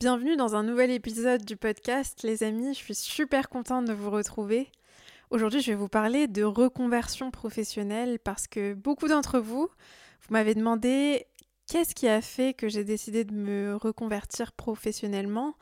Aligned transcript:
Bienvenue 0.00 0.36
dans 0.36 0.54
un 0.54 0.62
nouvel 0.62 0.92
épisode 0.92 1.44
du 1.44 1.56
podcast, 1.56 2.22
les 2.22 2.44
amis. 2.44 2.72
Je 2.72 2.78
suis 2.78 2.94
super 2.94 3.48
contente 3.48 3.84
de 3.84 3.92
vous 3.92 4.12
retrouver. 4.12 4.70
Aujourd'hui, 5.30 5.60
je 5.60 5.72
vais 5.72 5.76
vous 5.76 5.88
parler 5.88 6.28
de 6.28 6.44
reconversion 6.44 7.32
professionnelle 7.32 8.20
parce 8.20 8.46
que 8.46 8.74
beaucoup 8.74 9.08
d'entre 9.08 9.40
vous, 9.40 9.66
vous 9.66 10.28
m'avez 10.32 10.54
demandé 10.54 11.26
qu'est-ce 11.66 11.96
qui 11.96 12.06
a 12.06 12.20
fait 12.20 12.54
que 12.54 12.68
j'ai 12.68 12.84
décidé 12.84 13.24
de 13.24 13.34
me 13.34 13.74
reconvertir 13.74 14.52
professionnellement 14.52 15.56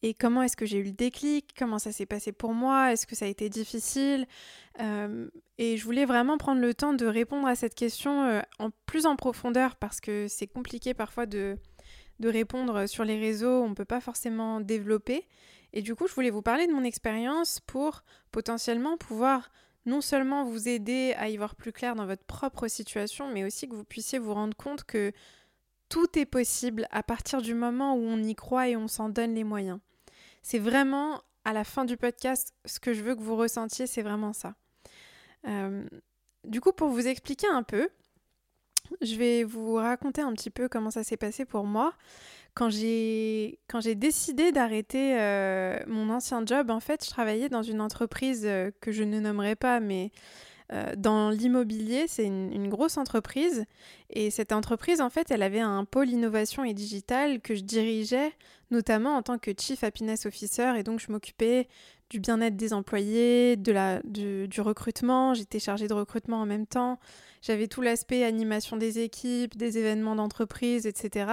et 0.00 0.14
comment 0.14 0.42
est-ce 0.42 0.56
que 0.56 0.64
j'ai 0.64 0.78
eu 0.78 0.84
le 0.84 0.92
déclic, 0.92 1.54
comment 1.54 1.78
ça 1.78 1.92
s'est 1.92 2.06
passé 2.06 2.32
pour 2.32 2.54
moi, 2.54 2.90
est-ce 2.90 3.06
que 3.06 3.14
ça 3.14 3.26
a 3.26 3.28
été 3.28 3.50
difficile. 3.50 4.26
Euh, 4.80 5.28
et 5.58 5.76
je 5.76 5.84
voulais 5.84 6.06
vraiment 6.06 6.38
prendre 6.38 6.62
le 6.62 6.72
temps 6.72 6.94
de 6.94 7.04
répondre 7.04 7.46
à 7.46 7.54
cette 7.54 7.74
question 7.74 8.24
euh, 8.24 8.40
en 8.58 8.70
plus 8.86 9.04
en 9.04 9.16
profondeur 9.16 9.76
parce 9.76 10.00
que 10.00 10.26
c'est 10.26 10.46
compliqué 10.46 10.94
parfois 10.94 11.26
de 11.26 11.58
de 12.20 12.28
répondre 12.28 12.86
sur 12.86 13.04
les 13.04 13.18
réseaux, 13.18 13.62
on 13.62 13.70
ne 13.70 13.74
peut 13.74 13.84
pas 13.84 14.00
forcément 14.00 14.60
développer. 14.60 15.26
Et 15.72 15.82
du 15.82 15.94
coup, 15.94 16.06
je 16.06 16.14
voulais 16.14 16.30
vous 16.30 16.42
parler 16.42 16.66
de 16.66 16.72
mon 16.72 16.84
expérience 16.84 17.60
pour 17.60 18.04
potentiellement 18.30 18.96
pouvoir 18.96 19.50
non 19.86 20.00
seulement 20.00 20.44
vous 20.44 20.68
aider 20.68 21.14
à 21.18 21.28
y 21.28 21.36
voir 21.36 21.56
plus 21.56 21.72
clair 21.72 21.94
dans 21.94 22.06
votre 22.06 22.24
propre 22.24 22.68
situation, 22.68 23.28
mais 23.28 23.44
aussi 23.44 23.68
que 23.68 23.74
vous 23.74 23.84
puissiez 23.84 24.18
vous 24.18 24.32
rendre 24.32 24.56
compte 24.56 24.84
que 24.84 25.12
tout 25.88 26.18
est 26.18 26.26
possible 26.26 26.86
à 26.90 27.02
partir 27.02 27.42
du 27.42 27.54
moment 27.54 27.94
où 27.94 28.00
on 28.00 28.22
y 28.22 28.34
croit 28.34 28.68
et 28.68 28.76
on 28.76 28.88
s'en 28.88 29.08
donne 29.08 29.34
les 29.34 29.44
moyens. 29.44 29.80
C'est 30.42 30.58
vraiment, 30.58 31.20
à 31.44 31.52
la 31.52 31.64
fin 31.64 31.84
du 31.84 31.96
podcast, 31.96 32.54
ce 32.64 32.80
que 32.80 32.94
je 32.94 33.02
veux 33.02 33.14
que 33.14 33.20
vous 33.22 33.36
ressentiez, 33.36 33.86
c'est 33.86 34.02
vraiment 34.02 34.32
ça. 34.32 34.54
Euh, 35.46 35.84
du 36.44 36.60
coup, 36.60 36.72
pour 36.72 36.88
vous 36.88 37.06
expliquer 37.06 37.48
un 37.48 37.62
peu, 37.62 37.88
je 39.00 39.16
vais 39.16 39.44
vous 39.44 39.74
raconter 39.74 40.22
un 40.22 40.32
petit 40.32 40.50
peu 40.50 40.68
comment 40.68 40.90
ça 40.90 41.04
s'est 41.04 41.16
passé 41.16 41.44
pour 41.44 41.64
moi. 41.64 41.94
Quand 42.54 42.70
j'ai, 42.70 43.58
quand 43.68 43.80
j'ai 43.80 43.96
décidé 43.96 44.52
d'arrêter 44.52 45.18
euh, 45.18 45.78
mon 45.88 46.08
ancien 46.10 46.44
job, 46.46 46.70
en 46.70 46.78
fait, 46.78 47.04
je 47.04 47.10
travaillais 47.10 47.48
dans 47.48 47.62
une 47.62 47.80
entreprise 47.80 48.42
euh, 48.44 48.70
que 48.80 48.92
je 48.92 49.02
ne 49.02 49.18
nommerai 49.18 49.56
pas, 49.56 49.80
mais 49.80 50.12
euh, 50.72 50.92
dans 50.96 51.30
l'immobilier, 51.30 52.06
c'est 52.06 52.24
une, 52.24 52.52
une, 52.52 52.68
grosse 52.68 52.96
entreprise. 52.96 53.64
Et 54.08 54.30
cette 54.30 54.52
entreprise, 54.52 55.00
en 55.00 55.10
fait, 55.10 55.32
elle 55.32 55.42
avait 55.42 55.60
un 55.60 55.84
pôle 55.84 56.08
innovation 56.08 56.62
et 56.62 56.74
digital 56.74 57.40
que 57.40 57.56
je 57.56 57.62
dirigeais, 57.62 58.32
notamment 58.70 59.16
en 59.16 59.22
tant 59.22 59.38
que 59.38 59.50
Chief 59.58 59.82
Happiness 59.82 60.24
Officer. 60.24 60.74
Et 60.78 60.84
donc, 60.84 61.00
je 61.00 61.10
m'occupais 61.10 61.66
du 62.10 62.20
bien-être 62.20 62.56
des 62.56 62.72
employés, 62.72 63.56
de 63.56 63.72
la, 63.72 64.00
du, 64.04 64.60
recrutement. 64.60 65.34
J'étais 65.34 65.58
chargée 65.58 65.88
de 65.88 65.94
recrutement 65.94 66.40
en 66.40 66.46
même 66.46 66.66
temps. 66.66 66.98
J'avais 67.42 67.66
tout 67.66 67.80
l'aspect 67.80 68.24
animation 68.24 68.76
des 68.76 69.00
équipes, 69.00 69.56
des 69.56 69.78
événements 69.78 70.14
d'entreprise, 70.14 70.86
etc. 70.86 71.32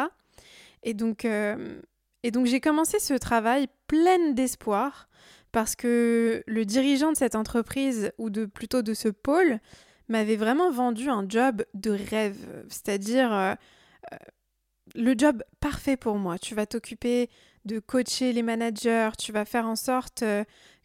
Et 0.83 0.93
donc, 0.93 1.25
euh, 1.25 1.79
et 2.23 2.31
donc 2.31 2.45
j'ai 2.45 2.59
commencé 2.59 2.99
ce 2.99 3.13
travail 3.13 3.67
pleine 3.87 4.33
d'espoir 4.33 5.07
parce 5.51 5.75
que 5.75 6.43
le 6.47 6.65
dirigeant 6.65 7.11
de 7.11 7.17
cette 7.17 7.35
entreprise, 7.35 8.11
ou 8.17 8.29
de 8.29 8.45
plutôt 8.45 8.81
de 8.81 8.93
ce 8.93 9.09
pôle, 9.09 9.59
m'avait 10.07 10.35
vraiment 10.35 10.71
vendu 10.71 11.09
un 11.09 11.25
job 11.27 11.63
de 11.73 11.91
rêve. 11.91 12.63
C'est-à-dire 12.69 13.33
euh, 13.33 13.53
euh, 14.13 14.17
le 14.95 15.13
job 15.17 15.43
parfait 15.59 15.97
pour 15.97 16.15
moi. 16.15 16.37
Tu 16.37 16.55
vas 16.55 16.65
t'occuper 16.65 17.29
de 17.65 17.79
coacher 17.79 18.33
les 18.33 18.43
managers, 18.43 19.11
tu 19.17 19.31
vas 19.31 19.45
faire 19.45 19.67
en 19.67 19.75
sorte 19.75 20.23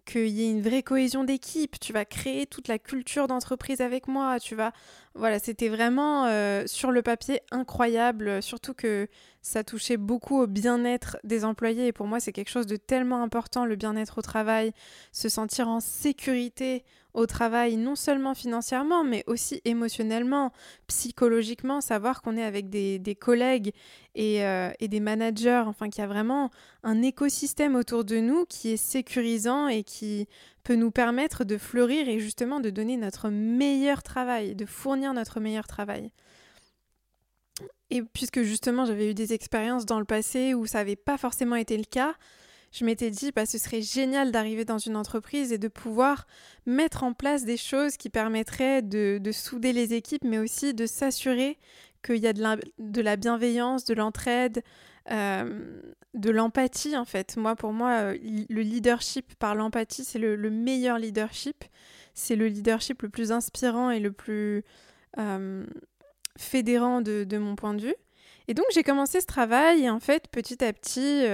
qu'il 0.07 0.29
y 0.29 0.45
ait 0.45 0.51
une 0.51 0.63
vraie 0.63 0.83
cohésion 0.83 1.25
d'équipe, 1.25 1.79
tu 1.81 1.93
vas 1.93 2.05
créer 2.05 2.47
toute 2.47 2.69
la 2.69 2.79
culture 2.79 3.27
d'entreprise 3.27 3.81
avec 3.81 4.07
moi, 4.09 4.39
tu 4.39 4.55
vas... 4.55 4.73
Voilà, 5.15 5.39
c'était 5.39 5.69
vraiment 5.69 6.27
euh, 6.27 6.63
sur 6.67 6.93
le 6.93 7.03
papier 7.03 7.41
incroyable, 7.51 8.43
surtout 8.43 8.73
que 8.73 9.09
ça 9.43 9.65
touchait 9.65 9.97
beaucoup 9.97 10.41
au 10.41 10.47
bien-être 10.47 11.17
des 11.25 11.45
employés. 11.45 11.89
Et 11.89 11.93
pour 11.93 12.07
moi 12.07 12.21
c'est 12.21 12.33
quelque 12.33 12.51
chose 12.51 12.67
de 12.67 12.77
tellement 12.77 13.23
important, 13.23 13.65
le 13.65 13.77
bien-être 13.77 14.19
au 14.19 14.23
travail, 14.23 14.73
se 15.13 15.29
sentir 15.29 15.69
en 15.69 15.81
sécurité 15.81 16.85
au 17.17 17.27
travail, 17.27 17.77
non 17.77 17.97
seulement 17.97 18.35
financièrement, 18.35 19.03
mais 19.03 19.25
aussi 19.27 19.63
émotionnellement, 19.65 20.53
psychologiquement, 20.87 21.81
savoir 21.81 22.21
qu'on 22.21 22.37
est 22.37 22.45
avec 22.45 22.69
des, 22.69 23.17
collègues 23.19 23.73
et, 24.15 24.45
euh, 24.45 24.71
et, 24.81 24.87
des 24.87 25.01
managers, 25.01 25.65
enfin 25.67 25.89
qu'il 25.89 26.03
y 26.03 26.05
a 26.05 26.09
vraiment 26.09 26.51
un 26.83 27.01
écosystème 27.01 27.75
autour 27.75 28.05
de 28.05 28.19
nous 28.19 28.45
qui 28.45 28.73
est 28.73 28.77
sécurisant 28.77 29.67
et 29.67 29.83
qui 29.83 30.29
peut 30.63 30.77
nous 30.77 30.91
permettre 30.91 31.45
de 31.45 31.57
fleurir 31.57 32.07
et 32.07 32.21
justement 32.21 32.61
de 32.61 32.69
donner 32.69 32.99
notre 32.99 33.31
meilleur 33.31 34.03
travail, 34.03 34.55
de 34.55 34.67
fournir 34.67 35.15
notre 35.15 35.41
meilleur 35.41 35.67
travail. 35.67 36.13
Et 37.89 38.03
puisque 38.03 38.43
justement 38.43 38.85
j'avais 38.85 39.11
eu 39.11 39.15
des 39.15 39.33
expériences 39.33 39.87
dans 39.87 40.01
le 40.01 40.05
passé 40.05 40.53
où 40.53 40.67
ça 40.67 40.79
n'avait 40.79 40.97
pas 40.97 41.17
forcément 41.17 41.57
été 41.57 41.79
le 41.79 41.85
cas, 41.85 42.15
je 42.77 42.85
m'étais 42.85 43.11
dit, 43.11 43.33
bah, 43.33 43.47
ce 43.47 43.57
serait 43.57 43.81
génial 43.81 44.33
d'arriver 44.33 44.67
dans 44.67 44.77
une 44.77 44.97
entreprise 44.97 45.51
et 45.51 45.57
de 45.57 45.69
pouvoir 45.69 46.27
mettre 46.67 47.05
en 47.05 47.15
place 47.15 47.45
des 47.45 47.57
choses 47.57 47.97
qui 47.97 48.11
permettraient 48.11 48.83
de, 48.83 49.19
souder 49.33 49.73
les 49.73 49.95
équipes, 49.95 50.25
mais 50.25 50.39
aussi 50.39 50.75
de 50.75 50.85
s'assurer 50.85 51.59
qu'il 52.05 52.19
y 52.19 52.27
a 52.27 52.35
de 52.35 53.03
la, 53.03 53.17
bienveillance, 53.17 53.87
de 53.87 53.95
l'entraide, 53.95 54.63
euh, 55.11 55.81
de 56.13 56.31
l'empathie 56.31 56.99
en 56.99 57.07
fait. 57.07 57.39
Moi, 57.39 57.57
pour 57.57 57.73
moi, 57.73 57.93
euh, 57.93 58.19
le 58.51 58.61
leadership 58.61 59.35
par 59.37 59.55
l'empathie, 59.55 60.05
c'est 60.05 60.19
le, 60.19 60.37
meilleur 60.51 60.99
leadership. 60.99 61.65
C'est 62.13 62.37
le 62.37 62.47
leadership 62.47 63.01
le 63.03 63.09
plus 63.09 63.33
inspirant 63.33 63.91
et 63.91 64.01
le 64.01 64.13
plus 64.13 64.65
euh, 65.19 65.65
fédérant 66.37 67.01
de, 67.01 67.25
de, 67.25 67.39
mon 67.39 67.57
point 67.57 67.73
de 67.73 67.81
vue. 67.81 67.97
Et 68.49 68.55
donc 68.55 68.67
j'ai 68.73 68.83
commencé 68.83 69.21
ce 69.23 69.27
travail 69.27 69.85
et 69.85 69.91
en 69.91 69.99
fait 69.99 70.29
petit 70.29 70.63
à 70.63 70.73
petit 70.73 71.25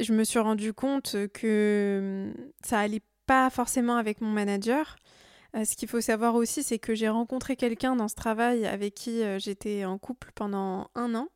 je 0.00 0.12
me 0.12 0.24
suis 0.24 0.38
rendu 0.38 0.72
compte 0.72 1.16
que 1.32 2.32
hum, 2.32 2.44
ça 2.64 2.80
allait 2.80 3.02
pas 3.26 3.50
forcément 3.50 3.96
avec 3.96 4.20
mon 4.20 4.30
manager. 4.30 4.96
Euh, 5.56 5.64
ce 5.64 5.76
qu'il 5.76 5.88
faut 5.88 6.00
savoir 6.00 6.34
aussi, 6.34 6.62
c'est 6.62 6.78
que 6.78 6.94
j'ai 6.94 7.08
rencontré 7.08 7.56
quelqu'un 7.56 7.96
dans 7.96 8.08
ce 8.08 8.14
travail 8.14 8.66
avec 8.66 8.94
qui 8.94 9.22
euh, 9.22 9.38
j'étais 9.38 9.84
en 9.84 9.98
couple 9.98 10.30
pendant 10.34 10.90
un 10.94 11.14
an. 11.14 11.28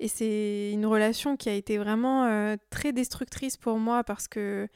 Et 0.00 0.08
c'est 0.08 0.70
une 0.72 0.86
relation 0.86 1.36
qui 1.36 1.48
a 1.48 1.54
été 1.54 1.78
vraiment 1.78 2.24
euh, 2.24 2.56
très 2.70 2.92
destructrice 2.92 3.56
pour 3.56 3.78
moi 3.78 4.04
parce 4.04 4.28
que 4.28 4.68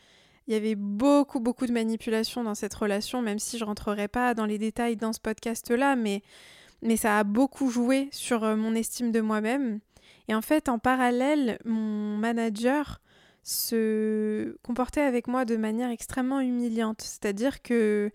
il 0.46 0.54
y 0.54 0.56
avait 0.56 0.76
beaucoup, 0.76 1.40
beaucoup 1.40 1.66
de 1.66 1.72
manipulation 1.72 2.44
dans 2.44 2.54
cette 2.54 2.74
relation, 2.74 3.20
même 3.20 3.40
si 3.40 3.58
je 3.58 3.64
rentrerai 3.64 4.06
pas 4.06 4.32
dans 4.32 4.46
les 4.46 4.58
détails 4.58 4.96
dans 4.96 5.12
ce 5.12 5.18
podcast-là, 5.18 5.96
mais, 5.96 6.22
mais 6.82 6.96
ça 6.96 7.18
a 7.18 7.24
beaucoup 7.24 7.68
joué 7.68 8.08
sur 8.12 8.42
mon 8.56 8.76
estime 8.76 9.10
de 9.10 9.20
moi-même. 9.20 9.80
Et 10.28 10.36
en 10.36 10.42
fait, 10.42 10.68
en 10.68 10.78
parallèle, 10.78 11.58
mon 11.64 12.16
manager 12.16 13.00
se 13.46 14.56
comportait 14.62 15.02
avec 15.02 15.28
moi 15.28 15.44
de 15.44 15.56
manière 15.56 15.90
extrêmement 15.90 16.40
humiliante. 16.40 17.02
C'est-à-dire 17.02 17.62
que 17.62 18.10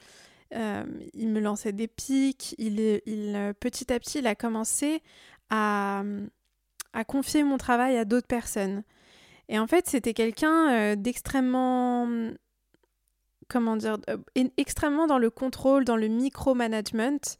euh, 0.53 0.83
il 1.13 1.29
me 1.29 1.39
lançait 1.39 1.71
des 1.71 1.87
pics, 1.87 2.53
il, 2.57 3.01
il, 3.05 3.53
petit 3.59 3.93
à 3.93 3.99
petit, 3.99 4.19
il 4.19 4.27
a 4.27 4.35
commencé 4.35 5.01
à, 5.49 6.03
à 6.91 7.05
confier 7.05 7.43
mon 7.43 7.57
travail 7.57 7.97
à 7.97 8.03
d'autres 8.03 8.27
personnes. 8.27 8.83
Et 9.47 9.57
en 9.57 9.67
fait, 9.67 9.87
c'était 9.87 10.13
quelqu'un 10.13 10.71
euh, 10.71 10.95
d'extrêmement 10.95 12.07
comment 13.47 13.75
dire, 13.75 13.97
euh, 14.09 14.17
extrêmement 14.57 15.07
dans 15.07 15.17
le 15.17 15.29
contrôle, 15.29 15.85
dans 15.85 15.97
le 15.97 16.07
micromanagement. 16.07 17.37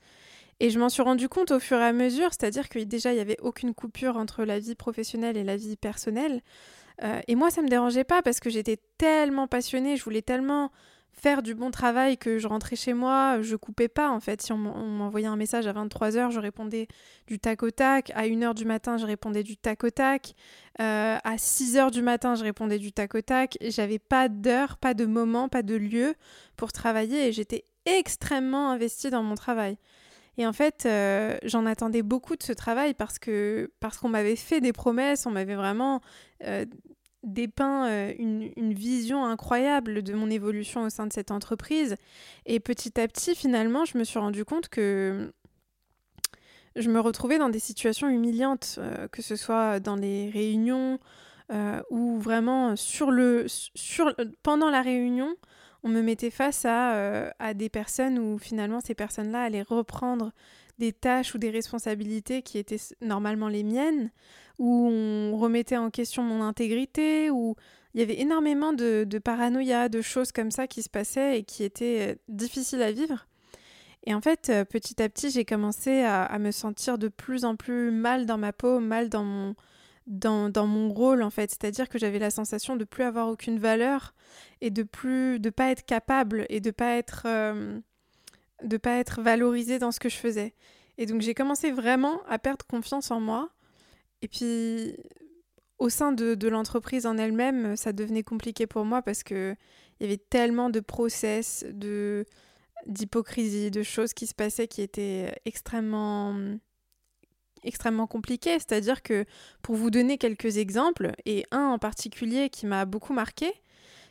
Et 0.60 0.70
je 0.70 0.80
m'en 0.80 0.90
suis 0.90 1.02
rendu 1.02 1.28
compte 1.28 1.52
au 1.52 1.60
fur 1.60 1.78
et 1.78 1.86
à 1.86 1.94
mesure, 1.94 2.30
c'est-à-dire 2.32 2.70
que 2.70 2.80
déjà, 2.80 3.12
il 3.12 3.16
n'y 3.16 3.22
avait 3.22 3.40
aucune 3.42 3.74
coupure 3.74 4.18
entre 4.18 4.44
la 4.44 4.60
vie 4.60 4.76
professionnelle 4.76 5.38
et 5.38 5.44
la 5.44 5.58
vie 5.58 5.76
personnelle. 5.76 6.42
Euh, 7.04 7.20
et 7.28 7.36
moi, 7.36 7.50
ça 7.50 7.62
me 7.62 7.68
dérangeait 7.68 8.04
pas 8.04 8.22
parce 8.22 8.40
que 8.40 8.50
j'étais 8.50 8.78
tellement 8.98 9.48
passionnée, 9.48 9.98
je 9.98 10.04
voulais 10.04 10.22
tellement 10.22 10.72
faire 11.14 11.44
du 11.44 11.56
bon 11.56 11.72
travail 11.72 12.18
que 12.18 12.40
je 12.40 12.48
rentrais 12.48 12.76
chez 12.76 12.94
moi, 12.94 13.42
je 13.42 13.56
coupais 13.56 13.88
pas 13.88 14.10
en 14.10 14.20
fait. 14.20 14.42
Si 14.42 14.52
on 14.54 14.58
m'envoyait 14.58 15.28
un 15.28 15.36
message 15.36 15.68
à 15.68 15.74
23h, 15.74 16.32
je 16.32 16.40
répondais 16.40 16.88
du 17.28 17.38
tac 17.38 17.64
au 17.64 17.72
tac. 17.72 18.12
À 18.16 18.28
1h 18.28 18.54
du 18.54 18.66
matin, 18.66 18.98
je 18.98 19.06
répondais 19.06 19.44
du 19.44 19.58
tac 19.58 19.84
au 19.84 19.90
tac. 19.90 20.34
Euh, 20.80 21.18
à 21.24 21.36
6h 21.36 21.92
du 21.92 22.02
matin, 22.02 22.36
je 22.36 22.44
répondais 22.44 22.80
du 22.80 22.92
tac 22.92 23.14
au 23.16 23.22
tac. 23.22 23.58
J'avais 23.62 24.00
pas 24.00 24.30
d'heure, 24.30 24.78
pas 24.78 24.94
de 24.94 25.06
moment, 25.06 25.50
pas 25.50 25.64
de 25.64 25.76
lieu 25.76 26.16
pour 26.56 26.72
travailler 26.72 27.28
et 27.28 27.32
j'étais 27.32 27.66
extrêmement 27.86 28.72
investie 28.72 29.10
dans 29.10 29.24
mon 29.24 29.36
travail. 29.36 29.78
Et 30.38 30.48
en 30.48 30.54
fait, 30.54 30.86
euh, 30.86 31.38
j'en 31.44 31.66
attendais 31.66 32.04
beaucoup 32.04 32.38
de 32.38 32.44
ce 32.44 32.54
travail 32.54 32.94
parce 32.94 33.20
que 33.20 33.70
parce 33.80 33.98
qu'on 33.98 34.10
m'avait 34.10 34.38
fait 34.38 34.62
des 34.62 34.72
promesses, 34.72 35.26
on 35.26 35.32
m'avait 35.32 35.56
vraiment 35.56 36.02
dépeint 37.24 37.88
euh, 37.88 38.14
une, 38.18 38.74
vision 38.74 39.26
incroyable 39.26 40.02
de 40.02 40.14
mon 40.14 40.30
évolution 40.30 40.84
au 40.84 40.90
sein 40.90 41.08
de 41.08 41.14
cette 41.14 41.32
entreprise. 41.32 41.96
Et 42.46 42.60
petit 42.60 43.00
à 43.00 43.08
petit, 43.08 43.36
finalement, 43.36 43.86
je 43.86 43.98
me 43.98 44.04
suis 44.04 44.20
rendu 44.20 44.46
compte 44.46 44.70
que 44.70 45.32
je 46.76 46.90
me 46.90 47.00
retrouvais 47.00 47.38
dans 47.38 47.50
des 47.50 47.60
situations 47.60 48.10
humiliantes, 48.10 48.76
euh, 48.80 49.08
que 49.10 49.22
ce 49.22 49.36
soit 49.36 49.80
dans 49.80 49.96
les 49.96 50.30
réunions 50.30 51.00
euh, 51.52 51.82
ou 51.90 52.20
vraiment 52.20 52.76
sur 52.76 53.12
le, 53.12 53.46
sur, 53.48 54.16
pendant 54.42 54.70
la 54.70 54.82
réunion, 54.82 55.36
on 55.84 55.90
me 55.90 56.02
mettait 56.02 56.30
face 56.30 56.64
à, 56.66 57.34
à 57.40 57.54
des 57.56 57.68
personnes 57.68 58.20
où 58.20 58.38
finalement 58.38 58.80
ces 58.82 58.94
personnes-là 58.94 59.44
allaient 59.44 59.64
reprendre 59.64 60.32
des 60.78 60.94
tâches 60.94 61.34
ou 61.36 61.40
des 61.40 61.50
responsabilités 61.50 62.42
qui 62.44 62.58
étaient 62.58 62.80
normalement 63.02 63.48
les 63.48 63.64
miennes, 63.64 64.12
où 64.62 64.88
on 64.92 65.36
remettait 65.38 65.78
en 65.78 65.90
question 65.90 66.22
mon 66.22 66.44
intégrité, 66.44 67.32
où 67.32 67.56
il 67.96 68.00
y 68.00 68.04
avait 68.04 68.22
énormément 68.22 68.74
de, 68.74 69.18
paranoïa, 69.18 69.90
de 69.90 70.04
choses 70.04 70.32
comme 70.32 70.52
ça 70.52 70.68
qui 70.68 70.84
se 70.84 70.90
passaient 70.90 71.40
et 71.40 71.44
qui 71.44 71.64
étaient 71.64 72.12
euh, 72.12 72.16
difficiles 72.30 72.84
à 72.84 72.92
vivre. 72.92 73.26
Et 74.06 74.14
en 74.14 74.22
fait, 74.22 74.52
euh, 74.52 74.64
petit 74.64 75.02
à 75.02 75.10
petit, 75.10 75.32
j'ai 75.32 75.46
commencé 75.46 76.04
à, 76.04 76.38
me 76.38 76.52
sentir 76.52 77.00
de 77.00 77.08
plus 77.08 77.44
en 77.44 77.56
plus 77.56 77.90
mal 77.90 78.28
dans 78.28 78.38
ma 78.38 78.54
peau, 78.54 78.80
mal 78.80 79.10
dans 79.10 79.24
mon, 79.24 79.56
dans, 80.06 80.68
mon 80.68 80.94
rôle, 80.94 81.24
en 81.24 81.32
fait. 81.32 81.50
C'est-à-dire 81.50 81.90
que 81.90 81.98
j'avais 81.98 82.20
la 82.20 82.30
sensation 82.30 82.76
de 82.76 82.84
plus 82.84 83.04
avoir 83.04 83.30
aucune 83.30 83.58
valeur 83.58 84.14
et 84.62 84.70
de 84.70 84.84
plus 84.84 85.40
de 85.40 85.50
pas 85.50 85.72
être 85.72 85.88
capable 85.88 86.46
et 86.50 86.60
de 86.60 86.70
pas 86.70 86.98
être 86.98 87.24
euh, 87.26 87.80
de 88.64 88.78
pas 88.78 88.98
être 88.98 89.22
valorisée 89.24 89.80
dans 89.80 89.92
ce 89.92 90.00
que 90.00 90.10
je 90.10 90.18
faisais. 90.18 90.54
Et 91.00 91.08
donc 91.08 91.22
j'ai 91.22 91.34
commencé 91.34 91.72
vraiment 91.72 92.22
à 92.30 92.38
perdre 92.38 92.64
confiance 92.68 93.10
en 93.10 93.20
moi. 93.20 93.50
Et 94.22 94.28
puis 94.28 94.96
au 95.82 95.90
sein 95.90 96.12
de, 96.12 96.48
l'entreprise 96.48 97.08
en 97.08 97.18
elle-même, 97.18 97.76
ça 97.76 97.92
devenait 97.92 98.22
compliqué 98.22 98.68
pour 98.68 98.86
moi 98.86 99.02
parce 99.02 99.24
que 99.24 99.56
il 100.00 100.04
y 100.04 100.08
avait 100.08 100.18
tellement 100.18 100.70
de 100.70 100.80
process, 100.80 101.66
d'hypocrisie, 102.86 103.72
de 103.72 103.82
choses 103.84 104.14
qui 104.14 104.28
se 104.28 104.36
passaient 104.36 104.68
qui 104.68 104.82
étaient 104.82 105.34
extrêmement 105.46 106.36
extrêmement 107.64 108.08
compliquées. 108.08 108.60
C'est-à-dire 108.60 109.02
que 109.02 109.26
pour 109.62 109.76
vous 109.76 109.90
donner 109.92 110.18
quelques 110.18 110.58
exemples, 110.58 111.14
et 111.26 111.46
un 111.52 111.66
en 111.66 111.80
particulier 111.80 112.50
qui 112.50 112.66
m'a 112.66 112.86
beaucoup 112.86 113.14
marqué, 113.14 113.52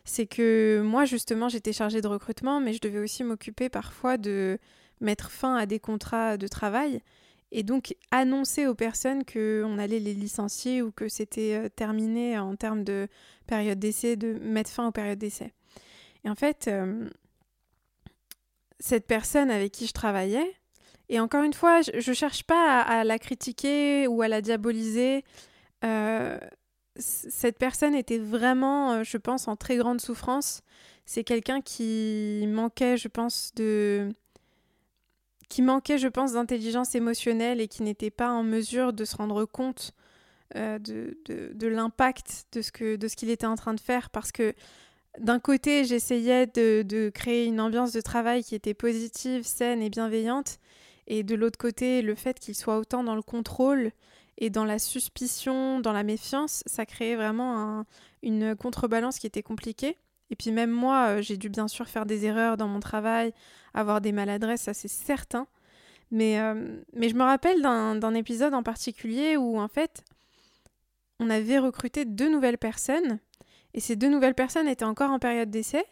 c'est 0.04 0.26
que 0.26 0.82
moi 0.84 1.04
justement 1.04 1.48
j'étais 1.48 1.72
chargée 1.72 2.00
de 2.00 2.08
recrutement, 2.08 2.60
mais 2.60 2.72
je 2.72 2.80
devais 2.80 2.98
aussi 2.98 3.22
m'occuper 3.22 3.68
parfois 3.68 4.16
de 4.16 4.58
mettre 5.00 5.30
fin 5.30 5.56
à 5.56 5.66
des 5.66 5.78
contrats 5.78 6.36
de 6.36 6.48
travail 6.48 7.00
et 7.52 7.62
donc 7.62 7.94
annoncer 8.10 8.66
aux 8.66 8.74
personnes 8.74 9.24
qu'on 9.24 9.78
allait 9.78 9.98
les 9.98 10.14
licencier 10.14 10.82
ou 10.82 10.92
que 10.92 11.08
c'était 11.08 11.54
euh, 11.54 11.68
terminé 11.68 12.38
en 12.38 12.54
termes 12.56 12.84
de 12.84 13.08
période 13.46 13.78
d'essai, 13.78 14.16
de 14.16 14.34
mettre 14.38 14.70
fin 14.70 14.86
aux 14.86 14.92
périodes 14.92 15.18
d'essai. 15.18 15.52
Et 16.24 16.30
en 16.30 16.34
fait, 16.34 16.68
euh, 16.68 17.08
cette 18.78 19.06
personne 19.06 19.50
avec 19.50 19.72
qui 19.72 19.86
je 19.86 19.92
travaillais, 19.92 20.56
et 21.08 21.18
encore 21.18 21.42
une 21.42 21.54
fois, 21.54 21.82
je 21.82 22.10
ne 22.10 22.14
cherche 22.14 22.44
pas 22.44 22.80
à, 22.82 23.02
la 23.02 23.18
critiquer 23.18 24.06
ou 24.06 24.22
à 24.22 24.28
la 24.28 24.40
diaboliser. 24.40 25.24
Euh, 25.84 26.38
cette 26.96 27.58
personne 27.58 27.96
était 27.96 28.18
vraiment, 28.18 29.02
je 29.02 29.16
pense, 29.16 29.48
en 29.48 29.56
très 29.56 29.76
grande 29.76 30.00
souffrance. 30.00 30.62
C'est 31.06 31.24
quelqu'un 31.24 31.62
qui 31.62 32.44
manquait, 32.46 32.96
je 32.96 33.08
pense, 33.08 33.52
de 33.56 34.14
qui 35.50 35.60
manquait, 35.60 35.98
je 35.98 36.08
pense, 36.08 36.32
d'intelligence 36.32 36.94
émotionnelle 36.94 37.60
et 37.60 37.68
qui 37.68 37.82
n'était 37.82 38.10
pas 38.10 38.30
en 38.30 38.42
mesure 38.42 38.94
de 38.94 39.04
se 39.04 39.16
rendre 39.16 39.44
compte 39.44 39.92
euh, 40.56 40.78
de, 40.78 41.18
de, 41.26 41.66
l'impact 41.66 42.46
de 42.52 42.62
ce 42.62 42.72
que 42.72 42.96
de 42.96 43.08
ce 43.08 43.16
qu'il 43.16 43.30
était 43.30 43.46
en 43.46 43.56
train 43.56 43.74
de 43.74 43.80
faire 43.80 44.10
parce 44.10 44.32
que 44.32 44.54
d'un 45.18 45.38
côté 45.38 45.84
j'essayais 45.84 46.46
de, 46.46 46.82
de, 46.82 47.08
créer 47.08 47.46
une 47.46 47.60
ambiance 47.60 47.92
de 47.92 48.00
travail 48.00 48.42
qui 48.42 48.54
était 48.54 48.74
positive, 48.74 49.44
saine 49.44 49.82
et 49.82 49.90
bienveillante 49.90 50.58
et 51.06 51.22
de 51.22 51.34
l'autre 51.34 51.58
côté 51.58 52.00
le 52.02 52.14
fait 52.14 52.38
qu'il 52.38 52.54
soit 52.54 52.78
autant 52.78 53.04
dans 53.04 53.14
le 53.14 53.22
contrôle 53.22 53.92
et 54.38 54.50
dans 54.50 54.64
la 54.64 54.78
suspicion, 54.78 55.80
dans 55.80 55.92
la 55.92 56.02
méfiance, 56.02 56.62
ça 56.66 56.86
créait 56.86 57.14
vraiment 57.14 57.84
une 58.22 58.56
contrebalance 58.56 59.18
qui 59.18 59.26
était 59.26 59.42
compliquée. 59.42 59.98
Et 60.30 60.36
puis 60.36 60.52
même 60.52 60.70
moi, 60.70 61.08
euh, 61.08 61.22
j'ai 61.22 61.36
dû 61.36 61.48
bien 61.48 61.68
sûr 61.68 61.88
faire 61.88 62.06
des 62.06 62.24
erreurs 62.24 62.56
dans 62.56 62.68
mon 62.68 62.80
travail, 62.80 63.32
avoir 63.74 64.00
des 64.00 64.12
maladresses, 64.12 64.62
ça 64.62 64.74
c'est 64.74 64.88
certain. 64.88 65.46
Mais, 66.10 66.40
euh, 66.40 66.80
je 66.94 67.14
me 67.14 67.22
rappelle 67.22 67.62
d'un 67.62 68.14
épisode 68.14 68.54
en 68.54 68.62
particulier 68.62 69.36
où 69.36 69.60
en 69.60 69.68
fait, 69.68 70.04
on 71.20 71.30
avait 71.30 71.58
recruté 71.58 72.04
deux 72.04 72.30
nouvelles 72.30 72.58
personnes. 72.58 73.20
Et 73.74 73.80
ces 73.80 73.94
deux 73.94 74.08
nouvelles 74.08 74.34
personnes 74.34 74.66
étaient 74.66 74.84
encore 74.84 75.10
en 75.10 75.18
période 75.20 75.50
d'essai. 75.50 75.84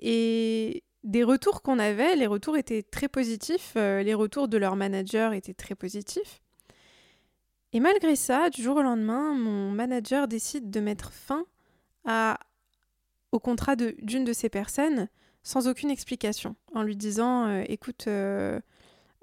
Et 0.00 0.82
des 1.04 1.24
retours 1.24 1.62
qu'on 1.62 1.78
avait, 1.78 2.16
les 2.16 2.26
retours 2.26 2.56
étaient 2.56 2.82
très 2.82 3.08
positifs. 3.08 3.72
Euh, 3.76 4.02
les 4.02 4.14
retours 4.14 4.48
de 4.48 4.58
leur 4.58 4.76
manager 4.76 5.32
étaient 5.32 5.54
très 5.54 5.74
positifs. 5.74 6.42
Et 7.72 7.80
malgré 7.80 8.16
ça, 8.16 8.50
du 8.50 8.62
jour 8.62 8.76
au 8.76 8.82
lendemain, 8.82 9.34
mon 9.34 9.70
manager 9.70 10.28
décide 10.28 10.70
de 10.70 10.80
mettre 10.80 11.12
fin 11.12 11.44
à, 12.04 12.38
au 13.32 13.38
contrat 13.38 13.76
d'une 13.76 14.24
de, 14.24 14.32
ces 14.32 14.48
personnes 14.48 15.08
sans 15.48 15.66
aucune 15.66 15.90
explication, 15.90 16.56
en 16.74 16.82
lui 16.82 16.94
disant 16.94 17.46
euh, 17.46 17.64
écoute, 17.68 18.04
euh, 18.06 18.60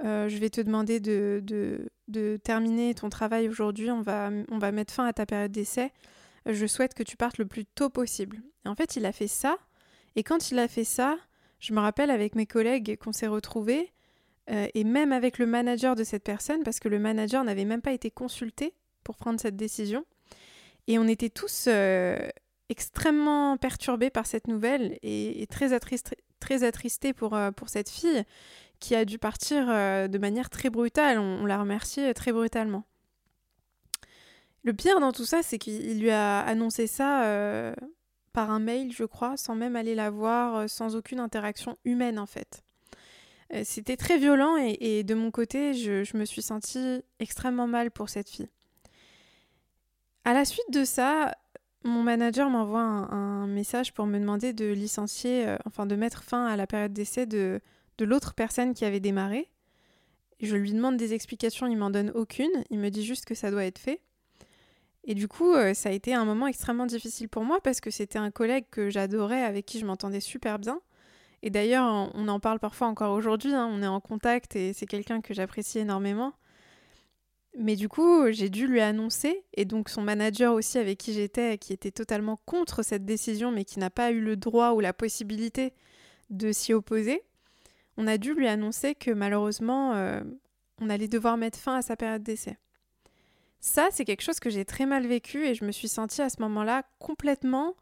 euh, 0.04 0.27
je 0.27 0.38
vais 0.39 0.50
te 0.50 0.60
demander 0.60 1.00
de, 1.00 1.88
terminer 2.44 2.95
ton 2.95 3.10
travail 3.10 3.48
aujourd'hui, 3.48 3.92
on 3.92 4.01
va, 4.01 4.31
mettre 4.72 4.92
fin 4.92 5.06
à 5.06 5.13
ta 5.13 5.27
période 5.27 5.51
d'essai, 5.51 5.94
je 6.48 6.66
souhaite 6.66 6.95
que 6.95 7.04
tu 7.04 7.16
partes 7.16 7.38
le 7.38 7.45
plus 7.45 7.63
tôt 7.63 7.92
possible. 7.92 8.42
Et 8.66 8.69
en 8.69 8.74
fait, 8.74 8.95
il 8.95 9.06
a 9.06 9.12
fait 9.12 9.27
ça, 9.27 9.60
et 10.16 10.24
quand 10.24 10.50
il 10.50 10.57
a 10.57 10.68
fait 10.68 10.83
ça, 10.83 11.16
je 11.60 11.74
me 11.74 11.80
rappelle 11.80 12.10
avec 12.10 12.33
mes 12.33 12.48
collègues 12.48 12.98
qu'on 12.98 13.13
s'est 13.13 13.27
retrouvés, 13.27 13.92
et 14.48 14.83
même 14.83 15.12
avec 15.12 15.38
le 15.38 15.45
manager 15.45 15.95
de 15.95 16.04
cette 16.04 16.24
personne, 16.24 16.63
parce 16.63 16.80
que 16.80 16.89
le 16.89 16.98
manager 16.98 17.44
n'avait 17.44 17.66
même 17.66 17.83
pas 17.83 17.94
été 17.94 18.10
consulté 18.10 18.74
pour 19.04 19.16
prendre 19.16 19.39
cette 19.39 19.57
décision. 19.57 20.06
Et 20.88 20.98
on 20.98 21.07
était 21.07 21.30
tous 21.30 21.68
extrêmement 22.70 23.58
perturbés 23.58 24.10
par 24.10 24.26
cette 24.26 24.48
nouvelle 24.48 24.98
et, 25.04 25.46
très, 25.50 25.74
attristés, 25.74 26.18
très 26.40 27.14
pour, 27.14 27.36
euh, 27.36 27.52
pour 27.52 27.70
cette 27.70 27.90
fille 27.90 28.24
qui 28.80 28.96
a 28.96 29.06
dû 29.06 29.18
partir 29.18 29.68
de 29.68 30.18
manière 30.18 30.50
très 30.50 30.70
brutale. 30.70 31.18
On, 31.18 31.46
l'a 31.46 31.58
remercié 31.58 32.14
très 32.14 32.34
brutalement. 32.34 32.84
Le 34.64 34.74
pire 34.74 35.00
dans 35.00 35.14
tout 35.14 35.26
ça, 35.26 35.44
c'est 35.44 35.58
qu'il 35.58 36.02
lui 36.02 36.12
a 36.12 36.42
annoncé 36.42 36.86
ça 36.86 37.74
par 38.34 38.52
un 38.52 38.60
mail, 38.60 38.92
je 38.92 39.06
crois, 39.06 39.38
sans 39.38 39.56
même 39.56 39.78
aller 39.78 39.96
la 39.96 40.10
voir, 40.10 40.70
sans 40.70 40.98
aucune 40.98 41.22
interaction 41.22 41.78
humaine 41.86 42.20
en 42.20 42.26
fait. 42.26 42.66
Euh, 43.54 43.62
c'était 43.63 43.98
très 43.98 44.18
violent 44.18 44.58
et, 44.58 45.04
de 45.04 45.13
mon 45.13 45.32
côté, 45.32 45.74
je, 45.74 46.18
me 46.18 46.25
suis 46.25 46.42
sentie 46.42 47.01
extrêmement 47.20 47.68
mal 47.68 47.92
pour 47.92 48.10
cette 48.10 48.30
fille. 48.30 48.50
À 50.24 50.34
la 50.34 50.46
suite 50.46 50.72
de 50.72 50.84
ça, 50.84 51.36
mon 51.86 52.04
manager 52.04 52.50
m'envoie 52.50 52.82
un, 52.82 53.48
message 53.48 53.94
pour 53.94 54.08
me 54.08 54.20
demander 54.20 54.54
de 54.54 54.65
licencier, 54.65 55.48
euh, 55.48 55.58
enfin 55.65 55.86
de 55.86 55.96
mettre 55.96 56.24
fin 56.24 56.46
à 56.46 56.58
la 56.58 56.68
période 56.68 56.94
d'essai 56.94 57.25
de, 57.25 57.62
l'autre 58.00 58.34
personne 58.34 58.74
qui 58.74 58.86
avait 58.86 59.00
démarré. 59.00 59.50
Je 60.42 60.56
lui 60.56 60.74
demande 60.74 60.98
des 60.98 61.13
explications, 61.13 61.68
il 61.68 61.77
m'en 61.77 61.92
donne 61.92 62.12
aucune, 62.15 62.51
il 62.70 62.80
me 62.80 62.89
dit 62.89 63.06
juste 63.06 63.25
que 63.25 63.36
ça 63.36 63.51
doit 63.51 63.65
être 63.65 63.80
fait. 63.80 64.01
Et 65.06 65.13
du 65.13 65.27
coup, 65.27 65.54
euh, 65.54 65.74
ça 65.74 65.89
a 65.89 65.92
été 65.92 66.13
un 66.13 66.25
moment 66.25 66.48
extrêmement 66.48 66.88
difficile 66.88 67.30
pour 67.30 67.44
moi 67.44 67.62
parce 67.62 67.80
que 67.80 67.92
c'était 67.92 68.18
un 68.18 68.32
collègue 68.32 68.65
que 68.72 68.89
j'adorais, 68.89 69.44
avec 69.44 69.65
qui 69.65 69.80
je 69.80 69.86
m'entendais 69.86 70.20
super 70.20 70.58
bien. 70.58 70.82
Et 71.44 71.51
d'ailleurs, 71.51 72.12
on 72.15 72.27
en 72.27 72.39
parle 72.39 72.60
parfois 72.60 72.88
encore 72.88 73.13
aujourd'hui, 73.13 73.54
hein, 73.54 73.70
on 73.72 73.84
est 73.84 73.88
en 73.88 74.01
contact 74.01 74.56
et 74.56 74.74
c'est 74.74 74.88
quelqu'un 74.88 75.22
que 75.22 75.36
j'apprécie 75.36 75.77
énormément. 75.77 76.34
Mais 77.58 77.76
du 77.76 77.88
coup, 77.88 78.32
j'ai 78.32 78.50
dû 78.50 78.68
lui 78.68 78.82
annoncer, 78.82 79.46
et 79.54 79.64
donc 79.64 79.88
son 79.90 80.02
manager 80.02 80.54
aussi 80.54 80.78
avec 80.78 80.98
qui 80.98 81.14
j'étais, 81.14 81.58
qui 81.58 81.72
était 81.72 81.92
totalement 81.92 82.38
contre 82.46 82.84
cette 82.84 83.06
décision, 83.06 83.52
mais 83.52 83.64
qui 83.64 83.80
n'a 83.80 83.90
pas 83.90 84.12
eu 84.12 84.20
le 84.20 84.36
droit 84.36 84.72
ou 84.72 84.82
la 84.82 84.92
possibilité 84.92 85.74
de 86.30 86.52
s'y 86.52 86.74
opposer, 86.74 87.24
on 87.98 88.08
a 88.08 88.18
dû 88.18 88.34
lui 88.34 88.48
annoncer 88.48 88.94
que 88.94 89.12
malheureusement, 89.12 89.94
euh, 89.94 90.22
on 90.82 90.90
allait 90.90 91.08
devoir 91.08 91.38
mettre 91.38 91.58
fin 91.58 91.76
à 91.76 91.82
sa 91.82 91.96
période 91.96 92.24
d'essai. 92.24 92.58
Ça, 93.62 93.88
c'est 93.92 94.06
quelque 94.06 94.22
chose 94.22 94.40
que 94.40 94.50
j'ai 94.50 94.66
très 94.66 94.86
mal 94.86 95.08
vécu 95.08 95.46
et 95.46 95.56
je 95.56 95.64
me 95.66 95.72
suis 95.72 95.88
sentie 95.88 96.22
à 96.22 96.30
ce 96.30 96.42
moment-là 96.42 96.84
complètement 97.00 97.76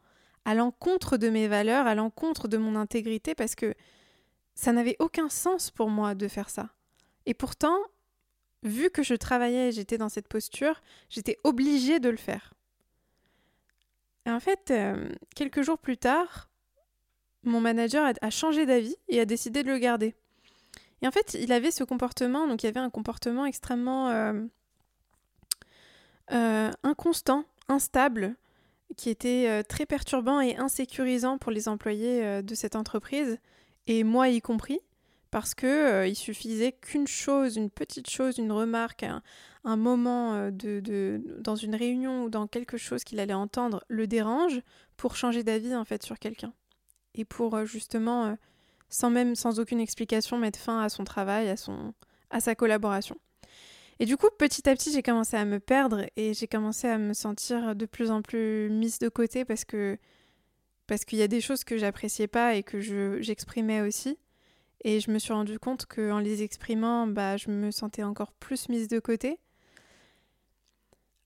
à 0.44 0.54
l'encontre 0.54 1.16
de 1.16 1.28
mes 1.30 1.48
valeurs, 1.48 1.86
à 1.86 1.94
l'encontre 1.94 2.48
de 2.48 2.58
mon 2.58 2.76
intégrité, 2.76 3.34
parce 3.34 3.54
que 3.54 3.74
ça 4.54 4.72
n'avait 4.72 4.96
aucun 4.98 5.28
sens 5.28 5.70
pour 5.70 5.90
moi 5.90 6.14
de 6.14 6.28
faire 6.28 6.48
ça. 6.48 6.70
Et 7.26 7.34
pourtant, 7.34 7.76
vu 8.64 8.90
que 8.90 9.02
je 9.02 9.14
travaillais 9.14 9.68
et 9.68 9.72
j'étais 9.72 9.98
dans 9.98 10.08
cette 10.08 10.26
posture, 10.26 10.82
j'étais 11.10 11.38
obligée 11.44 12.00
de 12.00 12.08
le 12.08 12.16
faire. 12.16 12.54
Et 14.26 14.30
en 14.30 14.40
fait, 14.40 14.70
euh, 14.70 15.08
quelques 15.36 15.62
jours 15.62 15.78
plus 15.78 15.98
tard, 15.98 16.48
mon 17.42 17.60
manager 17.60 18.10
a, 18.20 18.30
changé 18.30 18.64
d'avis 18.64 18.96
et 19.08 19.20
a 19.20 19.26
décidé 19.26 19.62
de 19.62 19.68
le 19.68 19.78
garder. 19.78 20.14
Et 21.02 21.06
en 21.06 21.10
fait, 21.10 21.36
il 21.38 21.52
avait 21.52 21.70
ce 21.70 21.84
comportement, 21.84 22.48
donc 22.48 22.62
il 22.62 22.66
y 22.66 22.68
avait 22.70 22.80
un 22.80 22.88
comportement 22.88 23.44
extrêmement 23.44 24.08
euh, 24.08 24.32
euh, 26.32 26.70
inconstant, 26.82 27.44
instable, 27.68 28.34
qui 28.96 29.10
était 29.10 29.64
très 29.64 29.86
perturbant 29.86 30.40
et 30.40 30.56
insécurisant 30.56 31.36
pour 31.36 31.50
les 31.50 31.68
employés 31.68 32.42
de 32.42 32.54
cette 32.54 32.76
entreprise, 32.76 33.38
et 33.86 34.04
moi 34.04 34.28
y 34.28 34.40
compris, 34.40 34.78
parce 35.34 35.56
que 35.56 36.06
il 36.06 36.14
suffisait 36.14 36.70
qu'une 36.70 37.08
chose, 37.08 37.56
une 37.56 37.68
petite 37.68 38.08
chose, 38.08 38.38
une 38.38 38.52
remarque, 38.52 39.04
un, 39.64 39.76
moment 39.76 40.48
de, 40.52 41.20
dans 41.40 41.56
une 41.56 41.74
réunion 41.74 42.22
ou 42.22 42.30
dans 42.30 42.46
quelque 42.46 42.76
chose 42.76 43.02
qu'il 43.02 43.18
allait 43.18 43.34
entendre 43.34 43.82
le 43.88 44.06
dérange 44.06 44.60
pour 44.96 45.16
changer 45.16 45.42
d'avis 45.42 45.74
en 45.74 45.84
fait 45.84 46.04
sur 46.04 46.20
quelqu'un 46.20 46.52
et 47.16 47.24
pour 47.24 47.66
justement 47.66 48.38
sans 48.88 49.10
même 49.10 49.34
sans 49.34 49.58
aucune 49.58 49.80
explication 49.80 50.38
mettre 50.38 50.60
fin 50.60 50.80
à 50.80 50.88
son 50.88 51.02
travail, 51.02 51.48
à 51.48 51.56
son 51.56 51.94
à 52.30 52.38
sa 52.38 52.54
collaboration. 52.54 53.16
Et 53.98 54.06
du 54.06 54.16
coup, 54.16 54.28
petit 54.38 54.68
à 54.68 54.76
petit, 54.76 54.92
j'ai 54.92 55.02
commencé 55.02 55.36
à 55.36 55.44
me 55.44 55.58
perdre 55.58 56.06
et 56.14 56.32
j'ai 56.32 56.46
commencé 56.46 56.86
à 56.86 56.96
me 56.96 57.12
sentir 57.12 57.74
de 57.74 57.86
plus 57.86 58.12
en 58.12 58.22
plus 58.22 58.70
mise 58.70 59.00
de 59.00 59.08
côté 59.08 59.44
parce 59.44 59.64
que 59.64 59.98
parce 60.86 61.04
qu'il 61.04 61.18
y 61.18 61.22
a 61.22 61.28
des 61.28 61.40
choses 61.40 61.64
que 61.64 61.76
j'appréciais 61.76 62.28
pas 62.28 62.54
et 62.54 62.62
que 62.62 62.78
je, 62.78 63.20
j'exprimais 63.20 63.80
aussi. 63.80 64.16
Et 64.84 65.00
je 65.00 65.10
me 65.10 65.18
suis 65.18 65.32
rendu 65.32 65.58
compte 65.58 65.86
qu'en 65.86 66.18
les 66.18 66.42
exprimant, 66.42 67.06
bah, 67.06 67.38
je 67.38 67.50
me 67.50 67.70
sentais 67.70 68.02
encore 68.02 68.32
plus 68.32 68.68
mise 68.68 68.86
de 68.86 68.98
côté. 68.98 69.38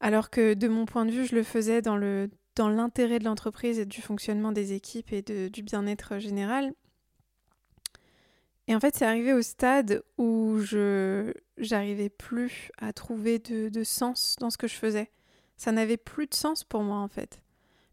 Alors 0.00 0.30
que 0.30 0.54
de 0.54 0.68
mon 0.68 0.86
point 0.86 1.04
de 1.04 1.10
vue, 1.10 1.26
je 1.26 1.34
le 1.34 1.42
faisais 1.42 1.82
dans, 1.82 1.96
l'intérêt 1.96 3.18
de 3.18 3.24
l'entreprise 3.24 3.80
et 3.80 3.84
du 3.84 4.00
fonctionnement 4.00 4.52
des 4.52 4.74
équipes 4.74 5.12
et 5.12 5.22
de, 5.22 5.48
du 5.48 5.64
bien-être 5.64 6.18
général. 6.18 6.72
Et 8.68 8.76
en 8.76 8.80
fait, 8.80 8.94
c'est 8.94 9.06
arrivé 9.06 9.32
au 9.32 9.42
stade 9.42 10.02
où 10.18 10.58
je 10.60 11.32
j'arrivais 11.56 12.10
plus 12.10 12.70
à 12.78 12.92
trouver 12.92 13.40
de, 13.40 13.82
sens 13.82 14.36
dans 14.38 14.50
ce 14.50 14.58
que 14.58 14.68
je 14.68 14.76
faisais. 14.76 15.10
Ça 15.56 15.72
n'avait 15.72 15.96
plus 15.96 16.26
de 16.26 16.34
sens 16.34 16.62
pour 16.62 16.82
moi, 16.82 16.98
en 16.98 17.08
fait. 17.08 17.42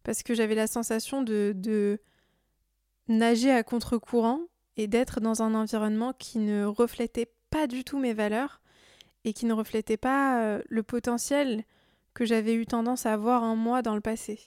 Parce 0.04 0.22
que 0.22 0.36
j'avais 0.36 0.54
la 0.54 0.68
sensation 0.68 1.24
de, 1.24 1.54
de 1.56 2.00
nager 3.08 3.50
à 3.50 3.64
contre-courant 3.64 4.42
et 4.78 4.88
d'être 4.88 5.20
dans 5.20 5.42
un 5.42 5.56
environnement 5.56 6.14
qui 6.14 6.40
ne 6.40 6.66
reflétait 6.66 7.32
pas 7.50 7.68
du 7.68 7.84
tout 7.84 8.00
mes 8.00 8.14
valeurs 8.14 8.62
et 9.24 9.34
qui 9.34 9.46
ne 9.46 9.54
reflétait 9.54 9.98
pas 9.98 10.42
euh, 10.42 10.62
le 10.70 10.84
potentiel 10.84 11.64
que 12.14 12.26
j'avais 12.26 12.54
eu 12.54 12.66
tendance 12.66 13.06
à 13.06 13.14
avoir 13.14 13.44
en 13.44 13.56
moi 13.56 13.82
dans 13.82 13.96
le 13.96 14.02
passé. 14.02 14.40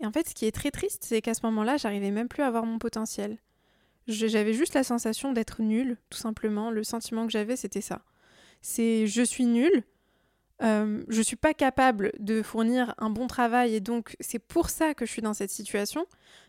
Et 0.00 0.06
en 0.06 0.12
fait, 0.12 0.28
ce 0.28 0.34
qui 0.34 0.46
est 0.46 0.52
très 0.52 0.70
triste, 0.70 1.04
c'est 1.04 1.20
qu'à 1.20 1.34
ce 1.34 1.44
moment-là, 1.46 1.76
j'arrivais 1.76 2.10
même 2.10 2.28
plus 2.28 2.42
à 2.42 2.46
avoir 2.46 2.64
mon 2.64 2.78
potentiel. 2.78 3.38
J'avais 4.06 4.54
juste 4.54 4.74
la 4.74 4.82
sensation 4.82 5.32
d'être 5.32 5.62
nulle, 5.62 5.98
tout 6.08 6.18
simplement. 6.18 6.70
Le 6.70 6.82
sentiment 6.82 7.26
que 7.26 7.32
j'avais, 7.32 7.56
c'était 7.56 7.80
ça. 7.80 8.02
C'est 8.62 9.06
je 9.06 9.22
suis 9.22 9.46
nulle, 9.46 9.84
euh, 10.62 11.02
je 11.08 11.22
suis 11.22 11.36
pas 11.36 11.54
capable 11.54 12.12
de 12.18 12.42
fournir 12.42 12.94
un 12.98 13.10
bon 13.10 13.26
travail 13.26 13.74
et 13.74 13.80
donc 13.80 14.16
c'est 14.20 14.38
pour 14.38 14.68
ça 14.68 14.94
que 14.94 15.06
je 15.06 15.10
suis 15.10 15.22
dans 15.22 15.34
cette 15.34 15.50
situation. 15.50 16.06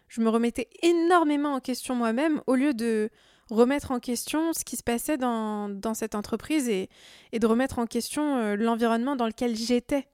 Je 0.07 0.21
me 0.21 0.29
remettais 0.29 0.67
énormément 0.83 1.53
en 1.53 1.59
question 1.59 1.95
moi-même 1.95 2.41
au 2.47 2.55
lieu 2.55 2.73
de 2.73 3.09
remettre 3.49 3.91
en 3.91 3.99
question 3.99 4.53
ce 4.53 4.63
qui 4.65 4.75
se 4.75 4.83
passait 4.83 5.17
dans, 5.17 5.93
cette 5.93 6.15
entreprise 6.15 6.67
et, 6.69 6.89
et, 7.31 7.39
de 7.39 7.47
remettre 7.47 7.79
en 7.79 7.85
question 7.85 8.37
euh, 8.37 8.55
l'environnement 8.55 9.15
dans 9.15 9.27
lequel 9.27 9.55
j'étais. 9.55 10.07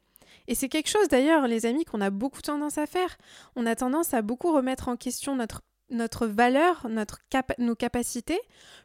Et 0.48 0.56
c'est 0.56 0.70
quelque 0.70 0.90
chose 0.90 1.08
d'ailleurs, 1.10 1.48
les 1.48 1.66
amis, 1.66 1.86
qu'on 1.86 2.02
a 2.02 2.10
beaucoup 2.10 2.42
tendance 2.42 2.78
à 2.78 2.86
faire. 2.86 3.18
On 3.56 3.66
a 3.66 3.76
tendance 3.76 4.14
à 4.14 4.22
beaucoup 4.22 4.54
remettre 4.54 4.88
en 4.88 4.96
question 4.96 5.36
notre 5.36 5.62
notre 5.90 6.28
valeur, 6.28 6.88
notre 6.90 7.20
nos 7.60 7.76
capacités, 7.76 8.40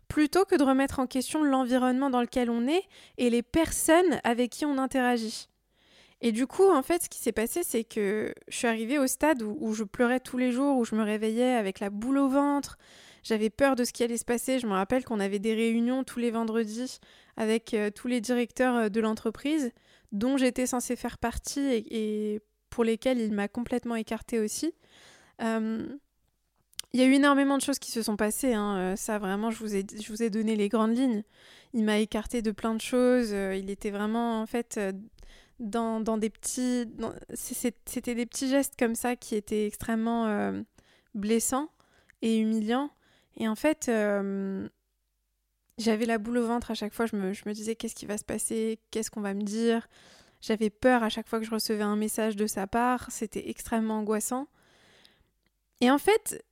plutôt 0.09 0.45
que 0.45 0.57
de 0.57 0.63
remettre 0.63 0.99
en 0.99 1.07
question 1.07 1.43
l'environnement 1.43 2.11
dans 2.11 2.21
lequel 2.21 2.51
on 2.51 2.67
est 2.67 2.83
et 3.19 3.31
les 3.31 3.43
personnes 3.43 4.21
avec 4.25 4.51
qui 4.51 4.65
on 4.65 4.79
interagit. 4.79 5.49
Et 6.25 6.31
du 6.31 6.47
coup, 6.47 6.71
en 6.71 6.83
fait, 6.83 7.03
ce 7.03 7.09
qui 7.09 7.19
s'est 7.19 7.33
passé, 7.33 7.63
c'est 7.65 7.83
que 7.83 8.33
je 8.47 8.57
suis 8.57 8.69
arrivée 8.69 8.99
au 8.99 9.09
stade 9.09 9.43
où, 9.43 9.75
je 9.75 9.83
pleurais 9.83 10.21
tous 10.21 10.39
les 10.39 10.53
jours, 10.53 10.79
où 10.79 10.85
je 10.85 10.95
me 10.95 11.03
réveillais 11.03 11.55
avec 11.55 11.81
la 11.81 11.91
boule 11.91 12.19
au 12.19 12.29
ventre. 12.29 12.79
J'avais 13.25 13.51
peur 13.51 13.75
de 13.75 13.85
ce 13.85 13.93
qui 13.93 14.05
allait 14.05 14.17
se 14.17 14.25
passer. 14.25 14.61
Je 14.61 14.69
me 14.69 14.73
rappelle 14.73 15.05
qu'on 15.05 15.19
avait 15.19 15.41
des 15.41 15.55
réunions 15.55 16.05
tous 16.05 16.21
les 16.21 16.31
vendredis 16.31 17.01
avec 17.37 17.75
euh, 17.75 17.91
tous 17.91 18.07
les 18.07 18.21
directeurs 18.21 18.77
euh, 18.77 18.89
de 18.89 19.01
l'entreprise, 19.01 19.73
dont 20.13 20.37
j'étais 20.37 20.67
censée 20.67 20.95
faire 20.95 21.19
partie 21.19 21.85
et, 21.91 22.41
pour 22.71 22.85
lesquels 22.85 23.19
il 23.19 23.33
m'a 23.33 23.49
complètement 23.49 23.97
écartée 23.97 24.39
aussi. 24.39 24.75
Euh, 25.43 25.87
il 26.93 27.01
y 27.01 27.03
a 27.03 27.07
eu 27.07 27.15
énormément 27.15 27.57
de 27.57 27.63
choses 27.63 27.79
qui 27.79 27.91
se 27.91 28.03
sont 28.03 28.17
passées. 28.17 28.53
Hein. 28.53 28.77
Euh, 28.77 28.97
ça, 28.97 29.19
vraiment, 29.19 29.51
je 29.51 29.59
vous, 29.59 29.75
ai, 29.75 29.85
je 30.01 30.09
vous 30.13 30.23
ai 30.23 30.31
donné 30.31 30.57
les 30.57 30.69
grandes 30.69 30.97
lignes. 30.97 31.23
Il 31.73 31.85
m'a 31.85 31.99
écarté 31.99 32.43
de 32.43 32.51
plein 32.51 32.75
de 32.75 32.81
choses. 32.81 33.33
Euh, 33.33 33.57
il 33.57 33.71
était 33.71 33.91
vraiment, 33.91 34.43
en 34.43 34.47
fait, 34.47 34.77
euh, 34.77 34.93
dans, 35.59 36.01
dans, 36.01 36.19
des 36.19 36.29
petits. 36.29 36.85
C'était 37.35 38.15
des 38.15 38.27
petits 38.27 38.49
gestes 38.49 38.75
comme 38.79 38.95
ça 38.95 39.17
qui 39.17 39.37
étaient 39.37 39.67
extrêmement 39.67 40.53
blessants 41.15 41.71
et 42.21 42.39
humiliants. 42.39 42.91
Et 43.37 43.49
en 43.49 43.55
fait, 43.55 43.91
j'avais 45.79 46.07
la 46.07 46.19
boule 46.19 46.39
au 46.39 46.47
ventre 46.47 46.71
à 46.73 46.75
chaque 46.75 46.93
fois. 46.93 47.07
Je 47.07 47.17
me, 47.17 47.33
je 47.33 47.45
me 47.47 47.55
disais 47.55 47.75
qu'est-ce 47.77 47.95
qui 47.95 48.07
va 48.07 48.19
se 48.19 48.25
passer? 48.25 48.81
Qu'est-ce 48.91 49.11
qu'on 49.11 49.21
va 49.21 49.35
me 49.35 49.43
dire? 49.43 49.89
J'avais 50.41 50.69
peur 50.69 51.05
à 51.05 51.09
chaque 51.09 51.29
fois 51.29 51.39
que 51.39 51.47
je 51.47 51.53
recevais 51.53 51.85
un 51.85 51.97
message 51.97 52.35
de 52.35 52.47
sa 52.47 52.67
part. 52.67 53.11
C'était 53.11 53.49
extrêmement 53.49 53.99
angoissant. 53.99 54.49
Et 55.81 55.91
en 55.91 55.99
fait, 55.99 56.45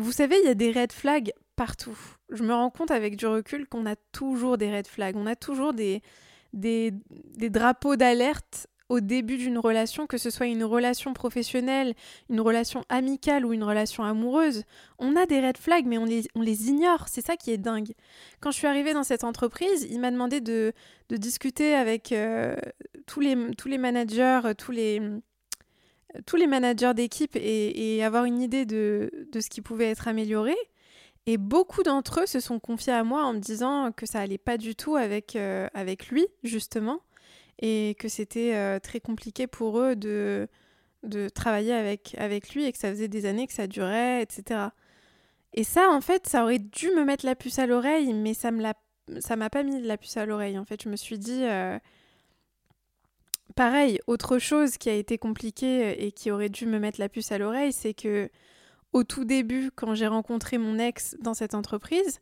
vous 0.00 0.12
savez, 0.12 0.36
il 0.42 0.46
y 0.46 0.50
a 0.50 0.54
des 0.54 0.72
red 0.72 0.92
flags 0.92 1.32
partout. 1.56 1.98
Je 2.30 2.42
me 2.42 2.54
rends 2.54 2.70
compte 2.70 2.90
avec 2.90 3.16
du 3.16 3.26
recul 3.26 3.66
qu'on 3.66 3.86
a 3.86 3.96
toujours 4.12 4.56
des 4.56 4.74
red 4.74 4.86
flags. 4.86 5.16
On 5.16 5.26
a 5.26 5.36
toujours 5.36 5.74
des, 5.74 6.02
drapeaux 6.54 7.96
d'alerte 7.96 8.66
au 8.88 8.98
début 9.00 9.36
d'une 9.36 9.58
relation, 9.58 10.06
que 10.06 10.18
ce 10.18 10.30
soit 10.30 10.46
une 10.46 10.64
relation 10.64 11.12
professionnelle, 11.12 11.94
une 12.28 12.40
relation 12.40 12.82
amicale 12.88 13.46
ou 13.46 13.52
une 13.52 13.62
relation 13.62 14.02
amoureuse. 14.02 14.64
On 14.98 15.14
a 15.16 15.26
des 15.26 15.40
red 15.40 15.58
flags, 15.58 15.86
mais 15.86 15.98
on 15.98 16.06
les, 16.06 16.68
ignore. 16.68 17.08
C'est 17.08 17.24
ça 17.24 17.36
qui 17.36 17.52
est 17.52 17.58
dingue. 17.58 17.92
Quand 18.40 18.50
je 18.50 18.56
suis 18.56 18.66
arrivée 18.66 18.92
dans 18.92 19.04
cette 19.04 19.22
entreprise, 19.22 19.86
il 19.88 20.00
m'a 20.00 20.10
demandé 20.10 20.40
de, 20.40 20.72
discuter 21.10 21.74
avec 21.74 22.10
euh, 22.10 22.56
tous 23.06 23.20
les 23.20 23.78
managers, 23.78 24.40
tous 24.56 24.72
les 24.72 25.20
tous 26.26 26.36
les 26.36 26.46
managers 26.46 26.94
d'équipe 26.94 27.36
et, 27.36 28.02
avoir 28.04 28.24
une 28.24 28.40
idée 28.40 28.64
de, 28.66 29.10
ce 29.34 29.48
qui 29.48 29.60
pouvait 29.60 29.90
être 29.90 30.08
amélioré. 30.08 30.56
Et 31.26 31.36
beaucoup 31.36 31.82
d'entre 31.82 32.22
eux 32.22 32.26
se 32.26 32.40
sont 32.40 32.58
confiés 32.58 32.92
à 32.92 33.04
moi 33.04 33.24
en 33.24 33.34
me 33.34 33.38
disant 33.38 33.92
que 33.92 34.06
ça 34.06 34.20
allait 34.20 34.38
pas 34.38 34.56
du 34.56 34.74
tout 34.74 34.96
avec, 34.96 35.36
euh, 35.36 35.68
avec 35.74 36.08
lui, 36.08 36.26
justement, 36.42 37.00
et 37.60 37.94
que 37.98 38.08
c'était 38.08 38.54
euh, 38.54 38.78
très 38.78 39.00
compliqué 39.00 39.46
pour 39.46 39.78
eux 39.78 39.96
de, 39.96 40.48
de 41.02 41.28
travailler 41.28 41.74
avec, 41.74 42.14
avec 42.18 42.54
lui 42.54 42.64
et 42.64 42.72
que 42.72 42.78
ça 42.78 42.90
faisait 42.90 43.08
des 43.08 43.26
années 43.26 43.46
que 43.46 43.52
ça 43.52 43.66
durait, 43.66 44.22
etc. 44.22 44.68
Et 45.52 45.64
ça, 45.64 45.90
en 45.90 46.00
fait, 46.00 46.26
ça 46.26 46.42
aurait 46.42 46.58
dû 46.58 46.90
me 46.90 47.04
mettre 47.04 47.26
la 47.26 47.34
puce 47.34 47.58
à 47.58 47.66
l'oreille, 47.66 48.12
mais 48.14 48.34
ça 48.34 48.50
me 48.50 48.62
l'a, 48.62 48.74
ça 49.18 49.36
m'a 49.36 49.50
pas 49.50 49.62
mis 49.62 49.80
la 49.82 49.96
puce 49.96 50.16
à 50.16 50.26
l'oreille. 50.26 50.58
En 50.58 50.64
fait, 50.64 50.82
je 50.82 50.88
me 50.88 50.96
suis 50.96 51.18
dit, 51.18 51.44
euh, 51.44 51.78
Pareil, 53.60 54.00
autre 54.06 54.38
chose 54.38 54.78
qui 54.78 54.88
a 54.88 54.94
été 54.94 55.18
compliquée 55.18 56.06
et 56.06 56.12
qui 56.12 56.30
aurait 56.30 56.48
dû 56.48 56.64
me 56.64 56.78
mettre 56.78 56.98
la 56.98 57.10
puce 57.10 57.30
à 57.30 57.36
l'oreille, 57.36 57.74
c'est 57.74 57.92
que 57.92 58.30
au 58.94 59.04
tout 59.04 59.26
début, 59.26 59.70
quand 59.70 59.94
j'ai 59.94 60.06
rencontré 60.06 60.56
mon 60.56 60.78
ex 60.78 61.14
dans 61.20 61.34
cette 61.34 61.54
entreprise, 61.54 62.20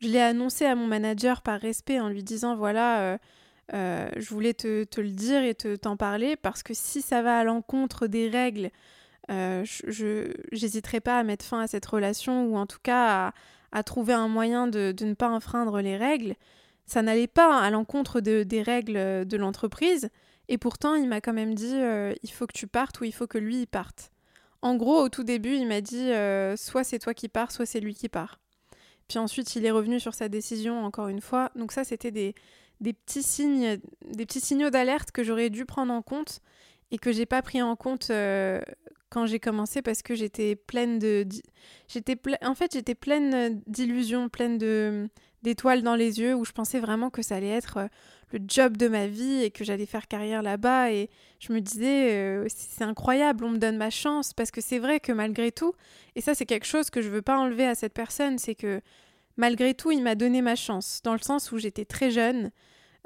je 0.00 0.08
l'ai 0.08 0.22
annoncé 0.22 0.64
à 0.64 0.74
mon 0.74 0.86
manager 0.86 1.42
par 1.42 1.60
respect 1.60 2.00
en 2.00 2.08
lui 2.08 2.22
disant 2.22 2.56
voilà, 2.56 3.00
euh, 3.02 3.18
euh, 3.74 4.08
je 4.16 4.30
voulais 4.30 4.54
te, 4.54 4.86
le 4.98 5.10
dire 5.10 5.42
et 5.42 5.54
te, 5.54 5.76
t'en 5.76 5.98
parler 5.98 6.36
parce 6.36 6.62
que 6.62 6.72
si 6.72 7.02
ça 7.02 7.20
va 7.20 7.38
à 7.38 7.44
l'encontre 7.44 8.06
des 8.06 8.30
règles, 8.30 8.70
euh, 9.30 9.66
je 9.66 10.32
n'hésiterai 10.52 11.00
pas 11.00 11.18
à 11.18 11.22
mettre 11.22 11.44
fin 11.44 11.60
à 11.60 11.66
cette 11.66 11.84
relation 11.84 12.46
ou 12.46 12.56
en 12.56 12.64
tout 12.64 12.80
cas 12.82 13.34
à, 13.72 13.82
trouver 13.82 14.14
un 14.14 14.28
moyen 14.28 14.68
de, 14.68 14.94
ne 14.98 15.12
pas 15.12 15.28
enfreindre 15.28 15.82
les 15.82 15.98
règles. 15.98 16.34
Ça 16.86 17.02
n'allait 17.02 17.26
pas 17.26 17.60
à 17.60 17.68
l'encontre 17.68 18.22
de, 18.22 18.42
des 18.42 18.62
règles 18.62 19.26
de 19.26 19.36
l'entreprise. 19.36 20.08
Et 20.48 20.58
pourtant, 20.58 20.94
il 20.94 21.08
m'a 21.08 21.20
quand 21.20 21.32
même 21.32 21.54
dit 21.54 21.74
euh, 21.74 22.14
il 22.22 22.30
faut 22.30 22.46
que 22.46 22.56
tu 22.56 22.66
partes 22.66 23.00
ou 23.00 23.04
il 23.04 23.12
faut 23.12 23.26
que 23.26 23.38
lui 23.38 23.66
parte. 23.66 24.10
En 24.62 24.76
gros, 24.76 25.00
au 25.00 25.08
tout 25.08 25.24
début, 25.24 25.54
il 25.54 25.66
m'a 25.66 25.80
dit 25.80 26.10
euh, 26.10 26.56
soit 26.56 26.84
c'est 26.84 26.98
toi 26.98 27.14
qui 27.14 27.28
pars, 27.28 27.52
soit 27.52 27.66
c'est 27.66 27.80
lui 27.80 27.94
qui 27.94 28.08
part. 28.08 28.40
Puis 29.08 29.18
ensuite, 29.18 29.54
il 29.56 29.64
est 29.64 29.70
revenu 29.70 30.00
sur 30.00 30.14
sa 30.14 30.28
décision 30.28 30.84
encore 30.84 31.08
une 31.08 31.20
fois. 31.20 31.50
Donc 31.54 31.72
ça, 31.72 31.84
c'était 31.84 32.10
des, 32.10 32.34
des 32.80 32.92
petits 32.92 33.22
signes, 33.22 33.78
des 34.06 34.26
petits 34.26 34.40
signaux 34.40 34.70
d'alerte 34.70 35.12
que 35.12 35.22
j'aurais 35.22 35.50
dû 35.50 35.64
prendre 35.64 35.92
en 35.92 36.02
compte 36.02 36.40
et 36.90 36.98
que 36.98 37.12
j'ai 37.12 37.26
pas 37.26 37.42
pris 37.42 37.62
en 37.62 37.76
compte 37.76 38.08
euh, 38.10 38.60
quand 39.10 39.26
j'ai 39.26 39.40
commencé 39.40 39.82
parce 39.82 40.02
que 40.02 40.14
j'étais 40.14 40.56
pleine 40.56 40.98
de, 40.98 41.26
j'étais 41.88 42.16
en 42.42 42.54
fait 42.54 42.72
j'étais 42.72 42.94
pleine 42.94 43.60
d'illusions, 43.66 44.28
pleine 44.28 44.58
de 44.58 45.08
d'étoiles 45.42 45.82
dans 45.82 45.94
les 45.94 46.20
yeux 46.20 46.34
où 46.34 46.44
je 46.44 46.52
pensais 46.52 46.80
vraiment 46.80 47.10
que 47.10 47.22
ça 47.22 47.36
allait 47.36 47.48
être 47.48 47.88
le 48.32 48.40
job 48.46 48.76
de 48.76 48.88
ma 48.88 49.06
vie 49.06 49.42
et 49.42 49.50
que 49.50 49.64
j'allais 49.64 49.86
faire 49.86 50.06
carrière 50.08 50.42
là-bas. 50.42 50.92
Et 50.92 51.08
je 51.38 51.52
me 51.52 51.60
disais, 51.60 52.12
euh, 52.12 52.46
c'est 52.48 52.84
incroyable, 52.84 53.44
on 53.44 53.50
me 53.50 53.58
donne 53.58 53.76
ma 53.76 53.90
chance. 53.90 54.32
Parce 54.32 54.50
que 54.50 54.60
c'est 54.60 54.78
vrai 54.78 55.00
que 55.00 55.12
malgré 55.12 55.52
tout, 55.52 55.74
et 56.16 56.20
ça 56.20 56.34
c'est 56.34 56.46
quelque 56.46 56.66
chose 56.66 56.90
que 56.90 57.02
je 57.02 57.08
veux 57.08 57.22
pas 57.22 57.38
enlever 57.38 57.66
à 57.66 57.74
cette 57.74 57.94
personne, 57.94 58.38
c'est 58.38 58.54
que 58.54 58.80
malgré 59.36 59.74
tout, 59.74 59.90
il 59.90 60.02
m'a 60.02 60.14
donné 60.14 60.42
ma 60.42 60.56
chance. 60.56 61.00
Dans 61.04 61.12
le 61.12 61.20
sens 61.20 61.52
où 61.52 61.58
j'étais 61.58 61.84
très 61.84 62.10
jeune, 62.10 62.50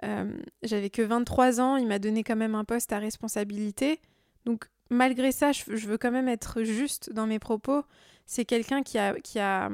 euh, 0.05 0.33
j'avais 0.63 0.91
que 0.91 1.03
23 1.03 1.61
ans, 1.61 1.77
il 1.77 1.87
m'a 1.87 1.99
donné 1.99 2.25
quand 2.25 2.37
même 2.37 2.55
un 2.55 2.65
poste 2.65 2.93
à 2.93 2.99
responsabilité. 2.99 4.01
Donc 4.45 4.67
malgré 4.91 5.31
ça, 5.33 5.53
je, 5.53 5.87
veux 5.87 5.99
quand 5.99 6.11
même 6.11 6.29
être 6.29 6.63
juste 6.65 7.13
dans 7.13 7.27
mes 7.27 7.39
propos. 7.39 7.85
C'est 8.27 8.45
quelqu'un 8.45 8.83
qui 8.83 8.99
a, 8.99 9.15
qui, 9.21 9.39
a, 9.39 9.71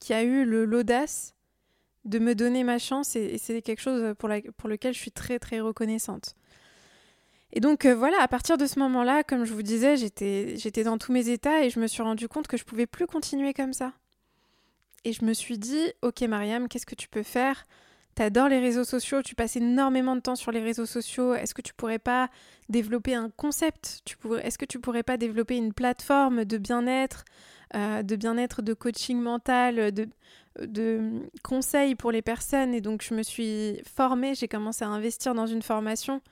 qui 0.00 0.12
a 0.12 0.22
eu 0.22 0.44
l'audace 0.44 1.34
de 2.08 2.18
me 2.18 2.34
donner 2.34 2.64
ma 2.64 2.78
chance 2.78 3.16
et, 3.16 3.38
c'est 3.38 3.62
quelque 3.62 3.80
chose 3.80 4.14
pour, 4.18 4.28
la, 4.28 4.40
pour 4.56 4.68
lequel 4.68 4.94
je 4.94 4.98
suis 4.98 5.12
très 5.12 5.38
très 5.38 5.60
reconnaissante. 5.60 6.34
Et 7.52 7.60
donc 7.60 7.84
euh, 7.84 7.94
voilà, 7.94 8.20
à 8.20 8.28
partir 8.28 8.58
de 8.58 8.66
ce 8.66 8.78
moment-là, 8.78 9.22
comme 9.24 9.44
je 9.44 9.54
vous 9.54 9.62
disais, 9.62 9.96
j'étais 9.96 10.84
dans 10.84 10.98
tous 10.98 11.12
mes 11.12 11.30
états 11.30 11.64
et 11.64 11.70
je 11.70 11.80
me 11.80 11.86
suis 11.86 12.02
rendu 12.02 12.28
compte 12.28 12.46
que 12.46 12.56
je 12.56 12.64
pouvais 12.64 12.86
plus 12.86 13.06
continuer 13.06 13.54
comme 13.54 13.72
ça. 13.72 13.92
Et 15.04 15.12
je 15.12 15.24
me 15.24 15.32
suis 15.32 15.58
dit, 15.58 15.92
ok 16.02 16.22
Mariam, 16.22 16.68
qu'est-ce 16.68 16.86
que 16.86 16.94
tu 16.94 17.08
peux 17.08 17.22
faire? 17.22 17.64
Tu 18.16 18.22
adores 18.22 18.48
les 18.48 18.58
réseaux 18.58 18.84
sociaux, 18.84 19.22
tu 19.22 19.34
passes 19.34 19.56
énormément 19.56 20.16
de 20.16 20.20
temps 20.20 20.36
sur 20.36 20.50
les 20.50 20.60
réseaux 20.60 20.86
sociaux. 20.86 21.34
Est-ce 21.34 21.54
que 21.54 21.62
tu 21.62 21.72
pourrais 21.72 22.00
pas 22.00 22.28
développer 22.68 23.14
un 23.14 23.30
concept? 23.30 24.02
Est-ce 24.42 24.58
que 24.58 24.64
tu 24.64 24.80
pourrais 24.80 25.04
pas 25.04 25.16
développer 25.16 25.56
une 25.56 25.72
plateforme 25.72 26.44
de 26.44 26.58
bien-être, 26.58 27.24
euh, 27.74 28.02
de 28.02 28.16
bien-être, 28.16 28.62
de 28.62 28.72
coaching 28.72 29.20
mental, 29.20 29.92
de, 29.92 30.08
de 30.60 31.30
conseils 31.42 31.94
pour 31.94 32.10
les 32.10 32.22
personnes 32.22 32.72
Et 32.74 32.80
donc 32.80 33.02
je 33.02 33.14
me 33.14 33.22
suis 33.22 33.80
formée, 33.84 34.34
j'ai 34.34 34.48
commencé 34.48 34.84
à 34.84 34.88
investir 34.88 35.34
dans 35.34 35.46
une 35.46 35.62
formation 35.62 36.22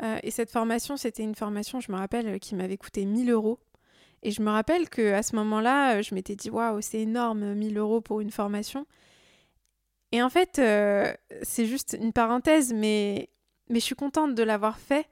euh, 0.00 0.18
et 0.22 0.30
cette 0.30 0.52
formation, 0.52 0.96
c'était 0.96 1.24
une 1.24 1.34
formation, 1.34 1.80
je 1.80 1.90
me 1.90 1.96
rappelle, 1.96 2.38
qui 2.38 2.54
m'avait 2.54 2.76
coûté 2.76 3.04
1000 3.04 3.30
euros. 3.30 3.58
Et 4.22 4.30
je 4.30 4.42
me 4.42 4.50
rappelle 4.50 4.88
qu'à 4.88 5.24
ce 5.24 5.34
moment-là, 5.34 5.96
euh, 5.96 6.02
je 6.02 6.14
m'étais 6.14 6.36
dit, 6.36 6.50
waouh, 6.50 6.80
c'est 6.80 7.00
énorme, 7.00 7.54
1000 7.54 7.76
euros 7.78 8.00
pour 8.00 8.20
une 8.20 8.30
formation. 8.30 8.86
Et 10.12 10.22
en 10.22 10.30
fait, 10.30 10.60
c'est 11.42 11.66
juste 11.66 11.98
une 12.00 12.12
parenthèse, 12.12 12.72
mais, 12.72 13.28
mais 13.68 13.80
je 13.80 13.84
suis 13.84 13.96
contente 13.96 14.34
de 14.36 14.42
l'avoir 14.42 14.78
fait 14.78 15.06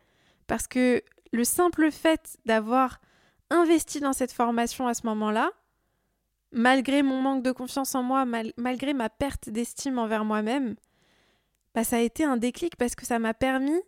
parce 0.47 0.69
que 0.69 1.03
le 1.33 1.45
simple 1.45 1.91
fait 1.91 2.39
d'avoir 2.47 3.01
investi 3.51 4.01
dans 4.01 4.13
cette 4.13 4.33
formation 4.33 4.87
à 4.87 4.95
ce 4.95 5.07
moment-là, 5.07 5.51
malgré 6.53 7.03
mon 7.03 7.21
manque 7.21 7.43
de 7.43 7.53
confiance 7.53 7.95
en 7.95 8.03
moi, 8.03 8.25
malgré 8.57 8.95
ma 8.95 9.09
perte 9.09 9.49
d'estime 9.51 9.99
envers 9.99 10.25
moi-même, 10.25 10.77
bah, 11.75 11.85
ça 11.85 11.97
a 11.97 12.01
été 12.01 12.25
un 12.25 12.37
déclic 12.37 12.77
parce 12.77 12.95
que 12.95 13.05
ça 13.05 13.19
m'a 13.19 13.35
permis 13.35 13.81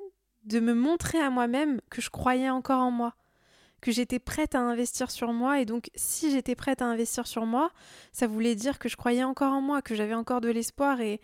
de 0.44 0.60
me 0.60 0.74
montrer 0.74 1.18
à 1.18 1.30
moi-même 1.30 1.80
que 1.90 2.00
je 2.00 2.10
croyais 2.10 2.50
encore 2.50 2.80
en 2.80 2.90
moi, 2.90 3.14
que 3.80 3.92
j'étais 3.92 4.18
prête 4.18 4.54
à 4.54 4.60
investir 4.60 5.10
sur 5.10 5.32
moi. 5.32 5.60
Et 5.60 5.64
donc, 5.64 5.90
si 5.94 6.30
j'étais 6.30 6.54
prête 6.54 6.82
à 6.82 6.86
investir 6.86 7.26
sur 7.26 7.46
moi, 7.46 7.70
ça 8.12 8.26
voulait 8.26 8.54
dire 8.54 8.78
que 8.78 8.88
je 8.88 8.96
croyais 8.96 9.24
encore 9.24 9.52
en 9.52 9.60
moi, 9.60 9.82
que 9.82 9.94
j'avais 9.94 10.14
encore 10.14 10.40
de 10.40 10.50
l'espoir 10.50 11.00
et, 11.00 11.20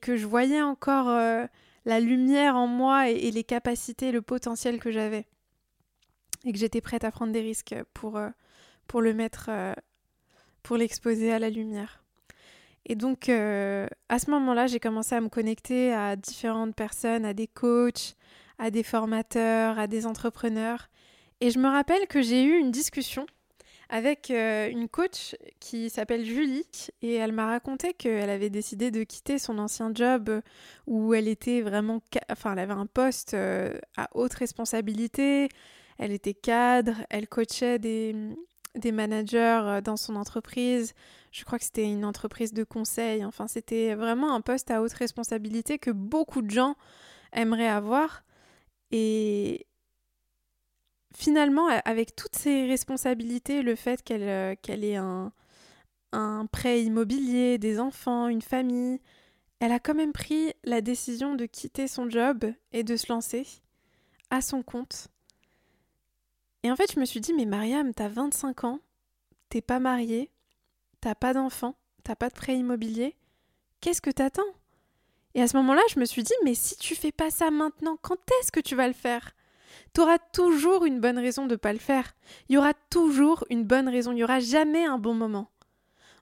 que 0.00 0.16
je 0.16 0.26
voyais 0.26 0.62
encore 0.62 1.08
euh, 1.08 1.46
la 1.84 2.00
lumière 2.00 2.56
en 2.56 2.66
moi 2.66 3.08
et, 3.08 3.30
les 3.30 3.44
capacités, 3.44 4.12
le 4.12 4.22
potentiel 4.22 4.80
que 4.80 4.90
j'avais. 4.90 5.26
Et 6.44 6.52
que 6.52 6.58
j'étais 6.58 6.80
prête 6.80 7.04
à 7.04 7.10
prendre 7.10 7.32
des 7.32 7.40
risques 7.40 7.74
pour, 7.94 8.16
euh, 8.16 8.30
pour 8.86 9.00
le 9.00 9.14
mettre, 9.14 9.46
euh, 9.48 9.74
pour 10.62 10.76
l'exposer 10.76 11.32
à 11.32 11.38
la 11.38 11.50
lumière. 11.50 12.02
Et 12.84 12.96
donc, 12.96 13.28
à 13.28 14.18
ce 14.18 14.30
moment-là, 14.30 14.66
j'ai 14.66 14.80
commencé 14.80 15.14
à 15.14 15.20
me 15.20 15.28
connecter 15.28 15.92
à 15.92 16.16
différentes 16.16 16.74
personnes, 16.74 17.24
à 17.24 17.32
des 17.32 17.46
coachs, 17.46 18.16
à 18.58 18.72
des 18.72 18.82
formateurs, 18.82 19.78
à 19.78 19.86
des 19.86 20.04
entrepreneurs. 20.04 20.88
Et 21.40 21.52
je 21.52 21.60
me 21.60 21.68
rappelle 21.68 22.08
que 22.08 22.22
j'ai 22.22 22.42
eu 22.42 22.58
une 22.58 22.72
discussion 22.72 23.24
avec 23.92 24.30
euh, 24.30 24.70
une 24.70 24.88
coach 24.88 25.36
qui 25.60 25.90
s'appelle 25.90 26.24
Julie 26.24 26.66
et 27.02 27.14
elle 27.14 27.32
m'a 27.32 27.46
raconté 27.46 27.92
qu'elle 27.92 28.30
avait 28.30 28.48
décidé 28.48 28.90
de 28.90 29.04
quitter 29.04 29.38
son 29.38 29.58
ancien 29.58 29.90
job 29.94 30.40
où 30.86 31.12
elle 31.12 31.28
était 31.28 31.60
vraiment 31.60 32.00
enfin 32.30 32.54
elle 32.54 32.60
avait 32.60 32.72
un 32.72 32.86
poste 32.86 33.34
euh, 33.34 33.76
à 33.98 34.08
haute 34.14 34.32
responsabilité, 34.32 35.50
elle 36.02 36.10
était 36.10 36.34
cadre, 36.34 37.06
elle 37.10 37.28
coachait 37.28 37.78
des, 37.78 38.34
managers 38.92 39.60
euh, 39.62 39.80
dans 39.80 39.96
son 39.96 40.16
entreprise. 40.16 40.94
Je 41.30 41.44
crois 41.44 41.60
que 41.60 41.64
c'était 41.64 41.88
une 41.88 42.04
entreprise 42.04 42.52
de 42.52 42.64
conseil. 42.64 43.24
Enfin, 43.24 43.46
c'était 43.46 43.94
vraiment 43.94 44.34
un 44.34 44.40
poste 44.40 44.72
à 44.72 44.82
haute 44.82 44.92
responsabilité 44.94 45.78
que 45.78 45.92
beaucoup 45.92 46.42
de 46.42 46.50
gens 46.50 46.74
aimeraient 47.32 47.68
avoir. 47.68 48.24
Et 48.90 49.64
finalement, 51.14 51.68
avec 51.84 52.16
toutes 52.16 52.34
ces 52.34 52.66
responsabilités, 52.66 53.62
le 53.62 53.76
fait 53.76 54.02
qu'elle 54.02 54.24
euh, 54.24 54.56
qu'elle 54.60 54.82
ait 54.82 54.96
un, 54.96 55.32
un 56.10 56.46
prêt 56.46 56.82
immobilier, 56.82 57.58
des 57.58 57.78
enfants, 57.78 58.26
une 58.26 58.42
famille, 58.42 59.00
elle 59.60 59.70
a 59.70 59.78
quand 59.78 59.94
même 59.94 60.12
pris 60.12 60.52
la 60.64 60.80
décision 60.80 61.36
de 61.36 61.46
quitter 61.46 61.86
son 61.86 62.10
job 62.10 62.44
et 62.72 62.82
de 62.82 62.96
se 62.96 63.12
lancer 63.12 63.46
à 64.30 64.40
son 64.40 64.64
compte. 64.64 65.11
Et 66.62 66.70
en 66.70 66.76
fait, 66.76 66.92
je 66.92 67.00
me 67.00 67.04
suis 67.04 67.20
dit, 67.20 67.32
mais 67.32 67.44
Mariam, 67.44 67.92
t'as 67.92 68.08
25 68.08 68.64
ans, 68.64 68.80
t'es 69.48 69.60
pas 69.60 69.80
mariée, 69.80 70.30
t'as 71.00 71.14
pas 71.14 71.34
d'enfant, 71.34 71.76
t'as 72.04 72.14
pas 72.14 72.28
de 72.28 72.34
prêt 72.34 72.56
immobilier, 72.56 73.16
qu'est-ce 73.80 74.00
que 74.00 74.10
t'attends? 74.10 74.42
Et 75.34 75.42
à 75.42 75.48
ce 75.48 75.56
moment-là, 75.56 75.82
je 75.90 75.98
me 75.98 76.04
suis 76.04 76.22
dit, 76.22 76.34
mais 76.44 76.54
si 76.54 76.76
tu 76.76 76.94
fais 76.94 77.12
pas 77.12 77.30
ça 77.30 77.50
maintenant, 77.50 77.96
quand 78.00 78.18
est-ce 78.40 78.52
que 78.52 78.60
tu 78.60 78.74
vas 78.74 78.86
le 78.86 78.92
faire? 78.92 79.32
Tu 79.94 80.00
auras 80.00 80.18
toujours 80.18 80.84
une 80.84 81.00
bonne 81.00 81.18
raison 81.18 81.46
de 81.46 81.56
pas 81.56 81.72
le 81.72 81.78
faire. 81.78 82.14
Il 82.48 82.54
y 82.54 82.58
aura 82.58 82.74
toujours 82.90 83.44
une 83.50 83.64
bonne 83.64 83.88
raison. 83.88 84.12
Il 84.12 84.16
n'y 84.16 84.24
aura 84.24 84.40
jamais 84.40 84.84
un 84.84 84.98
bon 84.98 85.14
moment. 85.14 85.50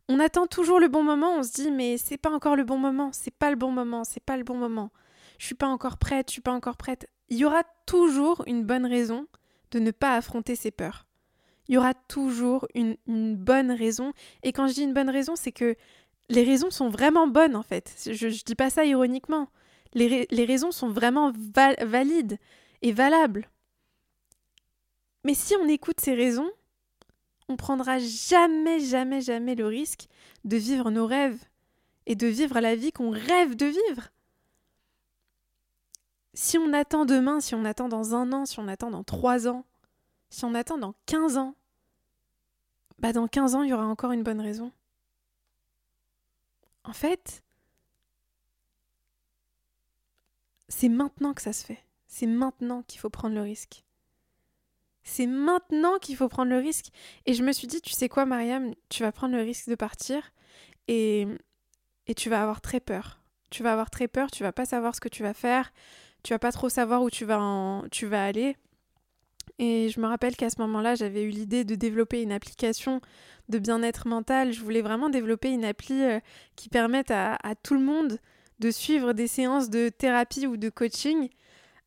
On 0.09 0.21
attend 0.21 0.47
toujours 0.47 0.81
le 0.81 0.89
bon 0.89 1.03
moment. 1.03 1.37
On 1.37 1.43
se 1.43 1.53
dit, 1.53 1.71
mais 1.71 1.99
c'est 1.99 2.17
pas 2.17 2.31
encore 2.31 2.57
le 2.57 2.65
bon 2.65 2.79
moment. 2.79 3.11
C'est 3.13 3.35
pas 3.35 3.51
le 3.51 3.57
bon 3.57 3.73
moment. 3.73 4.05
C'est 4.05 4.23
pas 4.23 4.37
le 4.37 4.45
bon 4.45 4.57
moment. 4.57 4.91
Je 5.39 5.47
suis 5.47 5.55
pas 5.55 5.67
encore 5.67 5.99
prête. 5.99 6.29
Je 6.29 6.35
suis 6.35 6.41
pas 6.41 6.53
encore 6.53 6.77
prête. 6.77 7.09
Il 7.29 7.39
y 7.39 7.45
aura 7.45 7.63
toujours 7.87 8.45
une 8.47 8.65
bonne 8.65 8.87
raison 8.87 9.27
de 9.71 9.79
ne 9.79 9.91
pas 9.91 10.17
affronter 10.17 10.57
ses 10.57 10.71
peurs. 10.71 11.07
Il 11.69 11.75
y 11.75 11.79
aura 11.79 11.95
toujours 11.95 12.67
une, 12.75 12.97
bonne 13.37 13.71
raison. 13.71 14.13
Et 14.43 14.53
quand 14.53 14.67
je 14.67 14.75
dis 14.75 14.83
une 14.83 14.93
bonne 14.93 15.11
raison, 15.11 15.37
c'est 15.37 15.53
que 15.53 15.77
les 16.29 16.43
raisons 16.43 16.71
sont 16.71 16.89
vraiment 16.89 17.29
bonnes 17.29 17.55
en 17.55 17.63
fait. 17.63 17.95
Je 18.11 18.27
ne 18.27 18.45
dis 18.45 18.55
pas 18.57 18.71
ça 18.71 18.85
ironiquement. 18.85 19.49
Les, 19.95 20.27
raisons 20.45 20.73
sont 20.73 20.89
vraiment 20.89 21.33
valides 21.81 22.39
et 22.83 22.93
valables. 22.93 23.49
Mais 25.25 25.35
si 25.35 25.55
on 25.57 25.69
écoute 25.69 26.01
ces 26.01 26.15
raisons, 26.15 26.51
on 27.49 27.57
prendra 27.57 27.99
jamais, 27.99 28.81
jamais, 28.81 29.21
jamais 29.21 29.55
le 29.55 29.67
risque 29.67 30.07
de 30.45 30.57
vivre 30.57 30.91
nos 30.91 31.07
rêves 31.07 31.39
et 32.07 32.15
de 32.15 32.27
vivre 32.27 32.59
la 32.61 32.75
vie 32.75 32.93
qu'on 32.93 33.11
rêve 33.11 33.55
de 33.55 33.67
vivre. 33.67 34.11
Si 36.35 36.59
on 36.59 36.73
attend 36.73 37.05
demain, 37.05 37.41
si 37.41 37.55
on 37.55 37.65
attend 37.65 37.89
dans 37.89 38.15
un 38.15 38.33
an, 38.33 38.47
si 38.47 38.59
on 38.61 38.69
attend 38.69 38.91
dans 38.91 39.05
trois 39.05 39.49
ans, 39.49 39.65
si 40.29 40.45
on 40.45 40.55
attend 40.55 40.79
dans 40.79 40.95
quinze 41.07 41.37
ans, 41.37 41.57
bah 42.99 43.13
dans 43.13 43.27
quinze 43.27 43.55
ans, 43.55 43.63
il 43.63 43.71
y 43.71 43.73
aura 43.73 43.87
encore 43.87 44.13
une 44.13 44.23
bonne 44.23 44.41
raison. 44.41 44.73
En 46.85 46.93
fait, 46.93 47.43
c'est 50.69 50.89
maintenant 50.89 51.35
que 51.35 51.43
ça 51.43 51.53
se 51.53 51.65
fait. 51.65 51.85
C'est 52.07 52.27
maintenant 52.27 52.83
qu'il 52.83 53.01
faut 53.01 53.11
prendre 53.11 53.35
le 53.35 53.43
risque. 53.43 53.85
C'est 55.03 55.27
maintenant 55.27 55.99
qu'il 55.99 56.17
faut 56.17 56.29
prendre 56.29 56.51
le 56.51 56.59
risque. 56.59 56.87
Et 57.27 57.35
je 57.35 57.43
me 57.43 57.53
suis 57.53 57.67
dit, 57.67 57.81
tu 57.81 57.93
sais 57.93 58.09
quoi, 58.09 58.27
Mariam, 58.27 58.75
tu 58.89 59.03
vas 59.03 59.13
prendre 59.13 59.35
le 59.35 59.43
risque 59.43 59.69
de 59.69 59.75
partir 59.75 60.33
et, 60.89 61.27
et 62.07 62.15
tu 62.15 62.31
vas 62.31 62.43
avoir 62.43 62.61
très 62.61 62.81
peur. 62.81 63.21
Tu 63.51 63.63
vas 63.63 63.73
avoir 63.73 63.91
très 63.91 64.07
peur, 64.07 64.31
tu 64.31 64.43
vas 64.43 64.53
pas 64.53 64.67
savoir 64.67 64.95
ce 64.95 65.01
que 65.01 65.09
tu 65.09 65.23
vas 65.23 65.35
faire, 65.35 65.73
tu 66.23 66.33
vas 66.33 66.39
pas 66.39 66.53
trop 66.53 66.69
savoir 66.69 67.03
où 67.03 67.11
tu 67.11 67.25
vas, 67.25 67.41
en, 67.41 67.89
tu 67.91 68.07
vas 68.07 68.25
aller. 68.25 68.57
Et 69.59 69.91
je 69.91 70.01
me 70.01 70.07
rappelle 70.07 70.37
qu'à 70.37 70.49
ce 70.49 70.61
moment-là, 70.63 70.95
j'avais 70.95 71.23
eu 71.23 71.29
l'idée 71.29 71.65
de 71.65 71.75
développer 71.75 72.23
une 72.23 72.33
application 72.33 73.01
de 73.49 73.59
bien-être 73.59 74.09
mental. 74.09 74.53
Je 74.53 74.63
voulais 74.63 74.81
vraiment 74.81 75.11
développer 75.11 75.51
une 75.51 75.65
appli 75.65 76.03
euh, 76.03 76.21
qui 76.57 76.69
permette 76.69 77.11
à, 77.11 77.37
tout 77.63 77.75
le 77.75 77.81
monde 77.81 78.19
de 78.59 78.71
suivre 78.71 79.13
des 79.13 79.27
séances 79.27 79.69
de 79.69 79.89
thérapie 79.89 80.47
ou 80.47 80.57
de 80.57 80.69
coaching 80.71 81.29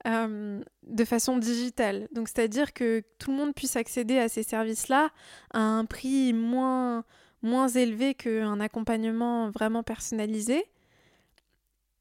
euh, 0.05 0.61
de 0.85 1.05
façon 1.05 1.37
digitale. 1.37 2.07
Donc, 2.11 2.27
c'est-à-dire 2.27 2.73
que 2.73 3.01
tout 3.17 3.31
le 3.31 3.37
monde 3.37 3.55
puisse 3.55 3.75
accéder 3.75 4.19
à 4.19 4.29
ces 4.29 4.43
services-là 4.43 5.09
à 5.51 5.59
un 5.59 5.85
prix 5.85 6.33
moins, 6.33 7.05
moins 7.41 7.69
élevé 7.69 8.13
qu'un 8.13 8.59
accompagnement 8.59 9.49
vraiment 9.49 9.81
personnalisé 9.81 10.65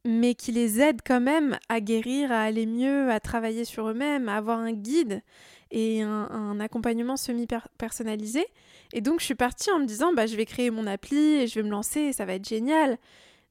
mais 0.04 0.34
qui 0.34 0.52
les 0.52 0.80
aide 0.80 1.00
quand 1.04 1.20
même 1.20 1.58
à 1.68 1.80
guérir, 1.80 2.32
à 2.32 2.42
aller 2.42 2.66
mieux, 2.66 3.10
à 3.10 3.20
travailler 3.20 3.64
sur 3.64 3.88
eux-mêmes, 3.88 4.28
à 4.28 4.36
avoir 4.36 4.58
un 4.58 4.72
guide 4.72 5.22
et 5.70 6.02
un, 6.02 6.60
accompagnement 6.60 7.16
semi-personnalisé. 7.16 8.46
Et 8.92 9.00
donc, 9.00 9.20
je 9.20 9.24
suis 9.24 9.34
partie 9.34 9.70
en 9.70 9.78
me 9.78 9.86
disant, 9.86 10.12
bah, 10.12 10.26
je 10.26 10.36
vais 10.36 10.44
créer 10.44 10.70
mon 10.70 10.86
appli 10.86 11.16
et 11.16 11.46
je 11.46 11.54
vais 11.54 11.62
me 11.62 11.70
lancer 11.70 12.00
et 12.00 12.12
ça 12.12 12.24
va 12.24 12.34
être 12.34 12.46
génial. 12.46 12.98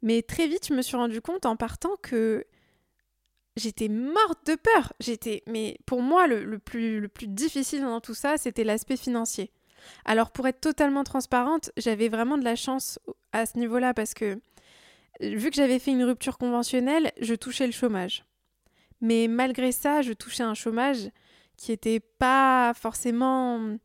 Mais 0.02 0.22
très 0.22 0.48
vite, 0.48 0.68
je 0.68 0.74
me 0.74 0.82
suis 0.82 0.98
rendu 0.98 1.22
compte 1.22 1.46
en 1.46 1.56
partant 1.56 1.96
que 2.02 2.46
j'étais 3.56 3.88
morte 3.90 4.46
de 4.46 4.56
peur. 4.56 4.94
J'étais, 5.00 5.44
mais 5.48 5.78
pour 5.86 6.02
moi, 6.02 6.28
le, 6.28 6.60
plus, 6.60 7.00
le 7.00 7.08
plus 7.08 7.28
difficile 7.28 7.82
dans 7.82 8.02
tout 8.02 8.14
ça, 8.14 8.38
c'était 8.38 8.64
l'aspect 8.64 8.98
financier. 8.98 9.52
Alors, 10.06 10.32
pour 10.32 10.48
être 10.48 10.62
totalement 10.62 11.04
transparente, 11.04 11.72
j'avais 11.78 12.10
vraiment 12.10 12.38
de 12.38 12.44
la 12.44 12.56
chance 12.56 13.00
à 13.32 13.46
ce 13.46 13.58
niveau-là 13.58 13.94
parce 13.94 14.14
que 14.14 14.40
vu 15.22 15.50
que 15.50 15.56
j'avais 15.56 15.80
fait 15.80 15.92
une 15.92 16.04
rupture 16.04 16.38
conventionnelle, 16.38 17.12
je 17.22 17.36
touchais 17.36 17.66
le 17.66 17.72
chômage. 17.72 18.26
Mais 19.02 19.28
malgré 19.28 19.72
ça, 19.72 20.02
je 20.02 20.14
touchais 20.14 20.44
un 20.44 20.54
chômage 20.54 21.10
qui 21.58 21.72
était 21.72 22.00
pas 22.00 22.74
forcément 22.76 23.78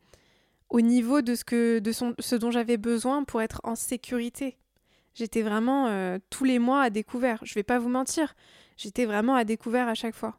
au 0.69 0.81
niveau 0.81 1.23
de 1.23 1.35
ce, 1.35 2.35
dont 2.37 2.51
j'avais 2.51 2.77
besoin 2.77 3.25
pour 3.25 3.43
être 3.43 3.61
en 3.65 3.75
sécurité. 3.75 4.57
J'étais 5.15 5.43
vraiment 5.43 5.87
euh, 5.87 6.19
tous 6.31 6.45
les 6.45 6.59
mois 6.59 6.83
à 6.83 6.91
découvert. 6.91 7.41
Je 7.43 7.55
vais 7.55 7.63
pas 7.63 7.79
vous 7.79 7.89
mentir, 7.89 8.35
j'étais 8.77 9.07
vraiment 9.07 9.35
à 9.35 9.45
découvert 9.45 9.89
à 9.89 9.95
chaque 9.95 10.15
fois. 10.15 10.39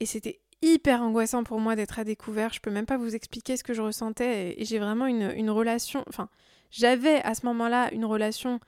Et 0.00 0.06
c'était 0.06 0.40
hyper 0.62 1.02
angoissant 1.02 1.44
pour 1.44 1.60
moi 1.60 1.76
d'être 1.76 1.98
à 1.98 2.04
découvert. 2.04 2.52
Je 2.52 2.60
peux 2.60 2.70
même 2.70 2.86
pas 2.86 2.96
vous 2.96 3.14
expliquer 3.14 3.56
ce 3.56 3.62
que 3.62 3.74
je 3.74 3.82
ressentais. 3.82 4.60
Et, 4.60 4.64
j'ai 4.64 4.78
vraiment 4.78 5.06
une, 5.06 5.32
une, 5.36 5.50
relation. 5.50 6.04
Enfin, 6.08 6.28
j'avais 6.70 7.22
à 7.22 7.34
ce 7.34 7.46
moment-là 7.46 7.92
une 7.92 8.04
relation 8.04 8.58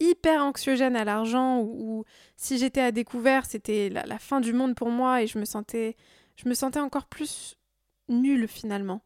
hyper 0.00 0.42
anxiogène 0.42 0.96
à 0.96 1.04
l'argent 1.04 1.60
où, 1.60 2.04
si 2.36 2.58
j'étais 2.58 2.80
à 2.80 2.90
découvert, 2.90 3.44
c'était 3.44 3.88
la, 3.90 4.18
fin 4.18 4.40
du 4.40 4.52
monde 4.52 4.74
pour 4.74 4.88
moi 4.90 5.22
et 5.22 5.26
je 5.26 5.38
me 5.38 5.44
sentais, 5.44 5.96
encore 6.80 7.06
plus 7.06 7.56
nulle 8.08 8.48
finalement. 8.48 9.02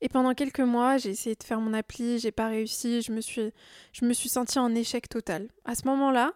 Et 0.00 0.08
pendant 0.08 0.34
quelques 0.34 0.60
mois, 0.60 0.98
j'ai 0.98 1.10
essayé 1.10 1.36
de 1.36 1.42
faire 1.44 1.60
mon 1.60 1.72
appli, 1.74 2.18
j'ai 2.18 2.32
pas 2.32 2.48
réussi, 2.48 3.02
je 3.02 3.12
me 3.12 3.20
suis, 3.20 3.52
je 3.92 4.04
me 4.04 4.12
sentie 4.12 4.58
en 4.58 4.74
échec 4.74 5.08
total. 5.08 5.48
À 5.64 5.76
ce 5.76 5.86
moment-là, 5.86 6.32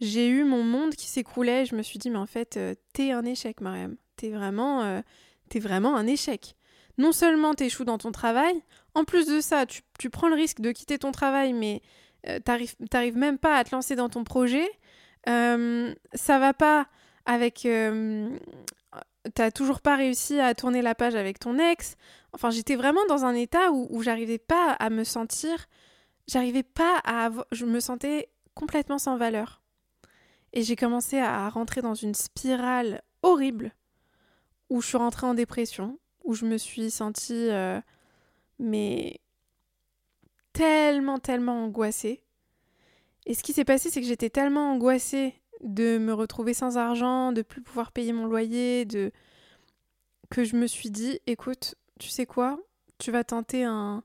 j'ai 0.00 0.28
eu 0.28 0.44
mon 0.44 0.62
monde 0.62 0.94
qui 0.94 1.06
s'écroulait. 1.06 1.64
Je 1.64 1.74
me 1.74 1.82
suis 1.82 1.98
dit, 1.98 2.10
mais 2.10 2.18
en 2.18 2.26
fait, 2.26 2.58
euh, 2.58 2.74
t'es 2.92 3.12
un 3.12 3.24
échec, 3.24 3.62
Mariam. 3.62 3.96
T'es 4.16 4.28
vraiment, 4.28 4.82
euh, 4.82 5.00
vraiment 5.54 5.96
un 5.96 6.06
échec. 6.06 6.56
Non 6.98 7.12
seulement 7.12 7.54
t'échoues 7.54 7.84
dans 7.84 7.98
ton 7.98 8.12
travail, 8.12 8.62
en 8.94 9.04
plus 9.04 9.26
de 9.26 9.40
ça, 9.40 9.66
tu, 9.66 9.82
tu, 9.98 10.10
prends 10.10 10.28
le 10.28 10.34
risque 10.34 10.60
de 10.60 10.72
quitter 10.72 10.98
ton 10.98 11.12
travail, 11.12 11.52
mais 11.52 11.82
euh, 12.28 12.38
t'arrives 12.40 13.16
même 13.16 13.38
pas 13.38 13.56
à 13.56 13.64
te 13.64 13.74
lancer 13.74 13.96
dans 13.96 14.08
ton 14.08 14.24
projet. 14.24 14.68
ça 15.26 16.38
va 16.38 16.54
pas 16.54 16.86
avec 17.24 17.66
t'as 19.34 19.50
toujours 19.50 19.80
pas 19.80 19.96
réussi 19.96 20.40
à 20.40 20.54
tourner 20.54 20.82
la 20.82 20.94
page 20.94 21.14
avec 21.14 21.38
ton 21.38 21.58
ex. 21.58 21.96
Enfin, 22.32 22.50
j'étais 22.50 22.76
vraiment 22.76 23.04
dans 23.08 23.24
un 23.24 23.34
état 23.34 23.72
où, 23.72 23.86
où 23.90 24.02
j'arrivais 24.02 24.38
pas 24.38 24.72
à 24.72 24.90
me 24.90 25.04
sentir, 25.04 25.66
j'arrivais 26.28 26.62
pas 26.62 27.00
à, 27.04 27.30
je 27.52 27.64
me 27.64 27.80
sentais 27.80 28.28
complètement 28.54 28.98
sans 28.98 29.16
valeur. 29.16 29.62
Et 30.52 30.62
j'ai 30.62 30.76
commencé 30.76 31.18
à 31.18 31.48
rentrer 31.48 31.82
dans 31.82 31.94
une 31.94 32.14
spirale 32.14 33.02
horrible 33.22 33.72
où 34.70 34.80
je 34.80 34.88
suis 34.88 34.96
rentrée 34.96 35.26
en 35.26 35.34
dépression, 35.34 35.98
où 36.24 36.34
je 36.34 36.46
me 36.46 36.56
suis 36.56 36.90
sentie, 36.90 37.50
euh, 37.50 37.80
mais 38.58 39.20
tellement, 40.56 41.18
tellement 41.18 41.64
angoissée. 41.64 42.22
Et 43.26 43.34
ce 43.34 43.42
qui 43.42 43.52
s'est 43.52 43.64
passé, 43.64 43.90
c'est 43.90 44.00
que 44.00 44.06
j'étais 44.06 44.30
tellement 44.30 44.72
angoissée 44.72 45.34
de 45.62 45.98
me 45.98 46.12
retrouver 46.12 46.54
sans 46.54 46.78
argent, 46.78 47.32
de 47.32 47.42
plus 47.42 47.60
pouvoir 47.60 47.92
payer 47.92 48.12
mon 48.12 48.26
loyer, 48.26 48.84
de 48.84 49.10
que 50.30 50.44
je 50.44 50.56
me 50.56 50.66
suis 50.66 50.90
dit 50.90 51.20
écoute, 51.26 51.74
tu 52.00 52.08
sais 52.08 52.26
quoi 52.26 52.58
Tu 52.98 53.10
vas 53.10 53.24
tenter 53.24 53.64
un 53.64 54.02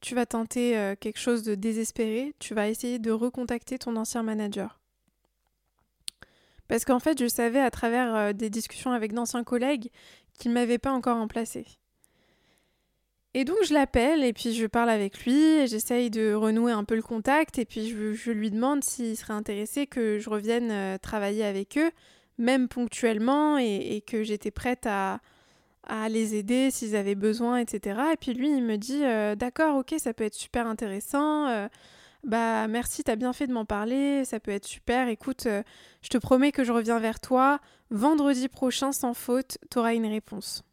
tu 0.00 0.14
vas 0.14 0.26
tenter 0.26 0.76
euh, 0.76 0.94
quelque 1.00 1.18
chose 1.18 1.44
de 1.44 1.54
désespéré, 1.54 2.34
tu 2.38 2.54
vas 2.54 2.68
essayer 2.68 2.98
de 2.98 3.10
recontacter 3.10 3.78
ton 3.78 3.96
ancien 3.96 4.22
manager. 4.22 4.78
Parce 6.68 6.84
qu'en 6.84 6.98
fait, 6.98 7.18
je 7.18 7.26
savais 7.26 7.60
à 7.60 7.70
travers 7.70 8.14
euh, 8.14 8.32
des 8.34 8.50
discussions 8.50 8.92
avec 8.92 9.14
d'anciens 9.14 9.44
collègues 9.44 9.90
qu'il 10.38 10.50
ne 10.50 10.54
m'avait 10.54 10.78
pas 10.78 10.92
encore 10.92 11.16
remplacé. 11.16 11.64
Et 13.36 13.44
donc 13.44 13.56
je 13.66 13.74
l'appelle 13.74 14.22
et 14.22 14.32
puis 14.32 14.54
je 14.54 14.64
parle 14.64 14.88
avec 14.88 15.24
lui 15.24 15.34
et 15.34 15.66
j'essaye 15.66 16.08
de 16.08 16.34
renouer 16.34 16.70
un 16.70 16.84
peu 16.84 16.94
le 16.94 17.02
contact. 17.02 17.58
Et 17.58 17.64
puis 17.64 17.88
je, 17.88 18.30
lui 18.30 18.50
demande 18.52 18.84
s'il 18.84 19.16
serait 19.16 19.32
intéressé 19.32 19.88
que 19.88 20.20
je 20.20 20.30
revienne 20.30 20.70
euh, 20.70 20.98
travailler 20.98 21.44
avec 21.44 21.76
eux, 21.76 21.90
même 22.38 22.68
ponctuellement 22.68 23.58
et, 23.58 24.04
que 24.06 24.22
j'étais 24.22 24.52
prête 24.52 24.86
à, 24.86 25.20
les 26.08 26.36
aider 26.36 26.70
s'ils 26.70 26.94
avaient 26.94 27.16
besoin, 27.16 27.58
etc. 27.58 28.00
Et 28.12 28.16
puis 28.16 28.34
lui 28.34 28.48
il 28.48 28.62
me 28.62 28.76
dit 28.76 29.04
euh, 29.04 29.34
d'accord 29.34 29.76
ok 29.76 29.94
ça 29.98 30.14
peut 30.14 30.24
être 30.24 30.34
super 30.34 30.66
intéressant, 30.66 31.46
euh, 31.48 31.68
bah 32.22 32.66
merci 32.68 33.04
t'as 33.04 33.16
bien 33.16 33.34
fait 33.34 33.46
de 33.46 33.52
m'en 33.52 33.66
parler, 33.66 34.24
ça 34.24 34.40
peut 34.40 34.50
être 34.50 34.64
super, 34.64 35.08
écoute 35.08 35.46
je 35.46 36.08
te 36.08 36.16
promets 36.16 36.52
que 36.52 36.64
je 36.64 36.72
reviens 36.72 37.00
vers 37.00 37.20
toi, 37.20 37.60
vendredi 37.90 38.48
prochain 38.48 38.92
sans 38.92 39.12
faute 39.12 39.58
t'auras 39.68 39.94
une 39.94 40.06
réponse. 40.06 40.64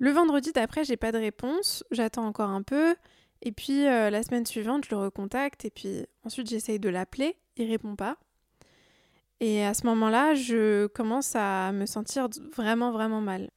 Le 0.00 0.12
vendredi 0.12 0.52
d'après, 0.52 0.84
j'ai 0.84 0.96
pas 0.96 1.10
de 1.10 1.18
réponse, 1.18 1.82
j'attends 1.90 2.26
encore 2.26 2.50
un 2.50 2.62
peu, 2.62 2.94
et 3.42 3.50
puis 3.50 3.86
euh, 3.86 4.10
la 4.10 4.22
semaine 4.22 4.46
suivante, 4.46 4.84
je 4.84 4.90
le 4.90 4.96
recontacte, 4.96 5.64
et 5.64 5.70
puis 5.70 6.06
ensuite 6.24 6.48
j'essaye 6.48 6.78
de 6.78 6.88
l'appeler, 6.88 7.36
il 7.56 7.68
répond 7.68 7.96
pas. 7.96 8.16
Et 9.40 9.64
à 9.64 9.74
ce 9.74 9.86
moment-là, 9.86 10.34
je 10.34 10.86
commence 10.86 11.34
à 11.34 11.72
me 11.72 11.84
sentir 11.84 12.28
vraiment, 12.56 12.92
vraiment 12.92 13.20
mal. 13.20 13.50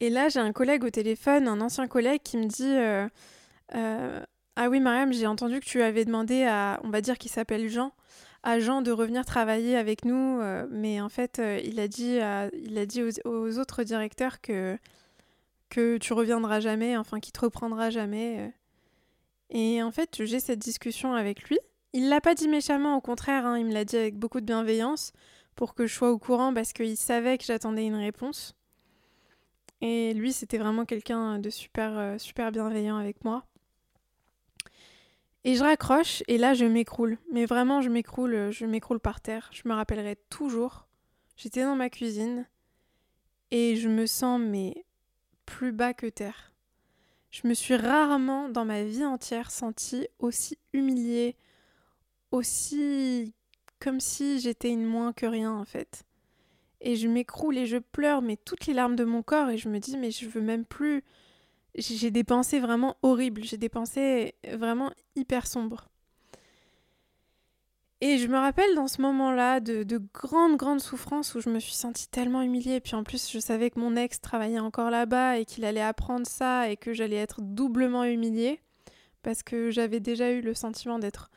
Et 0.00 0.08
là, 0.08 0.30
j'ai 0.30 0.40
un 0.40 0.52
collègue 0.52 0.82
au 0.84 0.90
téléphone, 0.90 1.46
un 1.46 1.60
ancien 1.60 1.88
collègue, 1.88 2.22
qui 2.22 2.38
me 2.38 2.46
dit 2.46 2.64
euh, 2.64 3.06
euh, 3.74 4.20
Ah 4.56 4.70
oui, 4.70 4.80
Mariam, 4.80 5.12
j'ai 5.12 5.26
entendu 5.26 5.60
que 5.60 5.66
tu 5.66 5.82
avais 5.82 6.06
demandé 6.06 6.44
à, 6.44 6.80
on 6.84 6.90
va 6.90 7.02
dire 7.02 7.18
qu'il 7.18 7.30
s'appelle 7.30 7.68
Jean, 7.68 7.92
à 8.42 8.60
Jean 8.60 8.80
de 8.80 8.92
revenir 8.92 9.26
travailler 9.26 9.76
avec 9.76 10.06
nous, 10.06 10.40
mais 10.70 11.02
en 11.02 11.10
fait, 11.10 11.40
il 11.62 11.78
a 11.80 11.88
dit, 11.88 12.18
il 12.62 12.78
a 12.78 12.86
dit 12.86 13.02
aux 13.26 13.58
autres 13.58 13.82
directeurs 13.82 14.40
que 14.40 14.78
que 15.70 15.96
tu 15.96 16.12
reviendras 16.12 16.60
jamais, 16.60 16.96
enfin 16.96 17.20
qu'il 17.20 17.32
te 17.32 17.40
reprendra 17.40 17.88
jamais. 17.88 18.40
Euh. 18.40 18.48
Et 19.50 19.82
en 19.82 19.90
fait, 19.90 20.24
j'ai 20.24 20.40
cette 20.40 20.58
discussion 20.58 21.14
avec 21.14 21.48
lui. 21.48 21.58
Il 21.92 22.08
l'a 22.08 22.20
pas 22.20 22.34
dit 22.34 22.48
méchamment, 22.48 22.96
au 22.96 23.00
contraire, 23.00 23.46
hein, 23.46 23.58
il 23.58 23.66
me 23.66 23.72
l'a 23.72 23.84
dit 23.84 23.96
avec 23.96 24.16
beaucoup 24.16 24.40
de 24.40 24.46
bienveillance 24.46 25.12
pour 25.56 25.74
que 25.74 25.86
je 25.86 25.94
sois 25.94 26.10
au 26.10 26.18
courant 26.18 26.54
parce 26.54 26.72
qu'il 26.72 26.96
savait 26.96 27.38
que 27.38 27.44
j'attendais 27.44 27.86
une 27.86 27.96
réponse. 27.96 28.54
Et 29.80 30.12
lui, 30.14 30.32
c'était 30.32 30.58
vraiment 30.58 30.84
quelqu'un 30.84 31.38
de 31.38 31.50
super, 31.50 31.98
euh, 31.98 32.18
super 32.18 32.52
bienveillant 32.52 32.96
avec 32.96 33.24
moi. 33.24 33.46
Et 35.44 35.54
je 35.54 35.62
raccroche 35.62 36.22
et 36.28 36.36
là, 36.36 36.52
je 36.54 36.66
m'écroule. 36.66 37.18
Mais 37.32 37.46
vraiment, 37.46 37.80
je 37.80 37.88
m'écroule, 37.88 38.50
je 38.50 38.66
m'écroule 38.66 39.00
par 39.00 39.20
terre. 39.20 39.48
Je 39.52 39.62
me 39.64 39.72
rappellerai 39.72 40.16
toujours. 40.28 40.86
J'étais 41.36 41.62
dans 41.62 41.76
ma 41.76 41.88
cuisine 41.88 42.46
et 43.50 43.76
je 43.76 43.88
me 43.88 44.06
sens 44.06 44.40
mais 44.40 44.84
plus 45.50 45.72
bas 45.72 45.92
que 45.92 46.06
terre. 46.06 46.52
Je 47.30 47.46
me 47.48 47.54
suis 47.54 47.74
rarement 47.74 48.48
dans 48.48 48.64
ma 48.64 48.84
vie 48.84 49.04
entière 49.04 49.50
sentie 49.50 50.06
aussi 50.20 50.58
humiliée, 50.72 51.36
aussi 52.30 53.34
comme 53.80 53.98
si 53.98 54.38
j'étais 54.38 54.70
une 54.70 54.86
moins 54.86 55.12
que 55.12 55.26
rien 55.26 55.52
en 55.52 55.64
fait. 55.64 56.04
Et 56.80 56.94
je 56.94 57.08
m'écroule 57.08 57.58
et 57.58 57.66
je 57.66 57.78
pleure, 57.78 58.22
mais 58.22 58.36
toutes 58.36 58.66
les 58.66 58.74
larmes 58.74 58.96
de 58.96 59.04
mon 59.04 59.22
corps, 59.22 59.50
et 59.50 59.58
je 59.58 59.68
me 59.68 59.80
dis, 59.80 59.96
mais 59.96 60.12
je 60.12 60.28
veux 60.28 60.40
même 60.40 60.64
plus. 60.64 61.02
J'ai 61.74 62.10
des 62.10 62.24
pensées 62.24 62.60
vraiment 62.60 62.96
horribles, 63.02 63.44
j'ai 63.44 63.58
des 63.58 63.68
pensées 63.68 64.34
vraiment 64.52 64.92
hyper 65.16 65.46
sombres. 65.46 65.88
Et 68.02 68.16
je 68.16 68.28
me 68.28 68.38
rappelle 68.38 68.74
dans 68.74 68.88
ce 68.88 69.02
moment-là 69.02 69.60
de, 69.60 69.82
de 69.82 70.00
grandes, 70.14 70.56
grandes 70.56 70.80
souffrances 70.80 71.34
où 71.34 71.40
je 71.40 71.50
me 71.50 71.60
suis 71.60 71.74
sentie 71.74 72.08
tellement 72.08 72.40
humiliée. 72.40 72.76
Et 72.76 72.80
puis 72.80 72.94
en 72.94 73.04
plus, 73.04 73.30
je 73.30 73.38
savais 73.38 73.68
que 73.70 73.78
mon 73.78 73.94
ex 73.94 74.20
travaillait 74.20 74.58
encore 74.58 74.90
là-bas 74.90 75.38
et 75.38 75.44
qu'il 75.44 75.66
allait 75.66 75.82
apprendre 75.82 76.26
ça 76.26 76.70
et 76.70 76.78
que 76.78 76.94
j'allais 76.94 77.16
être 77.16 77.42
doublement 77.42 78.04
humiliée 78.04 78.60
parce 79.22 79.42
que 79.42 79.70
j'avais 79.70 80.00
déjà 80.00 80.30
eu 80.30 80.40
le 80.40 80.54
sentiment 80.54 80.98
d'être 80.98 81.30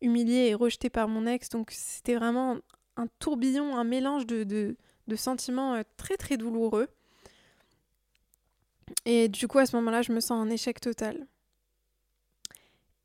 humiliée 0.00 0.48
et 0.48 0.54
rejetée 0.54 0.88
par 0.88 1.06
mon 1.06 1.26
ex. 1.26 1.50
Donc 1.50 1.70
c'était 1.70 2.14
vraiment 2.14 2.56
un 2.96 3.08
tourbillon, 3.18 3.76
un 3.76 3.84
mélange 3.84 4.26
de, 4.26 4.44
de, 4.44 4.76
de 5.08 5.16
sentiments 5.16 5.74
euh, 5.74 5.82
très, 5.98 6.16
très 6.16 6.38
douloureux. 6.38 6.88
Et 9.04 9.28
du 9.28 9.48
coup, 9.48 9.58
à 9.58 9.66
ce 9.66 9.76
moment-là, 9.76 10.00
je 10.00 10.12
me 10.12 10.20
sens 10.20 10.32
en 10.42 10.48
échec 10.48 10.80
total. 10.80 11.26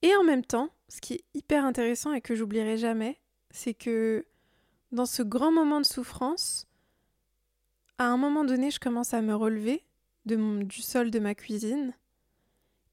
Et 0.02 0.16
en 0.16 0.24
même 0.24 0.46
temps, 0.46 0.70
ce 0.90 1.00
qui 1.00 1.14
est 1.14 1.24
hyper 1.34 1.66
intéressant 1.66 2.14
et 2.14 2.22
que 2.22 2.36
j'oublierai 2.36 2.78
jamais, 2.78 3.20
c'est 3.52 3.74
que 3.74 4.26
dans 4.92 5.06
ce 5.06 5.24
grand 5.24 5.52
moment 5.52 5.80
de 5.80 5.86
souffrance, 5.86 6.68
à 7.98 8.06
un 8.06 8.18
moment 8.18 8.44
donné, 8.44 8.72
je 8.72 8.80
commence 8.80 9.14
à 9.14 9.22
me 9.22 9.36
relever 9.36 9.86
du 10.26 10.82
sol 10.82 11.12
de 11.12 11.20
ma 11.20 11.36
cuisine 11.36 11.94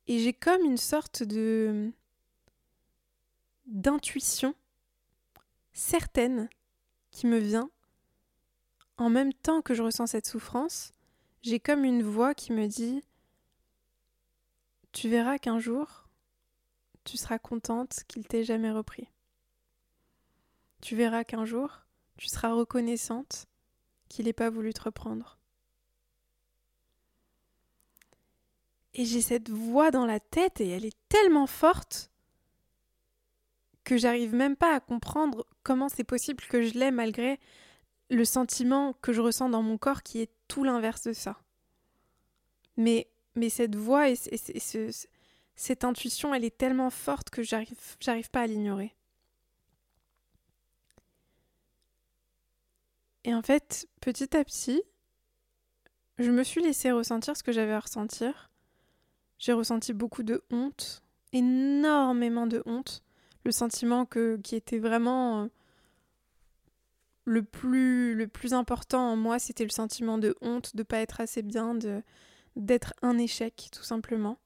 et 0.06 0.18
j'ai 0.18 0.32
comme 0.32 0.62
une 0.62 0.78
sorte 0.78 1.22
de 1.22 1.92
d'intuition 3.66 4.54
certaine 5.72 6.48
qui 7.10 7.26
me 7.26 7.38
vient. 7.38 7.70
En 8.96 9.10
même 9.10 9.32
temps 9.34 9.60
que 9.60 9.74
je 9.74 9.82
ressens 9.82 10.08
cette 10.08 10.26
souffrance, 10.26 10.92
j'ai 11.42 11.60
comme 11.60 11.84
une 11.84 12.02
voix 12.02 12.34
qui 12.34 12.52
me 12.52 12.66
dit 12.66 13.04
Tu 14.92 15.08
verras 15.08 15.38
qu'un 15.38 15.58
jour, 15.58 16.07
tu 17.08 17.16
seras 17.16 17.38
contente 17.38 18.04
qu'il 18.06 18.26
t'ait 18.26 18.44
jamais 18.44 18.70
repris. 18.70 19.08
Tu 20.82 20.94
verras 20.94 21.24
qu'un 21.24 21.46
jour, 21.46 21.80
tu 22.18 22.28
seras 22.28 22.52
reconnaissante 22.52 23.46
qu'il 24.08 24.26
n'ait 24.26 24.34
pas 24.34 24.50
voulu 24.50 24.74
te 24.74 24.82
reprendre. 24.82 25.38
Et 28.92 29.06
j'ai 29.06 29.22
cette 29.22 29.48
voix 29.48 29.90
dans 29.90 30.04
la 30.04 30.20
tête 30.20 30.60
et 30.60 30.68
elle 30.68 30.84
est 30.84 30.96
tellement 31.08 31.46
forte 31.46 32.10
que 33.84 33.96
j'arrive 33.96 34.34
même 34.34 34.56
pas 34.56 34.74
à 34.74 34.80
comprendre 34.80 35.46
comment 35.62 35.88
c'est 35.88 36.04
possible 36.04 36.44
que 36.44 36.60
je 36.60 36.74
l'ai 36.74 36.90
malgré 36.90 37.40
le 38.10 38.24
sentiment 38.26 38.92
que 39.00 39.14
je 39.14 39.22
ressens 39.22 39.48
dans 39.48 39.62
mon 39.62 39.78
corps 39.78 40.02
qui 40.02 40.20
est 40.20 40.30
tout 40.46 40.62
l'inverse 40.62 41.04
de 41.04 41.14
ça. 41.14 41.40
Mais, 42.76 43.08
mais 43.34 43.48
cette 43.48 43.76
voix 43.76 44.10
et, 44.10 44.16
cette 45.58 45.82
intuition, 45.82 46.32
elle 46.32 46.44
est 46.44 46.56
tellement 46.56 46.88
forte 46.88 47.30
que 47.30 47.42
j'arrive, 47.42 48.28
pas 48.30 48.42
à 48.42 48.46
l'ignorer. 48.46 48.94
Et 53.24 53.34
en 53.34 53.42
fait, 53.42 53.88
petit 54.00 54.36
à 54.36 54.44
petit, 54.44 54.80
je 56.18 56.30
me 56.30 56.44
suis 56.44 56.62
laissé 56.62 56.92
ressentir 56.92 57.36
ce 57.36 57.42
que 57.42 57.50
j'avais 57.50 57.72
à 57.72 57.80
ressentir. 57.80 58.52
J'ai 59.38 59.52
ressenti 59.52 59.92
beaucoup 59.92 60.22
de 60.22 60.44
honte, 60.52 61.02
énormément 61.32 62.46
de 62.46 62.62
honte. 62.64 63.02
Le 63.44 63.50
sentiment 63.50 64.06
que, 64.06 64.36
qui 64.36 64.54
était 64.54 64.78
vraiment 64.78 65.42
euh, 65.42 65.48
le 67.24 67.42
plus, 67.42 68.14
le 68.14 68.28
plus 68.28 68.54
important 68.54 69.10
en 69.10 69.16
moi, 69.16 69.40
c'était 69.40 69.64
le 69.64 69.70
sentiment 69.70 70.18
de 70.18 70.36
honte, 70.40 70.76
de 70.76 70.84
pas 70.84 70.98
être 70.98 71.20
assez 71.20 71.42
bien, 71.42 71.74
de, 71.74 72.00
d'être 72.54 72.94
un 73.02 73.18
échec, 73.18 73.70
tout 73.72 73.82
simplement. 73.82 74.38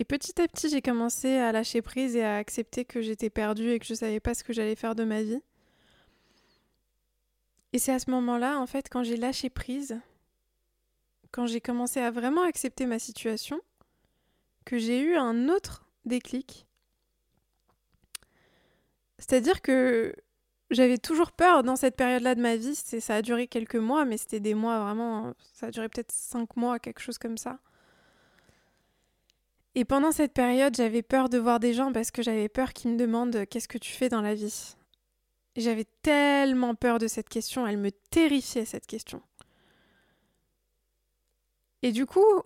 Et 0.00 0.04
petit 0.04 0.40
à 0.40 0.46
petit, 0.46 0.68
j'ai 0.68 0.80
commencé 0.80 1.34
à 1.36 1.50
lâcher 1.50 1.82
prise 1.82 2.14
et 2.14 2.22
à 2.22 2.36
accepter 2.36 2.84
que 2.84 3.00
j'étais 3.00 3.30
perdue 3.30 3.70
et 3.70 3.78
que 3.78 3.86
je 3.86 3.94
savais 3.94 4.20
pas 4.20 4.34
ce 4.34 4.44
que 4.44 4.52
j'allais 4.52 4.76
faire 4.76 4.94
de 4.94 5.04
ma 5.04 5.22
vie. 5.22 5.42
Et 7.72 7.78
c'est 7.78 7.92
à 7.92 7.98
ce 7.98 8.10
moment-là, 8.10 8.58
en 8.58 8.66
fait, 8.66 8.88
quand 8.88 9.02
j'ai 9.02 9.16
lâché 9.16 9.50
prise, 9.50 10.00
quand 11.32 11.46
j'ai 11.46 11.60
commencé 11.60 12.00
à 12.00 12.10
vraiment 12.10 12.42
accepter 12.42 12.86
ma 12.86 12.98
situation, 12.98 13.60
que 14.64 14.78
j'ai 14.78 15.00
eu 15.00 15.16
un 15.16 15.48
autre 15.48 15.86
déclic. 16.04 16.66
C'est-à-dire 19.18 19.62
que 19.62 20.14
j'avais 20.70 20.98
toujours 20.98 21.32
peur 21.32 21.62
dans 21.62 21.76
cette 21.76 21.96
période-là 21.96 22.34
de 22.34 22.40
ma 22.40 22.56
vie. 22.56 22.74
Ça 22.76 23.16
a 23.16 23.22
duré 23.22 23.48
quelques 23.48 23.76
mois, 23.76 24.04
mais 24.04 24.16
c'était 24.16 24.40
des 24.40 24.54
mois 24.54 24.80
vraiment. 24.80 25.34
Ça 25.54 25.66
a 25.66 25.70
duré 25.70 25.88
peut-être 25.88 26.12
cinq 26.12 26.56
mois, 26.56 26.78
quelque 26.78 27.00
chose 27.00 27.18
comme 27.18 27.38
ça. 27.38 27.58
Et 29.74 29.84
pendant 29.84 30.12
cette 30.12 30.32
période, 30.32 30.74
j'avais 30.76 31.02
peur 31.02 31.28
de 31.28 31.38
voir 31.38 31.60
des 31.60 31.74
gens 31.74 31.92
parce 31.92 32.10
que 32.10 32.22
j'avais 32.22 32.48
peur 32.48 32.72
qu'ils 32.72 32.92
me 32.92 32.96
demandent 32.96 33.46
qu'est-ce 33.46 33.68
que 33.68 33.78
tu 33.78 33.92
fais 33.92 34.08
dans 34.08 34.22
la 34.22 34.34
vie? 34.34 34.74
J'avais 35.56 35.86
tellement 36.02 36.74
peur 36.74 36.98
de 36.98 37.06
cette 37.06 37.28
question, 37.28 37.66
elle 37.66 37.78
me 37.78 37.90
terrifiait 37.90 38.64
cette 38.64 38.86
question. 38.86 39.22
Et 41.82 41.92
du 41.92 42.06
coup, 42.06 42.42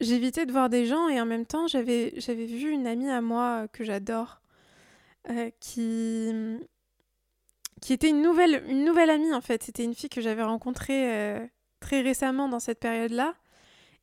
j'évitais 0.00 0.46
de 0.46 0.52
voir 0.52 0.68
des 0.68 0.86
gens 0.86 1.08
et 1.08 1.20
en 1.20 1.26
même 1.26 1.46
temps, 1.46 1.66
j'avais, 1.66 2.10
vu 2.10 2.70
une 2.70 2.86
amie 2.86 3.10
à 3.10 3.20
moi 3.20 3.68
que 3.68 3.84
j'adore 3.84 4.40
euh, 5.30 5.50
qui, 5.60 6.30
était 7.90 8.08
une 8.08 8.22
nouvelle, 8.22 8.64
une 8.68 8.84
nouvelle 8.84 9.10
amie 9.10 9.32
en 9.34 9.40
fait. 9.40 9.62
C'était 9.62 9.84
une 9.84 9.94
fille 9.94 10.10
que 10.10 10.20
j'avais 10.20 10.42
rencontrée 10.42 11.12
euh, 11.12 11.46
très 11.80 12.00
récemment 12.00 12.48
dans 12.48 12.60
cette 12.60 12.80
période-là. 12.80 13.34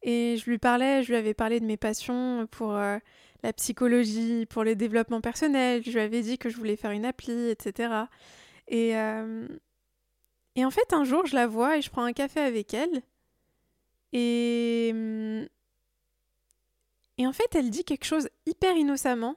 Et 0.04 0.38
je 0.38 0.50
lui 0.50 0.58
parlais, 0.58 1.04
je 1.04 1.10
lui 1.10 1.16
avais 1.16 1.34
parlé 1.34 1.60
de 1.60 1.66
mes 1.66 1.78
passions 1.78 2.48
pour 2.50 2.76
euh, 2.76 2.98
la 3.44 3.54
psychologie, 3.54 4.46
pour 4.48 4.64
le 4.64 4.76
développement 4.76 5.22
personnel. 5.22 5.84
Je 5.86 5.92
lui 5.92 6.00
avais 6.00 6.22
dit 6.22 6.38
que 6.38 6.50
je 6.50 6.58
voulais 6.58 6.76
faire 6.76 6.92
une 6.92 7.06
appli, 7.06 7.50
etc. 7.50 7.94
Et, 8.68 8.94
et 10.56 10.66
en 10.66 10.72
fait, 10.72 10.94
un 10.94 11.04
jour, 11.04 11.26
je 11.26 11.36
la 11.36 11.48
vois 11.48 11.78
et 11.78 11.82
je 11.82 11.90
prends 11.90 12.04
un 12.04 12.14
café 12.14 12.40
avec 12.40 12.74
elle. 12.74 13.02
Et, 14.14 14.90
hum, 14.94 15.48
et 17.18 17.28
en 17.28 17.34
fait, 17.34 17.54
elle 17.56 17.70
dit 17.70 17.84
quelque 17.84 18.06
chose 18.06 18.30
hyper 18.46 18.76
innocemment. 18.76 19.36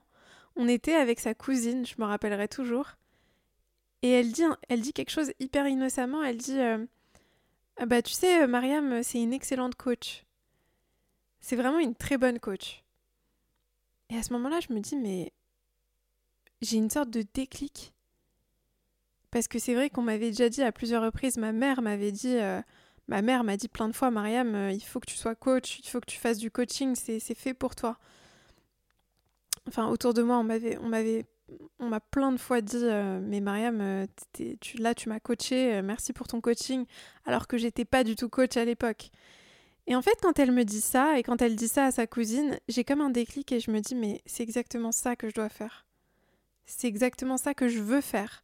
On 0.57 0.68
était 0.68 0.94
avec 0.94 1.20
sa 1.20 1.35
cousine, 1.35 1.85
je 1.87 1.94
me 1.98 2.05
rappellerai 2.05 2.48
toujours. 2.48 2.92
Et 4.03 4.11
elle 4.11 4.33
dit, 4.33 4.44
elle 4.68 4.81
dit 4.81 4.92
quelque 4.92 5.11
chose 5.11 5.33
hyper 5.40 5.66
innocemment. 5.66 6.22
Elle 6.22 6.37
dit 6.37 6.59
euh, 6.59 6.85
ah 7.77 7.87
Bah, 7.87 8.03
tu 8.03 8.12
sais, 8.12 8.42
euh, 8.42 8.46
Mariam, 8.46 9.03
c'est 9.03 9.20
une 9.20 9.33
excellente 9.33 9.74
coach. 9.74 10.24
C'est 11.44 11.57
vraiment 11.57 11.78
une 11.78 11.94
très 11.94 12.16
bonne 12.16 12.40
coach. 12.40 12.83
Et 14.09 14.16
à 14.16 14.22
ce 14.22 14.33
moment-là, 14.33 14.61
je 14.61 14.72
me 14.72 14.80
dis 14.80 14.96
Mais 14.96 15.30
j'ai 16.62 16.78
une 16.78 16.88
sorte 16.88 17.11
de 17.11 17.22
déclic. 17.35 17.92
Parce 19.30 19.46
que 19.46 19.59
c'est 19.59 19.74
vrai 19.74 19.90
qu'on 19.90 20.00
m'avait 20.00 20.30
déjà 20.30 20.48
dit 20.48 20.62
à 20.62 20.72
plusieurs 20.72 21.02
reprises, 21.02 21.37
ma 21.37 21.52
mère 21.52 21.83
m'avait 21.83 22.12
dit 22.12 22.38
euh, 22.38 22.62
Ma 23.09 23.20
mère 23.20 23.44
m'a 23.44 23.59
dit 23.59 23.68
plein 23.68 23.88
de 23.88 23.92
fois, 23.94 24.11
Mariam, 24.11 24.54
euh, 24.54 24.72
il 24.72 24.83
faut 24.83 25.00
que 25.00 25.07
tu 25.07 25.18
sois 25.18 25.35
coach, 25.35 25.80
il 25.80 25.87
faut 25.87 26.00
que 26.00 26.11
tu 26.11 26.18
fasses 26.18 26.38
du 26.38 26.50
coaching, 26.50 26.94
c'est 26.94 27.20
fait 27.20 27.52
pour 27.52 27.74
toi. 27.74 27.98
Enfin, 29.68 29.88
autour 29.88 30.14
de 30.14 30.22
moi, 30.22 30.38
on 30.38 30.44
m'avait, 30.44 30.78
on 30.78 30.88
m'avait, 30.88 31.26
on 31.78 31.90
m'a 31.90 32.00
plein 32.00 32.33
de 32.33 32.38
fois 32.38 32.62
dit, 32.62 32.78
euh, 32.80 33.20
mais 33.22 33.40
Mariam, 33.40 34.07
là, 34.78 34.94
tu 34.94 35.09
m'as 35.11 35.20
coaché, 35.20 35.83
merci 35.83 36.14
pour 36.14 36.26
ton 36.26 36.40
coaching, 36.40 36.87
alors 37.26 37.46
que 37.46 37.59
j'étais 37.59 37.85
pas 37.85 38.02
du 38.02 38.16
tout 38.16 38.30
coach 38.30 38.57
à 38.57 38.64
l'époque. 38.64 39.11
Et 39.86 39.94
en 39.94 40.02
fait, 40.02 40.18
quand 40.22 40.38
elle 40.38 40.52
me 40.52 40.64
dit 40.64 40.80
ça, 40.80 41.18
et 41.18 41.22
quand 41.22 41.42
elle 41.42 41.56
dit 41.56 41.68
ça 41.68 41.86
à 41.86 41.90
sa 41.90 42.06
cousine, 42.06 42.58
j'ai 42.68 42.84
comme 42.84 43.00
un 43.00 43.10
déclic 43.10 43.52
et 43.52 43.60
je 43.60 43.70
me 43.70 43.80
dis, 43.80 43.94
mais 43.94 44.22
c'est 44.24 44.42
exactement 44.42 44.92
ça 44.92 45.14
que 45.14 45.28
je 45.28 45.34
dois 45.34 45.50
faire. 45.50 45.86
C'est 46.64 46.88
exactement 46.88 47.36
ça 47.36 47.52
que 47.52 47.68
je 47.68 47.80
veux 47.80 48.00
faire. 48.00 48.42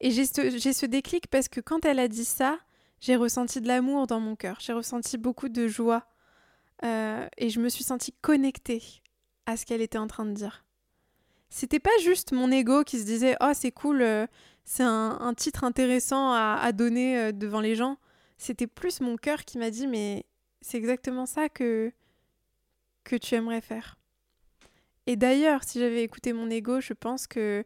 Et 0.00 0.10
j'ai 0.10 0.24
ce, 0.26 0.86
déclic 0.86 1.28
parce 1.28 1.48
que 1.48 1.60
quand 1.60 1.84
elle 1.84 1.98
a 1.98 2.08
dit 2.08 2.24
ça, 2.24 2.58
j'ai 3.00 3.16
ressenti 3.16 3.60
de 3.60 3.68
l'amour 3.68 4.06
dans 4.06 4.20
mon 4.20 4.36
cœur, 4.36 4.58
j'ai 4.60 4.72
ressenti 4.72 5.16
beaucoup 5.16 5.48
de 5.48 5.66
joie 5.66 6.06
euh, 6.84 7.26
et 7.38 7.48
je 7.48 7.60
me 7.60 7.68
suis 7.68 7.84
sentie 7.84 8.12
connectée 8.20 8.82
à 9.46 9.56
ce 9.56 9.64
qu'elle 9.64 9.80
était 9.80 9.98
en 9.98 10.06
train 10.06 10.26
de 10.26 10.32
dire. 10.32 10.64
C'était 11.48 11.80
pas 11.80 11.90
juste 12.02 12.32
mon 12.32 12.50
ego 12.50 12.82
qui 12.82 12.98
se 12.98 13.04
disait 13.04 13.36
Oh, 13.40 13.52
c'est 13.54 13.72
cool, 13.72 14.02
euh, 14.02 14.26
c'est 14.64 14.84
un, 14.84 15.34
titre 15.34 15.64
intéressant 15.64 16.32
à, 16.32 16.72
donner 16.72 17.18
euh, 17.18 17.32
devant 17.32 17.60
les 17.60 17.76
gens. 17.76 17.98
C'était 18.38 18.66
plus 18.66 19.00
mon 19.00 19.16
cœur 19.16 19.44
qui 19.44 19.58
m'a 19.58 19.70
dit 19.70 19.86
Mais 19.86 20.24
c'est 20.62 20.78
exactement 20.78 21.26
ça 21.26 21.48
que, 21.48 21.92
que 23.04 23.16
tu 23.16 23.34
aimerais 23.34 23.60
faire. 23.60 23.98
Et 25.06 25.16
d'ailleurs, 25.16 25.64
si 25.64 25.80
j'avais 25.80 26.02
écouté 26.02 26.32
mon 26.32 26.48
ego, 26.48 26.80
je 26.80 26.92
pense 26.92 27.26
que 27.26 27.64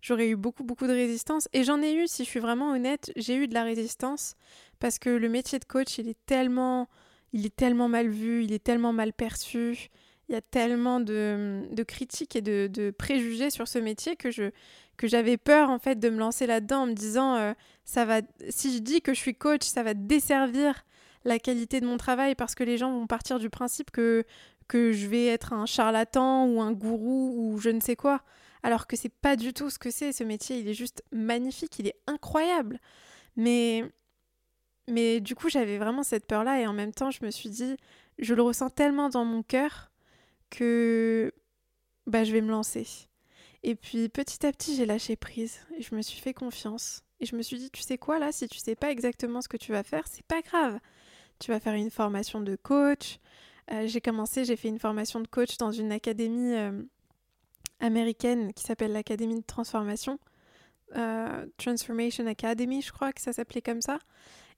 j'aurais 0.00 0.28
eu 0.28 0.36
beaucoup, 0.36 0.62
beaucoup 0.62 0.86
de 0.86 0.92
résistance. 0.92 1.48
Et 1.52 1.64
j'en 1.64 1.82
ai 1.82 1.94
eu, 1.94 2.06
si 2.06 2.24
je 2.24 2.28
suis 2.28 2.40
vraiment 2.40 2.70
honnête, 2.70 3.12
j'ai 3.16 3.34
eu 3.34 3.48
de 3.48 3.54
la 3.54 3.64
résistance 3.64 4.36
parce 4.78 4.98
que 4.98 5.10
le 5.10 5.28
métier 5.28 5.58
de 5.58 5.64
coach, 5.64 5.98
il 5.98 6.08
est 6.08 6.18
tellement, 6.26 6.88
il 7.32 7.44
est 7.44 7.54
tellement 7.54 7.88
mal 7.88 8.08
vu, 8.08 8.44
il 8.44 8.52
est 8.52 8.62
tellement 8.62 8.92
mal 8.92 9.12
perçu. 9.12 9.90
Il 10.28 10.32
y 10.32 10.36
a 10.36 10.40
tellement 10.40 11.00
de, 11.00 11.62
de 11.70 11.82
critiques 11.82 12.36
et 12.36 12.40
de, 12.40 12.90
préjugés 12.96 13.50
sur 13.50 13.68
ce 13.68 13.78
métier 13.78 14.16
que 14.16 14.30
je 14.30 14.50
que 14.96 15.06
j'avais 15.06 15.36
peur 15.36 15.68
en 15.68 15.78
fait 15.78 15.98
de 15.98 16.08
me 16.08 16.18
lancer 16.18 16.46
là-dedans 16.46 16.84
en 16.84 16.86
me 16.86 16.94
disant 16.94 17.36
euh, 17.36 17.52
ça 17.84 18.06
va 18.06 18.22
si 18.48 18.74
je 18.74 18.78
dis 18.78 19.02
que 19.02 19.12
je 19.12 19.20
suis 19.20 19.34
coach 19.34 19.62
ça 19.62 19.82
va 19.82 19.92
desservir 19.92 20.86
la 21.26 21.38
qualité 21.38 21.80
de 21.80 21.86
mon 21.86 21.98
travail 21.98 22.34
parce 22.34 22.54
que 22.54 22.64
les 22.64 22.78
gens 22.78 22.90
vont 22.90 23.06
partir 23.06 23.38
du 23.38 23.50
principe 23.50 23.90
que 23.90 24.24
que 24.68 24.92
je 24.92 25.06
vais 25.06 25.26
être 25.26 25.52
un 25.52 25.66
charlatan 25.66 26.46
ou 26.46 26.60
un 26.60 26.72
gourou 26.72 27.34
ou 27.36 27.58
je 27.58 27.70
ne 27.70 27.80
sais 27.80 27.96
quoi 27.96 28.22
alors 28.62 28.86
que 28.86 28.96
c'est 28.96 29.08
pas 29.10 29.36
du 29.36 29.52
tout 29.52 29.70
ce 29.70 29.78
que 29.78 29.90
c'est 29.90 30.12
ce 30.12 30.24
métier 30.24 30.58
il 30.58 30.68
est 30.68 30.74
juste 30.74 31.04
magnifique 31.12 31.78
il 31.78 31.86
est 31.88 32.00
incroyable 32.06 32.80
mais 33.36 33.84
mais 34.88 35.20
du 35.20 35.34
coup, 35.34 35.48
j'avais 35.48 35.78
vraiment 35.78 36.02
cette 36.02 36.26
peur-là 36.26 36.60
et 36.60 36.66
en 36.66 36.72
même 36.72 36.92
temps, 36.92 37.10
je 37.10 37.24
me 37.24 37.30
suis 37.30 37.48
dit, 37.48 37.76
je 38.18 38.34
le 38.34 38.42
ressens 38.42 38.70
tellement 38.70 39.08
dans 39.08 39.24
mon 39.24 39.42
cœur 39.42 39.90
que 40.50 41.32
bah, 42.06 42.24
je 42.24 42.32
vais 42.32 42.40
me 42.40 42.50
lancer. 42.50 42.86
Et 43.62 43.74
puis 43.74 44.08
petit 44.08 44.46
à 44.46 44.52
petit, 44.52 44.76
j'ai 44.76 44.86
lâché 44.86 45.16
prise 45.16 45.58
et 45.76 45.82
je 45.82 45.94
me 45.94 46.02
suis 46.02 46.20
fait 46.20 46.34
confiance. 46.34 47.02
Et 47.18 47.26
je 47.26 47.34
me 47.34 47.42
suis 47.42 47.58
dit, 47.58 47.70
tu 47.70 47.82
sais 47.82 47.98
quoi 47.98 48.18
là, 48.18 48.30
si 48.30 48.46
tu 48.48 48.58
sais 48.58 48.76
pas 48.76 48.90
exactement 48.90 49.40
ce 49.40 49.48
que 49.48 49.56
tu 49.56 49.72
vas 49.72 49.82
faire, 49.82 50.06
c'est 50.06 50.24
pas 50.26 50.42
grave. 50.42 50.78
Tu 51.38 51.50
vas 51.50 51.60
faire 51.60 51.74
une 51.74 51.90
formation 51.90 52.40
de 52.40 52.56
coach. 52.56 53.18
Euh, 53.72 53.86
j'ai 53.86 54.00
commencé, 54.00 54.44
j'ai 54.44 54.56
fait 54.56 54.68
une 54.68 54.78
formation 54.78 55.20
de 55.20 55.26
coach 55.26 55.56
dans 55.58 55.72
une 55.72 55.92
académie 55.92 56.54
euh, 56.54 56.82
américaine 57.80 58.52
qui 58.54 58.62
s'appelle 58.62 58.92
l'Académie 58.92 59.40
de 59.40 59.46
transformation. 59.46 60.18
Euh, 60.94 61.46
Transformation 61.58 62.26
Academy, 62.26 62.80
je 62.80 62.92
crois 62.92 63.12
que 63.12 63.20
ça 63.20 63.32
s'appelait 63.32 63.62
comme 63.62 63.82
ça. 63.82 63.98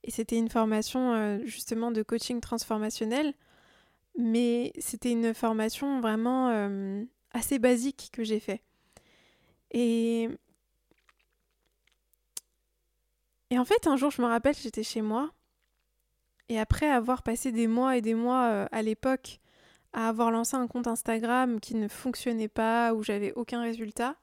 Et 0.03 0.11
c'était 0.11 0.37
une 0.37 0.49
formation 0.49 1.41
justement 1.43 1.91
de 1.91 2.03
coaching 2.03 2.39
transformationnel, 2.39 3.33
mais 4.17 4.71
c'était 4.79 5.11
une 5.11 5.33
formation 5.33 5.99
vraiment 5.99 7.03
assez 7.31 7.59
basique 7.59 8.09
que 8.13 8.23
j'ai 8.23 8.39
fait. 8.39 8.61
Et... 9.71 10.29
Et 13.51 13.57
en 13.57 13.65
fait, 13.65 13.87
un 13.87 13.97
jour, 13.97 14.11
je 14.11 14.21
me 14.21 14.27
rappelle, 14.27 14.55
j'étais 14.55 14.83
chez 14.83 15.01
moi, 15.01 15.33
et 16.49 16.59
après 16.59 16.89
avoir 16.89 17.23
passé 17.23 17.51
des 17.51 17.67
mois 17.67 17.97
et 17.97 18.01
des 18.01 18.15
mois 18.15 18.45
euh, 18.49 18.67
à 18.71 18.81
l'époque 18.81 19.39
à 19.93 20.07
avoir 20.09 20.29
lancé 20.31 20.55
un 20.55 20.67
compte 20.67 20.87
Instagram 20.87 21.59
qui 21.59 21.75
ne 21.75 21.87
fonctionnait 21.87 22.47
pas, 22.47 22.93
où 22.93 23.03
j'avais 23.03 23.33
aucun 23.33 23.61
résultat, 23.61 24.15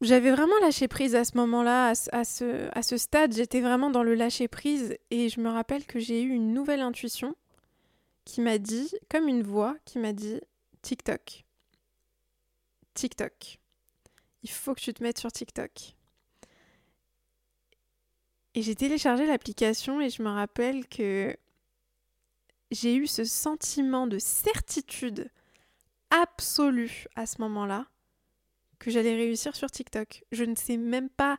j'avais 0.00 0.30
vraiment 0.30 0.58
lâché 0.60 0.88
prise 0.88 1.14
à 1.14 1.24
ce 1.24 1.36
moment-là, 1.36 1.92
à, 2.12 2.24
ce, 2.24 2.68
à 2.76 2.82
ce 2.82 2.96
stade, 2.96 3.34
j'étais 3.34 3.60
vraiment 3.60 3.90
dans 3.90 4.02
le 4.02 4.14
lâcher 4.14 4.48
prise 4.48 4.96
et 5.10 5.28
je 5.28 5.40
me 5.40 5.48
rappelle 5.48 5.84
que 5.84 6.00
j'ai 6.00 6.22
eu 6.22 6.30
une 6.30 6.52
nouvelle 6.52 6.80
intuition 6.80 7.36
qui 8.24 8.40
m'a 8.40 8.58
dit, 8.58 8.92
comme 9.08 9.28
une 9.28 9.42
voix, 9.42 9.76
qui 9.84 9.98
m'a 9.98 10.12
dit 10.12 10.40
TikTok. 10.82 11.44
TikTok. 12.94 13.58
Il 14.42 14.50
faut 14.50 14.74
que 14.74 14.80
tu 14.80 14.92
te 14.92 15.02
mettes 15.02 15.18
sur 15.18 15.30
TikTok. 15.30 15.94
Et 18.54 18.62
j'ai 18.62 18.74
téléchargé 18.74 19.26
l'application 19.26 20.00
et 20.00 20.10
je 20.10 20.22
me 20.22 20.28
rappelle 20.28 20.86
que 20.86 21.36
j'ai 22.70 22.94
eu 22.94 23.06
ce 23.06 23.24
sentiment 23.24 24.06
de 24.06 24.18
certitude 24.18 25.30
absolue 26.10 27.06
à 27.16 27.26
ce 27.26 27.40
moment-là 27.40 27.86
que 28.78 28.90
j'allais 28.90 29.14
réussir 29.14 29.56
sur 29.56 29.70
TikTok. 29.70 30.24
Je 30.32 30.44
ne 30.44 30.54
sais 30.54 30.76
même 30.76 31.08
pas 31.08 31.38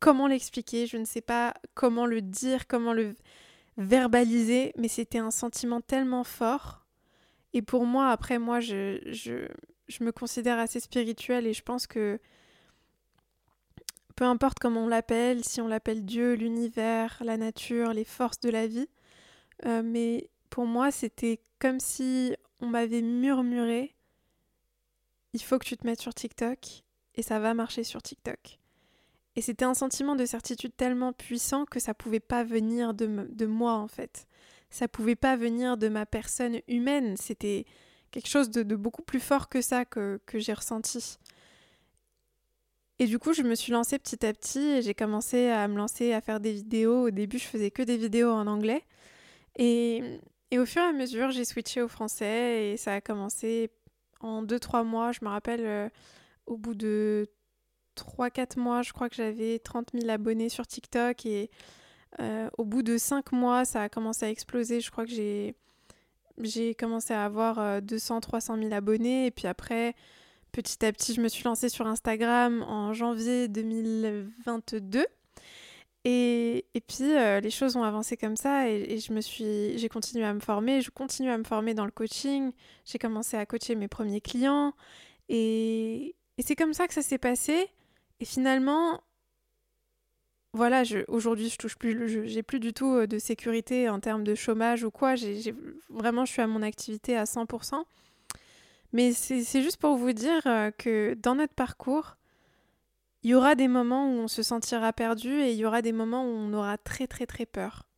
comment 0.00 0.26
l'expliquer, 0.26 0.86
je 0.86 0.96
ne 0.96 1.04
sais 1.04 1.20
pas 1.20 1.54
comment 1.74 2.06
le 2.06 2.22
dire, 2.22 2.66
comment 2.66 2.92
le 2.92 3.14
verbaliser, 3.76 4.72
mais 4.78 4.88
c'était 4.88 5.18
un 5.18 5.30
sentiment 5.30 5.80
tellement 5.80 6.24
fort. 6.24 6.86
Et 7.52 7.62
pour 7.62 7.84
moi, 7.84 8.10
après 8.10 8.38
moi, 8.38 8.60
je, 8.60 9.00
je, 9.06 9.48
je 9.88 10.04
me 10.04 10.12
considère 10.12 10.58
assez 10.58 10.80
spirituelle 10.80 11.46
et 11.46 11.52
je 11.52 11.62
pense 11.62 11.86
que 11.86 12.20
peu 14.16 14.24
importe 14.24 14.58
comment 14.58 14.84
on 14.84 14.88
l'appelle, 14.88 15.44
si 15.44 15.60
on 15.60 15.68
l'appelle 15.68 16.04
Dieu, 16.04 16.34
l'univers, 16.34 17.20
la 17.24 17.36
nature, 17.36 17.92
les 17.92 18.04
forces 18.04 18.40
de 18.40 18.50
la 18.50 18.66
vie, 18.66 18.88
euh, 19.66 19.82
mais 19.84 20.30
pour 20.50 20.66
moi, 20.66 20.90
c'était 20.90 21.40
comme 21.58 21.80
si 21.80 22.34
on 22.60 22.66
m'avait 22.66 23.02
murmuré 23.02 23.94
il 25.34 25.42
faut 25.42 25.58
que 25.58 25.66
tu 25.66 25.76
te 25.76 25.86
mettes 25.86 26.00
sur 26.00 26.14
TikTok 26.14 26.84
et 27.16 27.22
ça 27.22 27.40
va 27.40 27.52
marcher 27.52 27.84
sur 27.84 28.00
TikTok. 28.00 28.58
Et 29.36 29.42
c'était 29.42 29.64
un 29.64 29.74
sentiment 29.74 30.14
de 30.14 30.24
certitude 30.24 30.74
tellement 30.76 31.12
puissant 31.12 31.64
que 31.66 31.80
ça 31.80 31.92
pouvait 31.92 32.20
pas 32.20 32.44
venir 32.44 32.94
de, 32.94 33.28
de 33.28 33.46
moi 33.46 33.74
en 33.74 33.88
fait. 33.88 34.26
Ça 34.70 34.86
pouvait 34.86 35.16
pas 35.16 35.36
venir 35.36 35.76
de 35.76 35.88
ma 35.88 36.06
personne 36.06 36.60
humaine. 36.68 37.16
C'était 37.16 37.66
quelque 38.12 38.28
chose 38.28 38.48
de, 38.50 38.62
beaucoup 38.76 39.02
plus 39.02 39.18
fort 39.18 39.48
que 39.48 39.60
ça 39.60 39.84
que, 39.84 40.20
que 40.24 40.38
j'ai 40.38 40.52
ressenti. 40.52 41.18
Et 43.00 43.06
du 43.06 43.18
coup, 43.18 43.32
je 43.32 43.42
me 43.42 43.54
suis 43.54 43.72
lancée 43.72 43.98
petit 43.98 44.24
à 44.24 44.32
petit 44.32 44.60
et 44.60 44.82
j'ai 44.82 44.94
commencé 44.94 45.48
à 45.48 45.66
me 45.66 45.76
lancer 45.76 46.12
à 46.12 46.20
faire 46.20 46.38
des 46.38 46.52
vidéos. 46.52 47.08
Au 47.08 47.10
début, 47.10 47.38
je 47.38 47.46
faisais 47.46 47.70
que 47.70 47.82
des 47.82 47.96
vidéos 47.96 48.30
en 48.30 48.46
anglais. 48.46 48.84
Et, 49.56 50.20
au 50.56 50.66
fur 50.66 50.82
et 50.82 50.86
à 50.86 50.92
mesure, 50.92 51.32
j'ai 51.32 51.44
switché 51.44 51.82
au 51.82 51.88
français 51.88 52.70
et 52.70 52.76
ça 52.76 52.94
a 52.94 53.00
commencé 53.00 53.70
en 54.20 54.44
2-3 54.44 54.84
mois. 54.84 55.10
Je 55.10 55.20
me 55.22 55.28
rappelle, 55.28 55.66
euh, 55.66 55.88
au 56.46 56.56
bout 56.56 56.74
de 56.76 57.28
3-4 57.96 58.60
mois, 58.60 58.82
je 58.82 58.92
crois 58.92 59.08
que 59.08 59.16
j'avais 59.16 59.58
30 59.58 59.90
000 59.94 60.08
abonnés 60.10 60.48
sur 60.48 60.64
TikTok. 60.64 61.26
Et 61.26 61.50
euh, 62.20 62.48
au 62.58 62.64
bout 62.64 62.84
de 62.84 62.96
5 62.96 63.32
mois, 63.32 63.64
ça 63.64 63.82
a 63.82 63.88
commencé 63.88 64.26
à 64.26 64.30
exploser. 64.30 64.80
Je 64.80 64.90
crois 64.92 65.04
que 65.04 65.12
j'ai 65.12 65.56
j'ai 66.38 66.74
commencé 66.74 67.14
à 67.14 67.24
avoir 67.24 67.80
200, 67.82 68.20
300 68.20 68.56
000 68.58 68.72
abonnés. 68.72 69.26
Et 69.26 69.30
puis 69.32 69.46
après, 69.48 69.94
petit 70.54 70.86
à 70.86 70.92
petit, 70.92 71.12
je 71.14 71.20
me 71.20 71.28
suis 71.28 71.42
lancée 71.42 71.68
sur 71.68 71.86
Instagram 71.88 72.62
en 72.62 72.92
janvier 72.92 73.48
2022. 73.48 75.04
Et, 76.04 76.64
et 76.74 76.80
puis, 76.80 77.12
euh, 77.16 77.40
les 77.40 77.50
choses 77.50 77.76
ont 77.76 77.82
avancé 77.82 78.16
comme 78.16 78.36
ça 78.36 78.68
et, 78.68 78.98
je 79.00 79.12
me 79.12 79.20
suis, 79.20 79.76
j'ai 79.76 79.88
continué 79.88 80.24
à 80.24 80.32
me 80.32 80.38
former. 80.38 80.80
Je 80.80 80.90
continue 80.90 81.30
à 81.30 81.38
me 81.38 81.44
former 81.44 81.74
dans 81.74 81.84
le 81.84 81.90
coaching. 81.90 82.52
J'ai 82.84 82.98
commencé 82.98 83.36
à 83.36 83.44
coacher 83.46 83.74
mes 83.74 83.88
premiers 83.88 84.20
clients. 84.20 84.74
Et, 85.28 86.14
et 86.38 86.42
c'est 86.42 86.54
comme 86.54 86.72
ça 86.72 86.86
que 86.86 86.94
ça 86.94 87.02
s'est 87.02 87.18
passé. 87.18 87.68
Et 88.20 88.24
finalement, 88.24 89.00
voilà, 90.52 90.84
aujourd'hui, 91.08 91.48
je 91.48 91.56
touche 91.58 91.76
plus, 91.76 92.28
j'ai 92.28 92.44
plus 92.44 92.60
du 92.60 92.72
tout 92.72 92.94
euh, 92.94 93.06
de 93.08 93.18
sécurité 93.18 93.88
en 93.88 93.98
termes 93.98 94.22
de 94.22 94.36
chômage 94.36 94.84
ou 94.84 94.92
quoi. 94.92 95.16
J'ai, 95.16 95.52
vraiment, 95.88 96.24
je 96.24 96.32
suis 96.32 96.42
à 96.42 96.46
mon 96.46 96.62
activité 96.62 97.16
à 97.16 97.24
100%. 97.24 97.82
Mais 98.94 99.12
c'est 99.12 99.60
juste 99.60 99.78
pour 99.78 99.96
vous 99.96 100.12
dire 100.12 100.46
euh, 100.46 100.70
que 100.70 101.14
dans 101.20 101.34
notre 101.34 101.52
parcours, 101.52 102.16
il 103.24 103.30
y 103.30 103.34
aura 103.34 103.56
des 103.56 103.66
moments 103.66 104.06
où 104.06 104.20
on 104.20 104.28
se 104.28 104.44
sentira 104.44 104.92
perdu 104.92 105.40
et 105.40 105.50
il 105.50 105.56
y 105.56 105.66
aura 105.66 105.82
des 105.82 105.90
moments 105.90 106.24
où 106.24 106.28
on 106.28 106.52
aura 106.52 106.78
très 106.78 107.08
très 107.08 107.26
très 107.26 107.44
peur. 107.44 107.88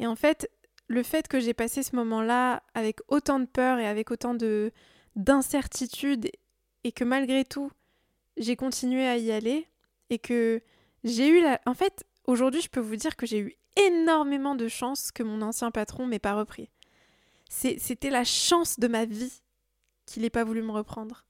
Et 0.00 0.08
en 0.08 0.16
fait, 0.16 0.50
le 0.88 1.04
fait 1.04 1.28
que 1.28 1.38
j'ai 1.38 1.54
passé 1.54 1.84
ce 1.84 1.94
moment-là 1.94 2.64
avec 2.74 2.98
autant 3.06 3.38
de 3.38 3.44
peur 3.44 3.78
et 3.78 3.86
avec 3.86 4.10
autant 4.10 4.34
de 4.34 4.72
d'incertitude 5.14 6.28
et 6.82 6.90
que 6.90 7.04
malgré 7.04 7.44
tout, 7.44 7.70
j'ai 8.36 8.56
continué 8.56 9.06
à 9.06 9.18
y 9.18 9.30
aller 9.30 9.68
et 10.10 10.18
que 10.18 10.62
j'ai 11.04 11.28
eu 11.28 11.40
la... 11.40 11.60
En 11.64 11.74
fait, 11.74 12.04
aujourd'hui, 12.24 12.60
je 12.60 12.68
peux 12.68 12.80
vous 12.80 12.96
dire 12.96 13.16
que 13.16 13.26
j'ai 13.26 13.38
eu 13.38 13.54
énormément 13.76 14.56
de 14.56 14.66
chance 14.66 15.12
que 15.12 15.22
mon 15.22 15.42
ancien 15.42 15.70
patron 15.70 16.06
m'ait 16.06 16.18
pas 16.18 16.34
repris. 16.34 16.70
C'était 17.48 18.10
la 18.10 18.24
chance 18.24 18.80
de 18.80 18.88
ma 18.88 19.04
vie 19.04 19.42
qu'il 20.08 20.22
n'ait 20.22 20.30
pas 20.30 20.44
voulu 20.44 20.62
me 20.62 20.72
reprendre. 20.72 21.24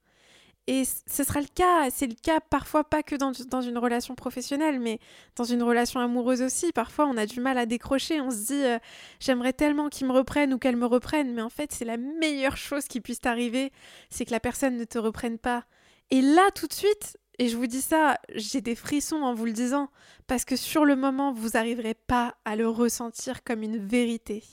Et 0.67 0.83
ce 0.85 1.23
sera 1.23 1.41
le 1.41 1.47
cas, 1.47 1.89
c'est 1.89 2.05
le 2.05 2.13
cas 2.13 2.39
parfois 2.39 2.83
pas 2.83 3.01
que 3.01 3.15
dans, 3.15 3.33
une 3.61 3.77
relation 3.79 4.13
professionnelle, 4.13 4.79
mais 4.79 4.99
dans 5.35 5.43
une 5.43 5.63
relation 5.63 5.99
amoureuse 5.99 6.43
aussi. 6.43 6.71
Parfois, 6.71 7.07
on 7.07 7.17
a 7.17 7.25
du 7.25 7.39
mal 7.39 7.57
à 7.57 7.65
décrocher, 7.65 8.21
on 8.21 8.29
se 8.29 8.45
dit 8.45 8.63
euh, 8.63 8.77
j'aimerais 9.19 9.53
tellement 9.53 9.89
qu'il 9.89 10.05
me 10.05 10.11
reprenne 10.11 10.53
ou 10.53 10.59
qu'elle 10.59 10.75
me 10.75 10.85
reprenne, 10.85 11.33
mais 11.33 11.41
en 11.41 11.49
fait, 11.49 11.71
c'est 11.71 11.85
la 11.85 11.97
meilleure 11.97 12.55
chose 12.55 12.87
qui 12.87 13.01
puisse 13.01 13.19
t'arriver, 13.19 13.71
c'est 14.11 14.25
que 14.25 14.31
la 14.31 14.39
personne 14.39 14.77
ne 14.77 14.83
te 14.83 14.99
reprenne 14.99 15.39
pas. 15.39 15.65
Et 16.11 16.21
là, 16.21 16.51
tout 16.53 16.67
de 16.67 16.73
suite, 16.73 17.17
et 17.39 17.47
je 17.47 17.57
vous 17.57 17.65
dis 17.65 17.81
ça, 17.81 18.19
j'ai 18.35 18.61
des 18.61 18.75
frissons 18.75 19.23
en 19.23 19.33
vous 19.33 19.45
le 19.45 19.53
disant, 19.53 19.89
parce 20.27 20.45
que 20.45 20.55
sur 20.55 20.85
le 20.85 20.95
moment, 20.95 21.31
vous 21.31 21.49
n'arriverez 21.49 21.95
pas 21.95 22.35
à 22.45 22.55
le 22.55 22.67
ressentir 22.67 23.43
comme 23.43 23.63
une 23.63 23.77
vérité. 23.77 24.43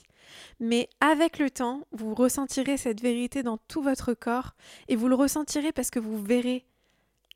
Mais 0.59 0.89
avec 0.99 1.39
le 1.39 1.49
temps, 1.49 1.81
vous 1.91 2.13
ressentirez 2.13 2.77
cette 2.77 3.01
vérité 3.01 3.43
dans 3.43 3.57
tout 3.57 3.81
votre 3.81 4.13
corps, 4.13 4.55
et 4.87 4.95
vous 4.95 5.07
le 5.07 5.15
ressentirez 5.15 5.71
parce 5.71 5.89
que 5.89 5.99
vous 5.99 6.21
verrez 6.21 6.65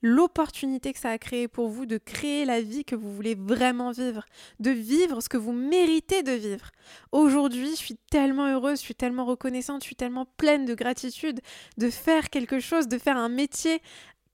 l'opportunité 0.01 0.93
que 0.93 0.99
ça 0.99 1.11
a 1.11 1.17
créé 1.17 1.47
pour 1.47 1.69
vous 1.69 1.85
de 1.85 1.97
créer 1.97 2.45
la 2.45 2.61
vie 2.61 2.83
que 2.83 2.95
vous 2.95 3.13
voulez 3.13 3.35
vraiment 3.35 3.91
vivre, 3.91 4.25
de 4.59 4.71
vivre 4.71 5.21
ce 5.21 5.29
que 5.29 5.37
vous 5.37 5.53
méritez 5.53 6.23
de 6.23 6.31
vivre. 6.31 6.71
Aujourd'hui, 7.11 7.69
je 7.71 7.75
suis 7.75 7.97
tellement 8.09 8.47
heureuse, 8.47 8.79
je 8.79 8.85
suis 8.85 8.95
tellement 8.95 9.25
reconnaissante, 9.25 9.81
je 9.81 9.87
suis 9.87 9.95
tellement 9.95 10.25
pleine 10.37 10.65
de 10.65 10.73
gratitude 10.73 11.39
de 11.77 11.89
faire 11.89 12.29
quelque 12.29 12.59
chose, 12.59 12.87
de 12.87 12.97
faire 12.97 13.17
un 13.17 13.29
métier 13.29 13.81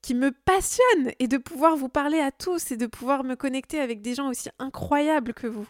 qui 0.00 0.14
me 0.14 0.30
passionne 0.30 1.12
et 1.18 1.28
de 1.28 1.36
pouvoir 1.36 1.76
vous 1.76 1.88
parler 1.88 2.20
à 2.20 2.30
tous 2.30 2.70
et 2.70 2.76
de 2.76 2.86
pouvoir 2.86 3.24
me 3.24 3.34
connecter 3.34 3.80
avec 3.80 4.00
des 4.00 4.14
gens 4.14 4.28
aussi 4.28 4.48
incroyables 4.58 5.34
que 5.34 5.46
vous. 5.46 5.68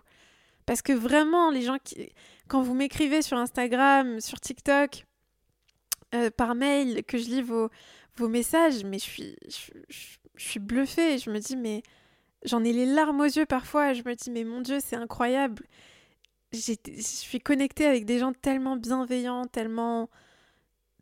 Parce 0.69 0.83
que 0.83 0.93
vraiment, 0.93 1.51
les 1.51 1.63
gens 1.63 1.79
qui, 1.83 2.13
quand 2.47 2.61
vous 2.61 2.75
m'écrivez 2.75 3.23
sur 3.23 3.39
Instagram, 3.39 4.21
sur 4.21 4.39
TikTok, 4.39 5.07
euh, 6.15 6.29
par 6.31 6.55
mail, 6.55 7.05
que 7.05 7.17
je 7.17 7.25
lis 7.25 7.41
vos, 7.41 7.71
messages, 8.29 8.85
mais 8.85 8.99
je 8.99 9.33
suis, 10.37 10.61
bluffée. 10.61 11.17
Je 11.17 11.31
me 11.31 11.39
dis, 11.39 11.57
mais 11.57 11.83
j'en 12.45 12.63
ai 12.65 12.75
les 12.75 12.85
larmes 12.85 13.19
aux 13.23 13.25
yeux 13.25 13.47
parfois. 13.47 13.95
Je 13.95 14.03
me 14.05 14.15
dis, 14.15 14.31
mais 14.31 14.45
mon 14.45 14.61
Dieu, 14.61 14.77
c'est 14.79 14.97
incroyable. 14.97 15.65
Je 16.53 16.75
suis 17.01 17.41
connectée 17.41 17.87
avec 17.87 18.05
des 18.05 18.19
gens 18.19 18.35
tellement 18.35 18.77
bienveillants, 18.77 19.47
tellement 19.47 20.11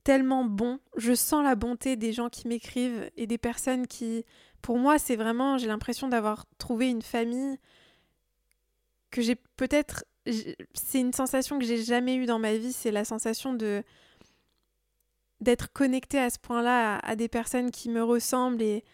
tellement 0.04 0.44
bon. 0.44 0.78
Je 0.96 1.12
sens 1.12 1.42
la 1.42 1.56
bonté 1.56 1.96
des 1.96 2.12
gens 2.12 2.28
qui 2.28 2.46
m'écrivent 2.46 3.10
et 3.16 3.26
des 3.26 3.38
personnes 3.38 3.88
qui, 3.88 4.24
pour 4.62 4.78
moi, 4.78 5.00
c'est 5.00 5.16
vraiment, 5.16 5.58
j'ai 5.58 5.66
l'impression 5.66 6.06
d'avoir 6.06 6.46
trouvé 6.58 6.88
une 6.88 7.02
famille 7.02 7.58
que 9.10 9.22
j'ai 9.22 9.36
peut-être, 9.56 10.04
c'est 10.74 11.00
une 11.00 11.12
sensation 11.12 11.58
que 11.58 11.64
j'ai 11.64 11.82
jamais 11.82 12.16
eue 12.16 12.26
dans 12.26 12.38
ma 12.38 12.56
vie, 12.56 12.72
c'est 12.72 12.90
la 12.90 13.04
sensation 13.04 13.54
de 13.54 13.82
d'être 15.40 15.70
connectée 15.72 16.18
à 16.18 16.30
ce 16.30 16.38
point-là 16.38 16.98
à, 16.98 17.14
des 17.14 17.28
personnes 17.28 17.70
qui 17.70 17.90
me 17.90 18.02
ressemblent 18.02 18.62
et 18.62 18.84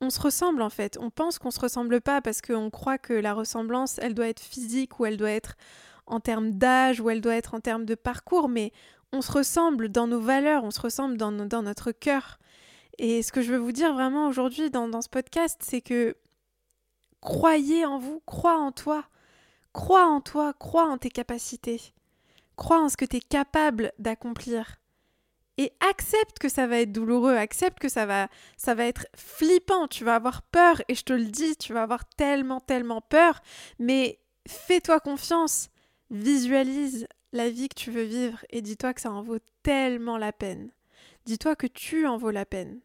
on 0.00 0.08
se 0.08 0.20
ressemble 0.20 0.62
en 0.62 0.70
fait. 0.70 0.96
On 0.98 1.10
pense 1.10 1.38
qu'on 1.38 1.50
se 1.50 1.60
ressemble 1.60 2.00
pas 2.00 2.22
parce 2.22 2.40
qu'on 2.40 2.70
croit 2.70 2.96
que 2.96 3.12
la 3.12 3.34
ressemblance, 3.34 3.98
elle 3.98 4.14
doit 4.14 4.28
être 4.28 4.40
physique 4.40 4.98
ou 4.98 5.06
elle 5.06 5.18
doit 5.18 5.30
être 5.30 5.56
en 6.06 6.20
termes 6.20 6.52
d'âge 6.52 7.00
ou 7.00 7.10
elle 7.10 7.20
doit 7.20 7.34
être 7.34 7.54
en 7.54 7.60
termes 7.60 7.84
de 7.84 7.94
parcours, 7.94 8.48
mais 8.48 8.72
on 9.12 9.22
se 9.22 9.30
ressemble 9.32 9.90
dans 9.90 10.06
nos 10.06 10.20
valeurs, 10.20 10.64
on 10.64 10.70
se 10.70 10.80
ressemble 10.80 11.16
dans, 11.16 11.30
notre 11.30 11.92
cœur. 11.92 12.38
Et 12.98 13.22
ce 13.22 13.32
que 13.32 13.42
je 13.42 13.52
veux 13.52 13.58
vous 13.58 13.72
dire 13.72 13.92
vraiment 13.92 14.26
aujourd'hui 14.26 14.70
dans, 14.70 14.88
dans 14.88 15.02
ce 15.02 15.08
podcast, 15.08 15.60
c'est 15.62 15.80
que 15.80 16.16
croyez 17.20 17.86
en 17.86 17.98
vous, 17.98 18.20
crois 18.26 18.58
en 18.58 18.72
toi, 18.72 19.04
crois 19.74 20.06
en 20.06 20.22
toi, 20.22 20.54
crois 20.54 20.88
en 20.88 20.96
tes 20.96 21.10
capacités, 21.10 21.92
crois 22.56 22.80
en 22.80 22.88
ce 22.88 22.96
que 22.96 23.04
tu 23.04 23.16
es 23.16 23.20
capable 23.20 23.92
d'accomplir. 23.98 24.76
Et 25.58 25.72
accepte 25.80 26.38
que 26.38 26.48
ça 26.48 26.66
va 26.66 26.80
être 26.80 26.90
douloureux, 26.90 27.36
accepte 27.36 27.78
que 27.78 27.88
ça 27.88 28.06
va, 28.06 28.28
ça 28.56 28.74
va 28.74 28.86
être 28.86 29.06
flippant, 29.14 29.86
tu 29.86 30.02
vas 30.02 30.16
avoir 30.16 30.42
peur, 30.42 30.80
et 30.88 30.94
je 30.94 31.04
te 31.04 31.12
le 31.12 31.26
dis, 31.26 31.56
tu 31.56 31.72
vas 31.72 31.82
avoir 31.82 32.06
tellement, 32.06 32.60
tellement 32.60 33.02
peur, 33.02 33.40
mais 33.78 34.18
fais-toi 34.48 34.98
confiance, 34.98 35.68
visualise 36.10 37.06
la 37.32 37.50
vie 37.50 37.68
que 37.68 37.74
tu 37.74 37.90
veux 37.90 38.02
vivre 38.02 38.44
et 38.50 38.62
dis-toi 38.62 38.94
que 38.94 39.00
ça 39.00 39.10
en 39.10 39.22
vaut 39.22 39.38
tellement 39.62 40.18
la 40.18 40.32
peine. 40.32 40.70
Dis-toi 41.24 41.56
que 41.56 41.66
tu 41.66 42.06
en 42.06 42.16
vaut 42.16 42.30
la 42.30 42.46
peine. 42.46 42.80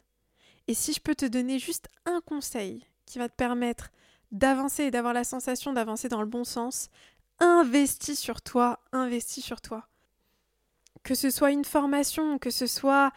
Et 0.67 0.73
si 0.73 0.93
je 0.93 1.01
peux 1.01 1.15
te 1.15 1.25
donner 1.25 1.59
juste 1.59 1.87
un 2.05 2.21
conseil 2.21 2.85
qui 3.05 3.19
va 3.19 3.29
te 3.29 3.35
permettre 3.35 3.91
d'avancer 4.31 4.83
et 4.83 4.91
d'avoir 4.91 5.13
la 5.13 5.23
sensation 5.23 5.73
d'avancer 5.73 6.09
dans 6.09 6.21
le 6.21 6.27
bon 6.27 6.43
sens, 6.43 6.89
investis 7.39 8.19
sur 8.19 8.41
toi, 8.41 8.79
investis 8.91 9.43
sur 9.43 9.61
toi. 9.61 9.87
Que 11.03 11.15
ce 11.15 11.29
soit 11.29 11.51
une 11.51 11.65
formation, 11.65 12.37
que 12.37 12.49
ce 12.49 12.67
soit 12.67 13.11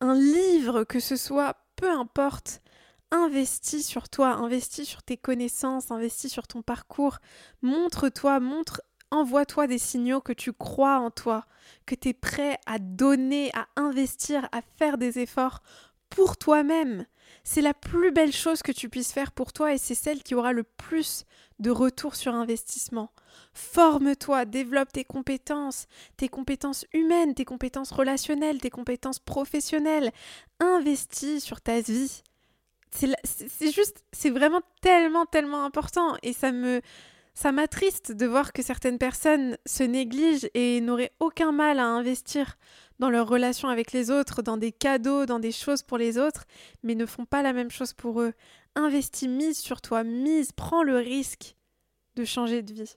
un 0.00 0.14
livre, 0.14 0.84
que 0.84 1.00
ce 1.00 1.16
soit 1.16 1.56
peu 1.76 1.90
importe, 1.90 2.62
investis 3.10 3.86
sur 3.86 4.08
toi, 4.08 4.34
investis 4.34 4.88
sur 4.88 5.02
tes 5.02 5.16
connaissances, 5.16 5.90
investis 5.90 6.32
sur 6.32 6.46
ton 6.46 6.62
parcours. 6.62 7.18
Montre-toi, 7.62 8.40
montre, 8.40 8.82
envoie-toi 9.10 9.66
des 9.66 9.78
signaux 9.78 10.20
que 10.20 10.32
tu 10.32 10.52
crois 10.52 10.98
en 10.98 11.10
toi, 11.10 11.46
que 11.86 11.94
tu 11.94 12.08
es 12.08 12.14
prêt 12.14 12.58
à 12.66 12.78
donner, 12.78 13.50
à 13.54 13.66
investir, 13.76 14.48
à 14.52 14.60
faire 14.62 14.98
des 14.98 15.18
efforts 15.18 15.62
pour 16.10 16.36
toi-même. 16.36 17.06
C'est 17.46 17.60
la 17.60 17.74
plus 17.74 18.10
belle 18.10 18.32
chose 18.32 18.62
que 18.62 18.72
tu 18.72 18.88
puisses 18.88 19.12
faire 19.12 19.30
pour 19.30 19.52
toi 19.52 19.74
et 19.74 19.78
c'est 19.78 19.94
celle 19.94 20.22
qui 20.22 20.34
aura 20.34 20.52
le 20.54 20.62
plus 20.64 21.24
de 21.58 21.70
retour 21.70 22.16
sur 22.16 22.34
investissement. 22.34 23.12
Forme-toi, 23.52 24.46
développe 24.46 24.92
tes 24.92 25.04
compétences, 25.04 25.86
tes 26.16 26.28
compétences 26.28 26.86
humaines, 26.94 27.34
tes 27.34 27.44
compétences 27.44 27.92
relationnelles, 27.92 28.60
tes 28.60 28.70
compétences 28.70 29.18
professionnelles. 29.18 30.10
Investis 30.58 31.44
sur 31.44 31.60
ta 31.60 31.80
vie. 31.80 32.22
C'est 32.90 33.72
juste, 33.72 34.04
c'est 34.12 34.30
vraiment 34.30 34.62
tellement, 34.80 35.26
tellement 35.26 35.64
important 35.64 36.16
et 36.22 36.32
ça 36.32 36.50
me, 36.50 36.80
ça 37.34 37.50
m'attriste 37.52 38.12
de 38.12 38.24
voir 38.24 38.52
que 38.52 38.62
certaines 38.62 38.98
personnes 38.98 39.58
se 39.66 39.82
négligent 39.82 40.48
et 40.54 40.80
n'auraient 40.80 41.12
aucun 41.18 41.52
mal 41.52 41.80
à 41.80 41.86
investir 41.86 42.56
dans 42.98 43.10
leurs 43.10 43.28
relations 43.28 43.68
avec 43.68 43.92
les 43.92 44.10
autres, 44.10 44.42
dans 44.42 44.56
des 44.56 44.72
cadeaux, 44.72 45.26
dans 45.26 45.38
des 45.38 45.52
choses 45.52 45.82
pour 45.82 45.98
les 45.98 46.18
autres, 46.18 46.44
mais 46.82 46.94
ne 46.94 47.06
font 47.06 47.24
pas 47.24 47.42
la 47.42 47.52
même 47.52 47.70
chose 47.70 47.92
pour 47.92 48.20
eux. 48.20 48.32
Investis, 48.74 49.28
mise 49.28 49.58
sur 49.58 49.80
toi, 49.80 50.04
mise, 50.04 50.52
prends 50.52 50.82
le 50.82 50.96
risque 50.96 51.56
de 52.16 52.24
changer 52.24 52.62
de 52.62 52.72
vie. 52.72 52.96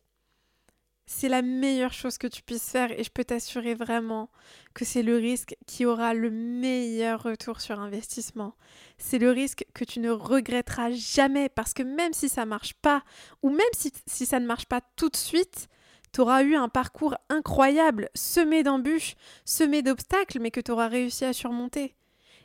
C'est 1.10 1.30
la 1.30 1.42
meilleure 1.42 1.94
chose 1.94 2.18
que 2.18 2.28
tu 2.28 2.44
puisses 2.44 2.70
faire 2.70 2.92
et 2.92 3.04
je 3.04 3.10
peux 3.10 3.24
t'assurer 3.24 3.76
vraiment 3.76 4.30
que 4.74 4.84
c'est 4.84 5.04
le 5.04 5.16
risque 5.16 5.56
qui 5.66 5.86
aura 5.86 6.14
le 6.14 6.30
meilleur 6.30 7.24
retour 7.24 7.62
sur 7.62 7.80
investissement. 7.80 8.56
C'est 8.98 9.18
le 9.18 9.32
risque 9.32 9.66
que 9.74 9.86
tu 9.86 10.02
ne 10.02 10.10
regretteras 10.10 10.92
jamais 10.92 11.48
parce 11.48 11.74
que 11.74 11.84
même 11.84 12.12
si 12.12 12.28
ça 12.28 12.46
marche 12.46 12.74
pas 12.74 13.04
ou 13.42 13.50
même 13.50 13.62
si, 13.72 13.94
si 14.06 14.26
ça 14.26 14.42
ne 14.42 14.46
marche 14.46 14.66
pas 14.66 14.82
tout 14.98 15.08
de 15.08 15.16
suite, 15.16 15.70
tu 16.14 16.22
eu 16.22 16.56
un 16.56 16.70
parcours 16.70 17.16
incroyable, 17.30 18.10
semé 18.16 18.64
d'embûches, 18.64 19.16
semé 19.46 19.82
d'obstacles, 19.82 20.40
mais 20.40 20.52
que 20.52 20.62
tu 20.62 20.72
auras 20.72 20.88
réussi 20.88 21.26
à 21.26 21.34
surmonter. 21.34 21.96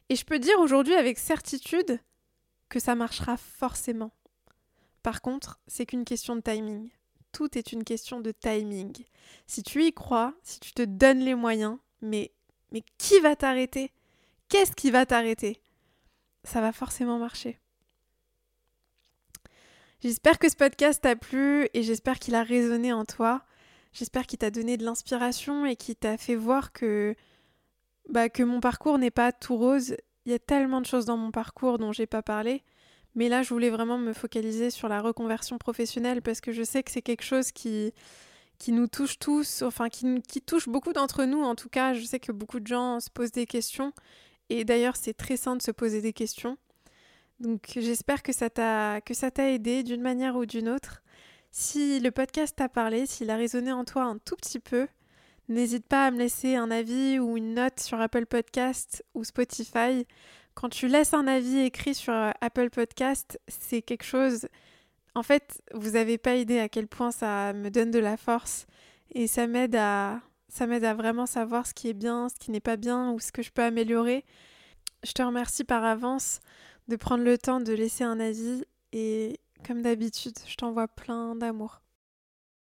Et 0.09 0.17
je 0.17 0.25
peux 0.25 0.39
dire 0.39 0.59
aujourd'hui 0.61 0.95
avec 0.95 1.19
certitude 1.19 2.01
que 2.69 2.81
ça 2.81 2.95
marchera 2.95 3.37
forcément. 3.37 4.13
Par 5.03 5.21
contre, 5.21 5.61
c'est 5.67 5.87
qu'une 5.87 6.05
question 6.05 6.37
de 6.37 6.41
timing. 6.41 6.91
Tout 7.33 7.57
est 7.57 7.73
une 7.73 7.85
question 7.85 8.21
de 8.21 8.31
timing. 8.31 9.05
Si 9.47 9.63
tu 9.63 9.85
y 9.85 9.93
crois, 9.93 10.35
si 10.43 10.61
tu 10.61 10.73
te 10.73 10.83
donnes 10.83 11.21
les 11.21 11.35
moyens, 11.35 11.79
mais, 12.03 12.33
mais 12.73 12.83
qui 12.99 13.19
va 13.21 13.37
t'arrêter? 13.37 13.91
Qu'est-ce 14.49 14.73
qui 14.73 14.91
va 14.91 15.07
t'arrêter? 15.07 15.63
Ça 16.45 16.61
va 16.61 16.73
forcément 16.73 17.19
marcher. 17.19 17.59
J'espère 20.03 20.39
que 20.39 20.49
ce 20.49 20.57
podcast 20.57 21.03
t'a 21.03 21.17
plu 21.17 21.69
et 21.75 21.83
j'espère 21.83 22.19
qu'il 22.19 22.35
a 22.35 22.43
résonné 22.43 22.93
en 22.93 23.05
toi. 23.05 23.45
J'espère 23.93 24.27
qu'il 24.27 24.39
t'a 24.39 24.51
donné 24.51 24.77
de 24.77 24.85
l'inspiration 24.85 25.67
et 25.67 25.77
qu'il 25.77 25.97
t'a 25.97 26.17
fait 26.17 26.35
voir 26.35 26.73
que, 26.73 27.15
bah, 28.09 28.29
que 28.29 28.43
mon 28.43 28.61
parcours 28.61 28.99
n'est 28.99 29.11
pas 29.11 29.33
tout 29.33 29.57
rose. 29.57 29.97
Il 30.25 30.33
y 30.33 30.35
a 30.35 30.39
tellement 30.39 30.81
de 30.81 30.87
choses 30.87 31.05
dans 31.05 31.17
mon 31.17 31.31
parcours 31.31 31.79
dont 31.79 31.93
j'ai 31.93 32.07
pas 32.07 32.23
parlé. 32.23 32.63
Mais 33.15 33.29
là, 33.29 33.43
je 33.43 33.51
voulais 33.51 33.71
vraiment 33.71 33.99
me 33.99 34.13
focaliser 34.15 34.71
sur 34.71 34.89
la 34.89 35.03
reconversion 35.03 35.59
professionnelle 35.59 36.23
parce 36.23 36.41
que 36.41 36.53
je 36.53 36.63
sais 36.63 36.83
que 36.83 36.91
c'est 36.91 37.03
quelque 37.03 37.25
chose 37.25 37.53
qui, 37.53 37.93
qui 38.59 38.73
nous 38.73 38.87
touche 38.87 39.19
tous, 39.19 39.63
enfin 39.63 39.91
qui, 39.91 40.23
qui 40.23 40.41
touche 40.41 40.69
beaucoup 40.69 40.95
d'entre 40.95 41.25
nous 41.25 41.43
en 41.43 41.55
tout 41.55 41.69
cas. 41.69 41.93
Je 41.93 42.05
sais 42.05 42.21
que 42.21 42.33
beaucoup 42.33 42.61
de 42.61 42.67
gens 42.67 43.01
se 43.01 43.11
posent 43.11 43.33
des 43.33 43.47
questions. 43.47 43.93
Et 44.49 44.65
d'ailleurs, 44.65 44.97
c'est 44.97 45.15
très 45.15 45.37
sain 45.37 45.57
de 45.57 45.63
se 45.63 45.71
poser 45.71 46.01
des 46.01 46.15
questions. 46.15 46.57
Donc 47.41 47.73
j'espère 47.75 48.23
que 48.23 48.33
ça 48.33 48.49
t'a 48.49 49.01
aidé 49.51 49.83
d'une 49.83 50.01
manière 50.01 50.37
ou 50.37 50.47
d'une 50.47 50.69
autre. 50.69 51.03
Si 51.55 52.01
le 52.01 52.11
podcast 52.11 52.57
t'a 52.57 52.71
parlé, 52.71 53.05
s'il 53.05 53.29
a 53.29 53.37
résonné 53.37 53.73
en 53.73 53.85
toi 53.85 54.05
un 54.05 54.17
tout 54.17 54.37
petit 54.37 54.59
peu, 54.59 54.89
n'hésite 55.51 55.87
pas 55.87 56.07
à 56.07 56.11
me 56.11 56.17
laisser 56.17 56.57
un 56.57 56.71
avis 56.71 57.19
ou 57.19 57.37
une 57.37 57.53
note 57.53 57.79
sur 57.79 58.01
Apple 58.01 58.25
Podcast 58.25 59.05
ou 59.13 59.23
Spotify. 59.23 60.07
Quand 60.55 60.71
tu 60.71 60.89
laisses 60.89 61.13
un 61.13 61.27
avis 61.27 61.59
écrit 61.59 61.95
sur 61.95 62.15
euh, 62.15 62.31
Apple 62.41 62.71
Podcast, 62.71 63.39
c'est 63.49 63.83
quelque 63.83 64.03
chose... 64.03 64.49
En 65.15 65.23
fait, 65.23 65.63
vous 65.75 65.91
n'avez 65.91 66.17
pas 66.17 66.37
idée 66.37 66.59
à 66.59 66.71
quel 66.71 66.89
point 66.89 67.11
ça 67.11 67.53
me 67.53 67.69
donne 67.69 67.91
de 67.91 67.99
la 67.99 68.17
force 68.17 68.67
et 69.11 69.27
ça 69.27 69.47
m'aide 69.47 69.77
à 69.77 70.23
ça 70.49 70.67
m'aide 70.67 70.85
à 70.85 70.95
vraiment 70.95 71.27
savoir 71.27 71.67
ce 71.67 71.75
qui 71.75 71.89
est 71.89 71.95
bien, 71.95 72.31
ce 72.31 72.35
qui 72.37 72.51
n'est 72.51 72.61
pas 72.61 72.79
bien 72.79 73.11
ou 73.13 73.21
ce 73.21 73.31
que 73.31 73.43
je 73.43 73.51
peux 73.51 73.63
améliorer. 73.63 74.25
Je 75.05 75.13
te 75.13 75.21
remercie 75.21 75.65
par 75.65 75.85
avance 75.85 76.41
de 76.89 76.97
prendre 76.97 77.25
le 77.25 77.37
temps 77.37 77.61
de 77.61 77.75
laisser 77.75 78.05
un 78.05 78.21
avis 78.21 78.65
et 78.95 79.39
comme 79.67 79.83
d'habitude, 79.83 80.39
je 80.47 80.55
t'envoie 80.57 80.89
plein 80.89 81.37
d'amour. 81.37 81.82